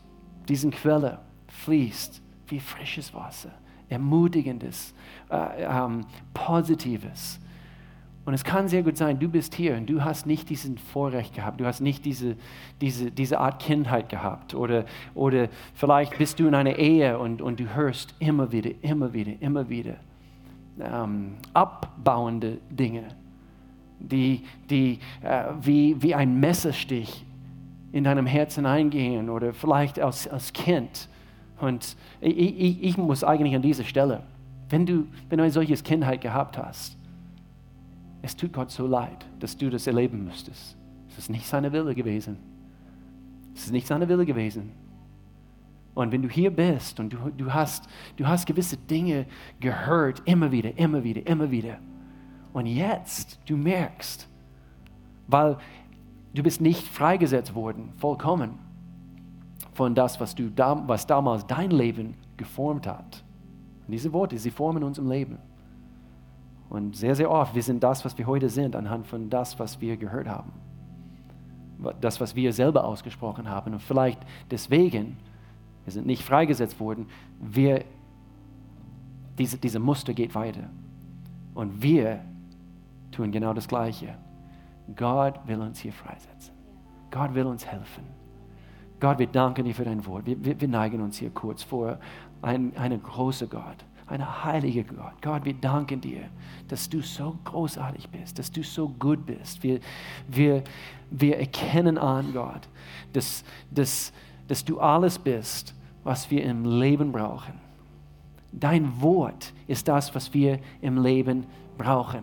diesen 0.49 0.71
Quelle 0.71 1.19
fließt 1.49 2.23
wie 2.49 2.61
frisches 2.61 3.13
Wasser, 3.15 3.51
ermutigendes, 3.89 4.95
äh, 5.31 5.63
ähm, 5.63 6.05
positives, 6.35 7.39
und 8.27 8.35
es 8.35 8.43
kann 8.43 8.67
sehr 8.67 8.83
gut 8.83 8.97
sein, 8.97 9.21
du 9.21 9.29
bist 9.29 9.55
hier 9.55 9.77
und 9.77 9.89
du 9.89 10.05
hast 10.05 10.27
nicht 10.27 10.51
diesen 10.51 10.79
Vorrecht 10.79 11.33
gehabt, 11.33 11.61
du 11.61 11.65
hast 11.65 11.81
nicht 11.81 12.05
diese, 12.05 12.37
diese, 12.81 13.13
diese 13.13 13.39
Art 13.39 13.61
Kindheit 13.61 14.09
gehabt. 14.09 14.53
Oder, 14.53 14.85
oder 15.15 15.49
vielleicht 15.75 16.19
bist 16.19 16.41
du 16.41 16.49
in 16.49 16.55
einer 16.57 16.77
Ehe 16.77 17.21
und, 17.21 17.41
und 17.41 17.61
du 17.61 17.73
hörst 17.73 18.17
immer 18.19 18.51
wieder, 18.51 18.71
immer 18.83 19.13
wieder, 19.13 19.33
immer 19.41 19.69
wieder 19.69 19.95
ähm, 20.81 21.35
abbauende 21.55 22.59
Dinge, 22.69 23.05
die, 24.01 24.43
die 24.69 24.99
äh, 25.23 25.45
wie, 25.63 26.03
wie 26.03 26.15
ein 26.17 26.41
Messerstich 26.41 27.25
in 27.93 28.03
deinem 28.03 28.27
Herzen 28.27 28.67
eingehen 28.67 29.31
oder 29.31 29.55
vielleicht 29.55 30.01
als, 30.01 30.27
als 30.27 30.53
Kind. 30.53 31.09
Und 31.61 31.97
ich, 32.21 32.37
ich, 32.37 32.83
ich 32.83 32.99
muss 32.99 33.23
eigentlich 33.23 33.55
an 33.55 33.63
dieser 33.63 33.85
Stelle, 33.85 34.25
wenn 34.69 34.85
du, 34.85 35.07
wenn 35.29 35.39
du 35.39 35.45
ein 35.45 35.53
solches 35.53 35.85
Kindheit 35.85 36.21
gehabt 36.21 36.59
hast, 36.59 36.97
es 38.23 38.37
tut 38.37 38.53
Gott 38.53 38.71
so 38.71 38.87
leid, 38.87 39.27
dass 39.41 39.57
du 39.57 39.71
das 39.71 39.87
erleben 39.87 40.25
müsstest. 40.25 40.77
Es 41.09 41.19
ist 41.19 41.31
nicht 41.31 41.47
seine 41.47 41.73
Wille 41.73 41.95
gewesen. 41.95 42.37
Es 43.55 43.65
ist 43.65 43.73
nicht 43.73 43.87
seine 43.87 44.09
Wille 44.09 44.27
gewesen. 44.27 44.73
Und 45.95 46.13
wenn 46.13 46.21
du 46.21 46.29
hier 46.29 46.51
bist 46.51 47.01
und 47.01 47.13
du, 47.13 47.17
du, 47.37 47.55
hast, 47.55 47.89
du 48.17 48.27
hast 48.27 48.47
gewisse 48.47 48.77
Dinge 48.77 49.27
gehört, 49.61 50.21
immer 50.27 50.53
wieder, 50.53 50.77
immer 50.77 51.03
wieder, 51.03 51.27
immer 51.27 51.51
wieder. 51.51 51.79
Und 52.53 52.67
jetzt, 52.67 53.39
du 53.47 53.57
merkst, 53.57 54.29
weil 55.27 55.57
du 56.35 56.43
bist 56.43 56.61
nicht 56.61 56.83
freigesetzt 56.87 57.55
worden, 57.55 57.93
vollkommen, 57.97 58.59
von 59.73 59.95
das, 59.95 60.21
was, 60.21 60.35
du, 60.35 60.51
was 60.55 61.07
damals 61.07 61.47
dein 61.47 61.71
Leben 61.71 62.15
geformt 62.37 62.87
hat. 62.87 63.25
Und 63.87 63.93
diese 63.93 64.13
Worte, 64.13 64.39
sie 64.39 64.51
formen 64.51 64.83
unser 64.83 65.03
Leben. 65.03 65.39
Und 66.69 66.97
sehr, 66.97 67.15
sehr 67.15 67.31
oft, 67.31 67.55
wir 67.55 67.63
sind 67.63 67.83
das, 67.83 68.05
was 68.05 68.19
wir 68.19 68.27
heute 68.27 68.49
sind, 68.49 68.75
anhand 68.75 69.07
von 69.07 69.31
das, 69.31 69.59
was 69.59 69.81
wir 69.81 69.97
gehört 69.97 70.29
haben. 70.29 70.53
Das, 72.01 72.21
was 72.21 72.35
wir 72.35 72.53
selber 72.53 72.85
ausgesprochen 72.85 73.49
haben. 73.49 73.75
Und 73.75 73.81
vielleicht 73.81 74.21
deswegen, 74.51 75.17
wir 75.85 75.93
sind 75.93 76.07
nicht 76.07 76.23
freigesetzt 76.23 76.81
worden, 76.81 77.07
wir, 77.41 77.85
diese, 79.39 79.59
diese 79.59 79.79
Muster 79.79 80.13
geht 80.15 80.35
weiter. 80.35 80.65
Und 81.55 81.83
wir 81.83 82.21
tun 83.13 83.31
genau 83.31 83.53
das 83.53 83.69
Gleiche. 83.69 84.15
Gott 84.97 85.39
will 85.47 85.61
uns 85.61 85.79
hier 85.79 85.93
freisetzen. 85.93 86.55
Gott 87.11 87.35
will 87.35 87.47
uns 87.47 87.65
helfen. 87.67 88.05
Gott, 88.99 89.19
wir 89.19 89.27
danken 89.27 89.65
dir 89.65 89.75
für 89.75 89.85
dein 89.85 90.05
Wort. 90.07 90.27
Wir, 90.27 90.43
wir, 90.45 90.61
wir 90.61 90.69
neigen 90.69 91.01
uns 91.01 91.19
hier 91.19 91.31
kurz 91.31 91.63
vor 91.63 91.99
einen, 92.43 92.77
einen 92.77 93.03
großen 93.03 93.49
Gott 93.49 93.85
ein 94.07 94.45
heiliger 94.45 94.85
Gott. 94.85 95.21
Gott, 95.21 95.45
wir 95.45 95.55
danken 95.55 96.01
dir, 96.01 96.23
dass 96.69 96.89
du 96.89 97.01
so 97.01 97.37
großartig 97.45 98.09
bist, 98.09 98.39
dass 98.39 98.51
du 98.51 98.63
so 98.63 98.89
gut 98.89 99.27
bist. 99.27 99.63
Wir, 99.63 99.81
wir, 100.29 100.63
wir 101.11 101.39
erkennen 101.39 101.99
an, 101.99 102.33
Gott, 102.33 102.69
dass, 103.13 103.45
dass, 103.71 104.13
dass 104.47 104.65
du 104.65 104.79
alles 104.79 105.19
bist, 105.19 105.75
was 106.05 106.31
wir 106.31 106.45
im 106.45 106.65
Leben 106.65 107.11
brauchen. 107.11 107.55
Dein 108.53 109.01
Wort 109.01 109.53
ist 109.67 109.89
das, 109.89 110.15
was 110.15 110.33
wir 110.33 110.61
im 110.81 111.03
Leben 111.03 111.47
brauchen. 111.77 112.23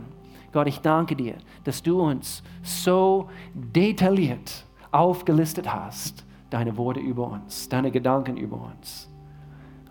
Gott, 0.53 0.67
ich 0.67 0.79
danke 0.79 1.15
dir, 1.15 1.35
dass 1.63 1.83
du 1.83 1.99
uns 2.01 2.43
so 2.61 3.29
detailliert 3.53 4.65
aufgelistet 4.91 5.71
hast, 5.71 6.23
deine 6.49 6.77
Worte 6.77 6.99
über 6.99 7.29
uns, 7.31 7.67
deine 7.67 7.91
Gedanken 7.91 8.37
über 8.37 8.71
uns. 8.71 9.09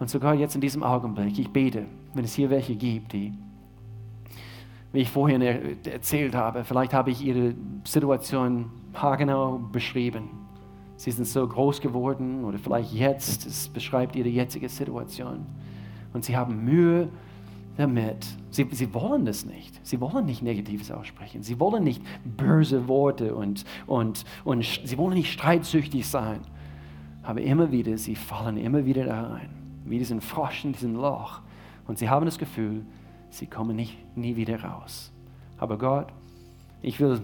Und 0.03 0.09
sogar 0.09 0.35
jetzt 0.35 0.57
in 0.57 0.61
diesem 0.61 0.83
Augenblick, 0.83 1.39
ich 1.39 1.49
bete, 1.49 1.87
wenn 2.13 2.25
es 2.25 2.35
hier 2.35 2.51
welche 2.51 2.75
gibt, 2.75 3.13
die, 3.13 3.33
wie 4.93 4.99
ich 4.99 5.09
vorhin 5.09 5.41
erzählt 5.41 6.35
habe, 6.35 6.65
vielleicht 6.65 6.93
habe 6.93 7.13
ich 7.13 7.25
ihre 7.25 7.55
Situation 7.85 8.69
haargenau 8.95 9.61
beschrieben. 9.71 10.29
Sie 10.97 11.13
sind 11.13 11.29
so 11.29 11.47
groß 11.47 11.81
geworden 11.81 12.45
oder 12.45 12.59
vielleicht 12.59 12.93
jetzt, 12.93 13.47
es 13.47 13.69
beschreibt 13.69 14.17
ihre 14.17 14.29
jetzige 14.29 14.69
Situation. 14.69 15.47
Und 16.13 16.25
sie 16.25 16.37
haben 16.37 16.65
Mühe 16.65 17.09
damit. 17.77 18.27
Sie, 18.51 18.67
sie 18.73 18.93
wollen 18.93 19.25
das 19.25 19.47
nicht. 19.47 19.87
Sie 19.87 20.01
wollen 20.01 20.27
nicht 20.27 20.43
Negatives 20.43 20.91
aussprechen. 20.91 21.45
Sie 21.45 21.61
wollen 21.61 21.85
nicht 21.85 22.03
böse 22.25 22.89
Worte 22.89 23.37
und, 23.37 23.65
und, 23.87 24.25
und 24.43 24.65
sie 24.65 24.99
wollen 24.99 25.15
nicht 25.15 25.31
streitsüchtig 25.31 26.05
sein. 26.09 26.41
Aber 27.23 27.41
immer 27.41 27.71
wieder, 27.71 27.97
sie 27.99 28.17
fallen 28.17 28.57
immer 28.57 28.85
wieder 28.85 29.05
da 29.05 29.29
rein. 29.29 29.62
Wie 29.85 29.99
diesen 29.99 30.21
Frosch 30.21 30.65
in 30.65 30.73
diesem 30.73 30.95
Loch. 30.95 31.41
Und 31.87 31.99
sie 31.99 32.09
haben 32.09 32.25
das 32.27 32.39
Gefühl, 32.39 32.85
sie 33.31 33.47
kommen 33.47 33.77
nicht, 33.77 33.97
nie 34.17 34.37
wieder 34.37 34.63
raus. 34.63 35.13
Aber 35.59 35.79
Gott, 35.79 36.13
ich 36.81 37.01
will 37.01 37.23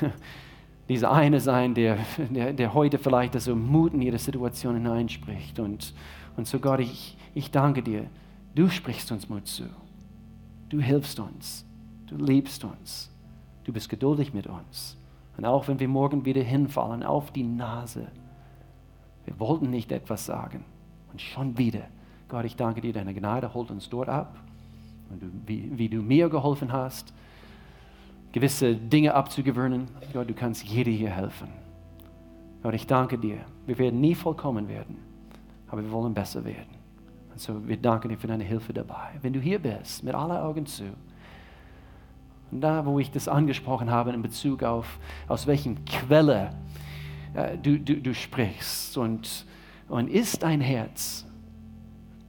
dieser 0.88 1.12
eine 1.12 1.40
sein, 1.40 1.74
der, 1.74 1.98
der, 2.30 2.52
der 2.52 2.74
heute 2.74 2.98
vielleicht 2.98 3.38
so 3.40 3.54
Mut 3.54 3.94
in 3.94 4.02
ihre 4.02 4.18
Situation 4.18 4.74
hineinspricht. 4.74 5.58
Und, 5.58 5.94
und 6.36 6.46
so 6.46 6.58
Gott, 6.58 6.80
ich, 6.80 7.16
ich 7.34 7.50
danke 7.50 7.82
dir, 7.82 8.06
du 8.54 8.68
sprichst 8.68 9.12
uns 9.12 9.28
Mut 9.28 9.46
zu. 9.46 9.64
Du 10.68 10.80
hilfst 10.80 11.20
uns. 11.20 11.66
Du 12.06 12.16
liebst 12.16 12.64
uns. 12.64 13.10
Du 13.64 13.72
bist 13.72 13.88
geduldig 13.88 14.34
mit 14.34 14.46
uns. 14.46 14.96
Und 15.36 15.44
auch 15.44 15.68
wenn 15.68 15.80
wir 15.80 15.88
morgen 15.88 16.24
wieder 16.24 16.42
hinfallen 16.42 17.02
auf 17.02 17.30
die 17.30 17.42
Nase, 17.42 18.08
wir 19.24 19.38
wollten 19.38 19.70
nicht 19.70 19.92
etwas 19.92 20.26
sagen. 20.26 20.64
Und 21.12 21.20
schon 21.20 21.56
wieder, 21.58 21.82
Gott, 22.28 22.44
ich 22.44 22.56
danke 22.56 22.80
dir, 22.80 22.92
deine 22.92 23.12
Gnade 23.12 23.52
holt 23.52 23.70
uns 23.70 23.88
dort 23.88 24.08
ab. 24.08 24.36
Du, 25.20 25.26
wie, 25.46 25.70
wie 25.76 25.88
du 25.90 26.00
mir 26.00 26.30
geholfen 26.30 26.72
hast, 26.72 27.12
gewisse 28.32 28.74
Dinge 28.74 29.14
abzugewöhnen, 29.14 29.88
Gott, 30.14 30.30
du 30.30 30.32
kannst 30.32 30.64
jeder 30.64 30.90
hier 30.90 31.10
helfen. 31.10 31.48
Gott, 32.62 32.72
ich 32.74 32.86
danke 32.86 33.18
dir. 33.18 33.38
Wir 33.66 33.76
werden 33.76 34.00
nie 34.00 34.14
vollkommen 34.14 34.68
werden, 34.68 34.96
aber 35.68 35.82
wir 35.82 35.92
wollen 35.92 36.14
besser 36.14 36.42
werden. 36.44 36.80
Und 37.30 37.40
so, 37.40 37.68
wir 37.68 37.76
danken 37.76 38.08
dir 38.08 38.16
für 38.16 38.26
deine 38.26 38.44
Hilfe 38.44 38.72
dabei. 38.72 39.10
Wenn 39.20 39.34
du 39.34 39.40
hier 39.40 39.58
bist, 39.58 40.02
mit 40.02 40.14
aller 40.14 40.42
Augen 40.42 40.64
zu, 40.64 40.84
und 42.50 42.60
da, 42.60 42.84
wo 42.86 42.98
ich 42.98 43.10
das 43.10 43.28
angesprochen 43.28 43.90
habe 43.90 44.12
in 44.12 44.22
Bezug 44.22 44.62
auf, 44.62 44.98
aus 45.28 45.46
welchen 45.46 45.84
Quelle 45.84 46.54
äh, 47.34 47.58
du, 47.58 47.78
du, 47.78 47.96
du 47.96 48.14
sprichst 48.14 48.96
und, 48.96 49.46
und 49.88 50.08
ist 50.08 50.42
dein 50.42 50.60
Herz 50.60 51.26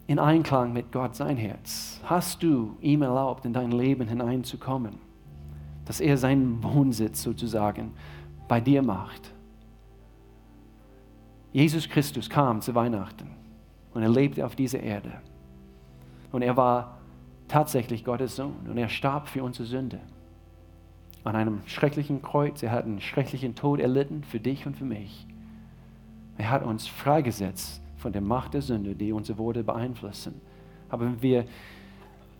in 0.07 0.19
Einklang 0.19 0.73
mit 0.73 0.91
Gott 0.91 1.15
sein 1.15 1.37
Herz? 1.37 1.99
Hast 2.03 2.43
du 2.43 2.77
ihm 2.81 3.01
erlaubt, 3.01 3.45
in 3.45 3.53
dein 3.53 3.71
Leben 3.71 4.07
hineinzukommen? 4.07 4.95
Dass 5.85 5.99
er 5.99 6.17
seinen 6.17 6.63
Wohnsitz 6.63 7.23
sozusagen 7.23 7.91
bei 8.47 8.61
dir 8.61 8.81
macht. 8.81 9.33
Jesus 11.51 11.87
Christus 11.87 12.29
kam 12.29 12.61
zu 12.61 12.73
Weihnachten 12.73 13.29
und 13.93 14.01
er 14.01 14.09
lebte 14.09 14.45
auf 14.45 14.55
dieser 14.55 14.79
Erde. 14.79 15.11
Und 16.31 16.41
er 16.41 16.57
war 16.57 16.97
tatsächlich 17.47 18.03
Gottes 18.03 18.35
Sohn 18.35 18.55
und 18.67 18.77
er 18.77 18.89
starb 18.89 19.27
für 19.27 19.43
unsere 19.43 19.65
Sünde. 19.65 19.99
An 21.23 21.35
einem 21.35 21.61
schrecklichen 21.67 22.21
Kreuz. 22.21 22.63
Er 22.63 22.71
hat 22.71 22.85
einen 22.85 22.99
schrecklichen 22.99 23.55
Tod 23.55 23.79
erlitten 23.79 24.23
für 24.23 24.39
dich 24.39 24.65
und 24.65 24.75
für 24.75 24.83
mich. 24.85 25.25
Er 26.37 26.49
hat 26.49 26.63
uns 26.63 26.87
freigesetzt 26.87 27.81
von 27.97 28.11
der 28.11 28.21
Macht 28.21 28.53
der 28.53 28.61
Sünde, 28.61 28.95
die 28.95 29.11
unsere 29.11 29.37
Worte 29.37 29.63
beeinflussen. 29.63 30.41
Aber 30.89 31.05
wenn 31.05 31.21
wir 31.21 31.45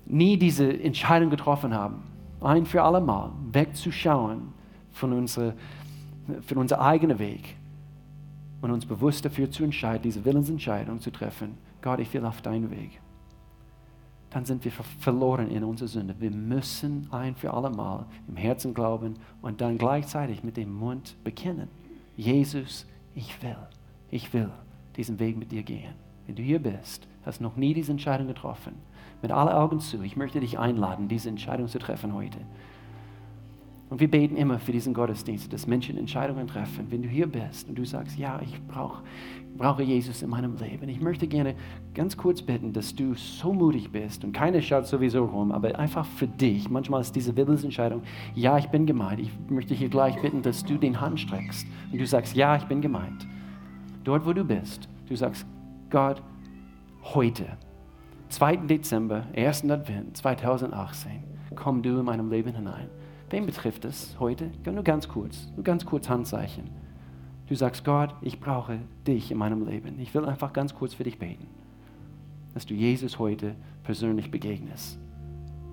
nie 0.06 0.38
diese 0.38 0.68
Entscheidung 0.82 1.30
getroffen 1.30 1.74
haben, 1.74 2.04
ein 2.42 2.66
für 2.66 2.84
alle 2.84 3.00
Mal 3.00 3.32
wegzuschauen 3.52 4.54
von, 4.92 5.14
unsere, 5.14 5.54
von 6.42 6.58
unserem 6.58 6.82
eigenen 6.82 7.20
Weg 7.20 7.56
und 8.62 8.72
uns 8.72 8.86
bewusst 8.86 9.26
dafür 9.26 9.50
zu 9.50 9.64
entscheiden, 9.64 10.04
diese 10.04 10.26
Willensentscheidung 10.26 11.00
zu 11.00 11.12
treffen, 11.12 11.58
Gott, 11.82 12.00
ich 12.00 12.14
will 12.14 12.26
auf 12.26 12.42
deinen 12.42 12.70
Weg, 12.72 13.00
dann 14.30 14.46
sind 14.46 14.66
wir 14.66 14.72
verloren 14.72 15.50
in 15.50 15.64
unserer 15.64 15.88
Sünde. 15.88 16.16
Wir 16.20 16.32
müssen 16.32 17.08
ein 17.12 17.36
für 17.36 17.54
alle 17.54 17.70
Mal 17.70 18.08
im 18.28 18.36
Herzen 18.36 18.74
glauben 18.74 19.16
und 19.42 19.62
dann 19.62 19.78
gleichzeitig 19.78 20.44
mit 20.44 20.58
dem 20.58 20.74
Mund 20.74 21.16
bekennen. 21.24 21.68
Jesus, 22.16 22.88
ich 23.14 23.42
will, 23.44 23.56
ich 24.14 24.32
will 24.32 24.52
diesen 24.96 25.20
Weg 25.20 25.38
mit 25.38 25.52
dir 25.52 25.64
gehen. 25.64 25.96
Wenn 26.28 26.36
du 26.36 26.44
hier 26.44 26.60
bist, 26.60 27.08
hast 27.26 27.42
noch 27.42 27.56
nie 27.56 27.74
diese 27.74 27.92
Entscheidung 27.92 28.28
getroffen, 28.28 28.76
mit 29.24 29.32
allen 29.32 29.50
Augen 29.50 29.80
zu, 29.80 30.04
ich 30.04 30.16
möchte 30.16 30.40
dich 30.40 30.60
einladen, 30.60 31.08
diese 31.08 31.30
Entscheidung 31.30 31.68
zu 31.68 31.80
treffen 31.80 32.14
heute. 32.14 32.38
Und 33.90 34.00
wir 34.00 34.10
beten 34.10 34.38
immer 34.38 34.60
für 34.60 34.72
diesen 34.72 34.94
Gottesdienst, 34.94 35.52
dass 35.52 35.68
Menschen 35.68 35.98
Entscheidungen 35.98 36.48
treffen. 36.48 36.88
Wenn 36.90 37.02
du 37.02 37.10
hier 37.10 37.28
bist 37.28 37.68
und 37.68 37.76
du 37.76 37.86
sagst, 37.86 38.18
ja, 38.18 38.40
ich 38.42 38.62
brauche 38.68 39.04
brauche 39.58 39.84
Jesus 39.84 40.24
in 40.24 40.30
meinem 40.30 40.58
Leben. 40.58 40.90
Ich 40.90 41.00
möchte 41.00 41.28
gerne 41.28 41.56
ganz 41.94 42.18
kurz 42.18 42.42
bitten, 42.42 42.74
dass 42.74 42.96
du 42.96 43.14
so 43.14 43.54
mutig 43.54 43.92
bist 43.92 44.24
und 44.24 44.32
keiner 44.32 44.62
schaut 44.62 44.88
sowieso 44.88 45.26
rum, 45.26 45.52
aber 45.52 45.78
einfach 45.78 46.06
für 46.06 46.28
dich. 46.28 46.70
Manchmal 46.70 47.02
ist 47.02 47.16
diese 47.16 47.36
Willensentscheidung, 47.36 48.02
ja, 48.34 48.58
ich 48.58 48.68
bin 48.68 48.88
gemeint. 48.88 49.20
Ich 49.20 49.32
möchte 49.50 49.76
hier 49.76 49.90
gleich 49.90 50.20
bitten, 50.22 50.42
dass 50.42 50.64
du 50.66 50.78
den 50.78 51.00
Hand 51.00 51.20
streckst 51.20 51.68
und 51.92 52.00
du 52.00 52.08
sagst, 52.08 52.36
ja, 52.36 52.56
ich 52.56 52.64
bin 52.64 52.82
gemeint. 52.82 53.28
Dort, 54.04 54.26
wo 54.26 54.34
du 54.34 54.44
bist, 54.44 54.90
du 55.08 55.16
sagst, 55.16 55.46
Gott, 55.90 56.22
heute, 57.04 57.46
2. 58.30 58.58
Dezember, 58.58 59.26
1. 59.36 59.70
Advent 59.70 60.18
2018, 60.18 61.24
komm 61.56 61.82
du 61.82 62.00
in 62.00 62.06
meinem 62.06 62.30
Leben 62.30 62.54
hinein. 62.54 62.90
Wen 63.30 63.46
betrifft 63.46 63.86
es 63.86 64.16
heute? 64.20 64.52
Nur 64.66 64.84
ganz 64.84 65.08
kurz, 65.08 65.52
nur 65.56 65.64
ganz 65.64 65.86
kurz 65.86 66.10
Handzeichen. 66.10 66.70
Du 67.48 67.56
sagst, 67.56 67.86
Gott, 67.86 68.14
ich 68.22 68.40
brauche 68.40 68.80
dich 69.08 69.32
in 69.32 69.38
meinem 69.38 69.66
Leben. 69.66 70.00
Ich 70.00 70.14
will 70.14 70.26
einfach 70.26 70.54
ganz 70.54 70.74
kurz 70.76 70.94
für 70.94 71.04
dich 71.04 71.20
beten, 71.20 71.48
dass 72.54 72.66
du 72.66 72.74
Jesus 72.74 73.20
heute 73.20 73.56
persönlich 73.84 74.32
begegnest. 74.32 75.00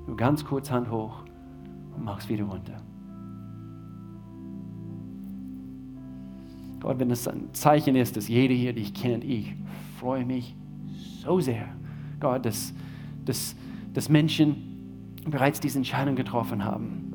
Nur 0.06 0.16
ganz 0.16 0.44
kurz 0.44 0.70
Hand 0.70 0.90
hoch 0.90 1.24
und 1.96 2.04
mach's 2.04 2.28
wieder 2.28 2.44
runter. 2.44 2.80
Gott, 6.80 6.98
wenn 6.98 7.10
es 7.10 7.28
ein 7.28 7.52
Zeichen 7.52 7.96
ist, 7.96 8.16
dass 8.16 8.28
jeder 8.28 8.54
hier 8.54 8.72
dich 8.72 8.94
kennt, 8.94 9.24
ich 9.24 9.54
freue 9.98 10.24
mich 10.24 10.54
so 11.22 11.40
sehr, 11.40 11.68
Gott, 12.18 12.44
dass, 12.44 12.72
dass, 13.24 13.54
dass 13.92 14.08
Menschen 14.08 15.14
bereits 15.26 15.60
diese 15.60 15.78
Entscheidung 15.78 16.16
getroffen 16.16 16.64
haben 16.64 17.10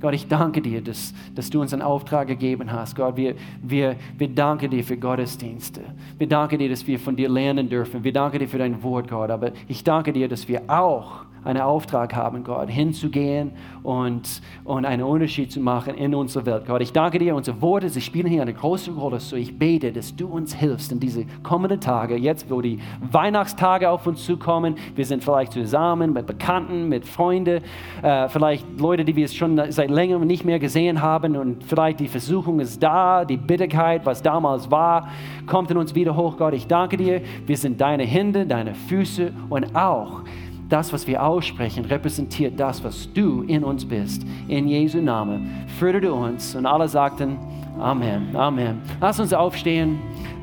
Gott, 0.00 0.12
ich 0.12 0.28
danke 0.28 0.60
dir, 0.60 0.82
dass, 0.82 1.14
dass 1.34 1.48
du 1.48 1.60
uns 1.60 1.72
einen 1.72 1.80
Auftrag 1.80 2.28
gegeben 2.28 2.70
hast. 2.70 2.96
Gott, 2.96 3.16
wir, 3.16 3.34
wir, 3.62 3.96
wir 4.18 4.28
danken 4.28 4.70
dir 4.70 4.84
für 4.84 4.96
Gottesdienste. 4.96 5.80
Wir 6.18 6.28
danken 6.28 6.58
dir, 6.58 6.68
dass 6.68 6.86
wir 6.86 6.98
von 6.98 7.16
dir 7.16 7.30
lernen 7.30 7.68
dürfen. 7.68 8.04
Wir 8.04 8.12
danken 8.12 8.40
dir 8.40 8.48
für 8.48 8.58
dein 8.58 8.82
Wort, 8.82 9.08
Gott. 9.08 9.30
Aber 9.30 9.52
ich 9.68 9.82
danke 9.84 10.12
dir, 10.12 10.28
dass 10.28 10.48
wir 10.48 10.62
auch 10.68 11.24
einen 11.46 11.60
Auftrag 11.60 12.14
haben, 12.14 12.44
Gott, 12.44 12.68
hinzugehen 12.68 13.52
und, 13.82 14.42
und 14.64 14.84
einen 14.84 15.04
Unterschied 15.04 15.52
zu 15.52 15.60
machen 15.60 15.94
in 15.94 16.14
unserer 16.14 16.44
Welt. 16.44 16.66
Gott, 16.66 16.82
ich 16.82 16.92
danke 16.92 17.18
dir, 17.18 17.36
unsere 17.36 17.62
Worte, 17.62 17.88
sie 17.88 18.00
spielen 18.00 18.26
hier 18.26 18.42
eine 18.42 18.52
große 18.52 18.90
Rolle. 18.90 19.20
So 19.20 19.36
ich 19.36 19.56
bete, 19.56 19.92
dass 19.92 20.14
du 20.14 20.26
uns 20.26 20.54
hilfst 20.54 20.90
in 20.90 20.98
diese 20.98 21.24
kommenden 21.42 21.80
Tage, 21.80 22.16
jetzt 22.16 22.50
wo 22.50 22.60
die 22.60 22.80
Weihnachtstage 23.12 23.88
auf 23.88 24.06
uns 24.06 24.24
zukommen. 24.24 24.74
Wir 24.94 25.06
sind 25.06 25.22
vielleicht 25.22 25.52
zusammen 25.52 26.12
mit 26.12 26.26
Bekannten, 26.26 26.88
mit 26.88 27.06
Freunden, 27.06 27.62
äh, 28.02 28.28
vielleicht 28.28 28.66
Leute, 28.80 29.04
die 29.04 29.14
wir 29.14 29.28
schon 29.28 29.60
seit 29.70 29.90
längerem 29.90 30.26
nicht 30.26 30.44
mehr 30.44 30.58
gesehen 30.58 31.00
haben 31.00 31.36
und 31.36 31.62
vielleicht 31.62 32.00
die 32.00 32.08
Versuchung 32.08 32.58
ist 32.58 32.82
da, 32.82 33.24
die 33.24 33.36
Bitterkeit, 33.36 34.04
was 34.04 34.20
damals 34.20 34.70
war, 34.70 35.08
kommt 35.46 35.70
in 35.70 35.76
uns 35.76 35.94
wieder 35.94 36.16
hoch. 36.16 36.36
Gott, 36.36 36.54
ich 36.54 36.66
danke 36.66 36.96
dir. 36.96 37.22
Wir 37.46 37.56
sind 37.56 37.80
deine 37.80 38.02
Hände, 38.02 38.46
deine 38.46 38.74
Füße 38.74 39.32
und 39.48 39.76
auch 39.76 40.22
das, 40.68 40.92
was 40.92 41.06
wir 41.06 41.22
aussprechen, 41.22 41.84
repräsentiert 41.84 42.58
das, 42.58 42.82
was 42.82 43.12
du 43.12 43.42
in 43.42 43.62
uns 43.62 43.84
bist. 43.84 44.26
In 44.48 44.66
Jesu 44.66 45.00
Namen. 45.00 45.64
Fördere 45.78 46.12
uns. 46.12 46.54
Und 46.54 46.66
alle 46.66 46.88
sagten 46.88 47.38
Amen. 47.78 48.34
Amen. 48.34 48.80
Lass 49.00 49.20
uns 49.20 49.32
aufstehen. 49.34 49.98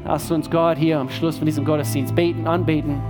Lass 0.06 0.30
uns 0.30 0.50
Gott 0.50 0.78
hier 0.78 1.00
am 1.00 1.10
Schluss 1.10 1.38
von 1.38 1.46
diesem 1.46 1.66
Gottesdienst 1.66 2.14
beten, 2.16 2.46
anbeten. 2.46 3.02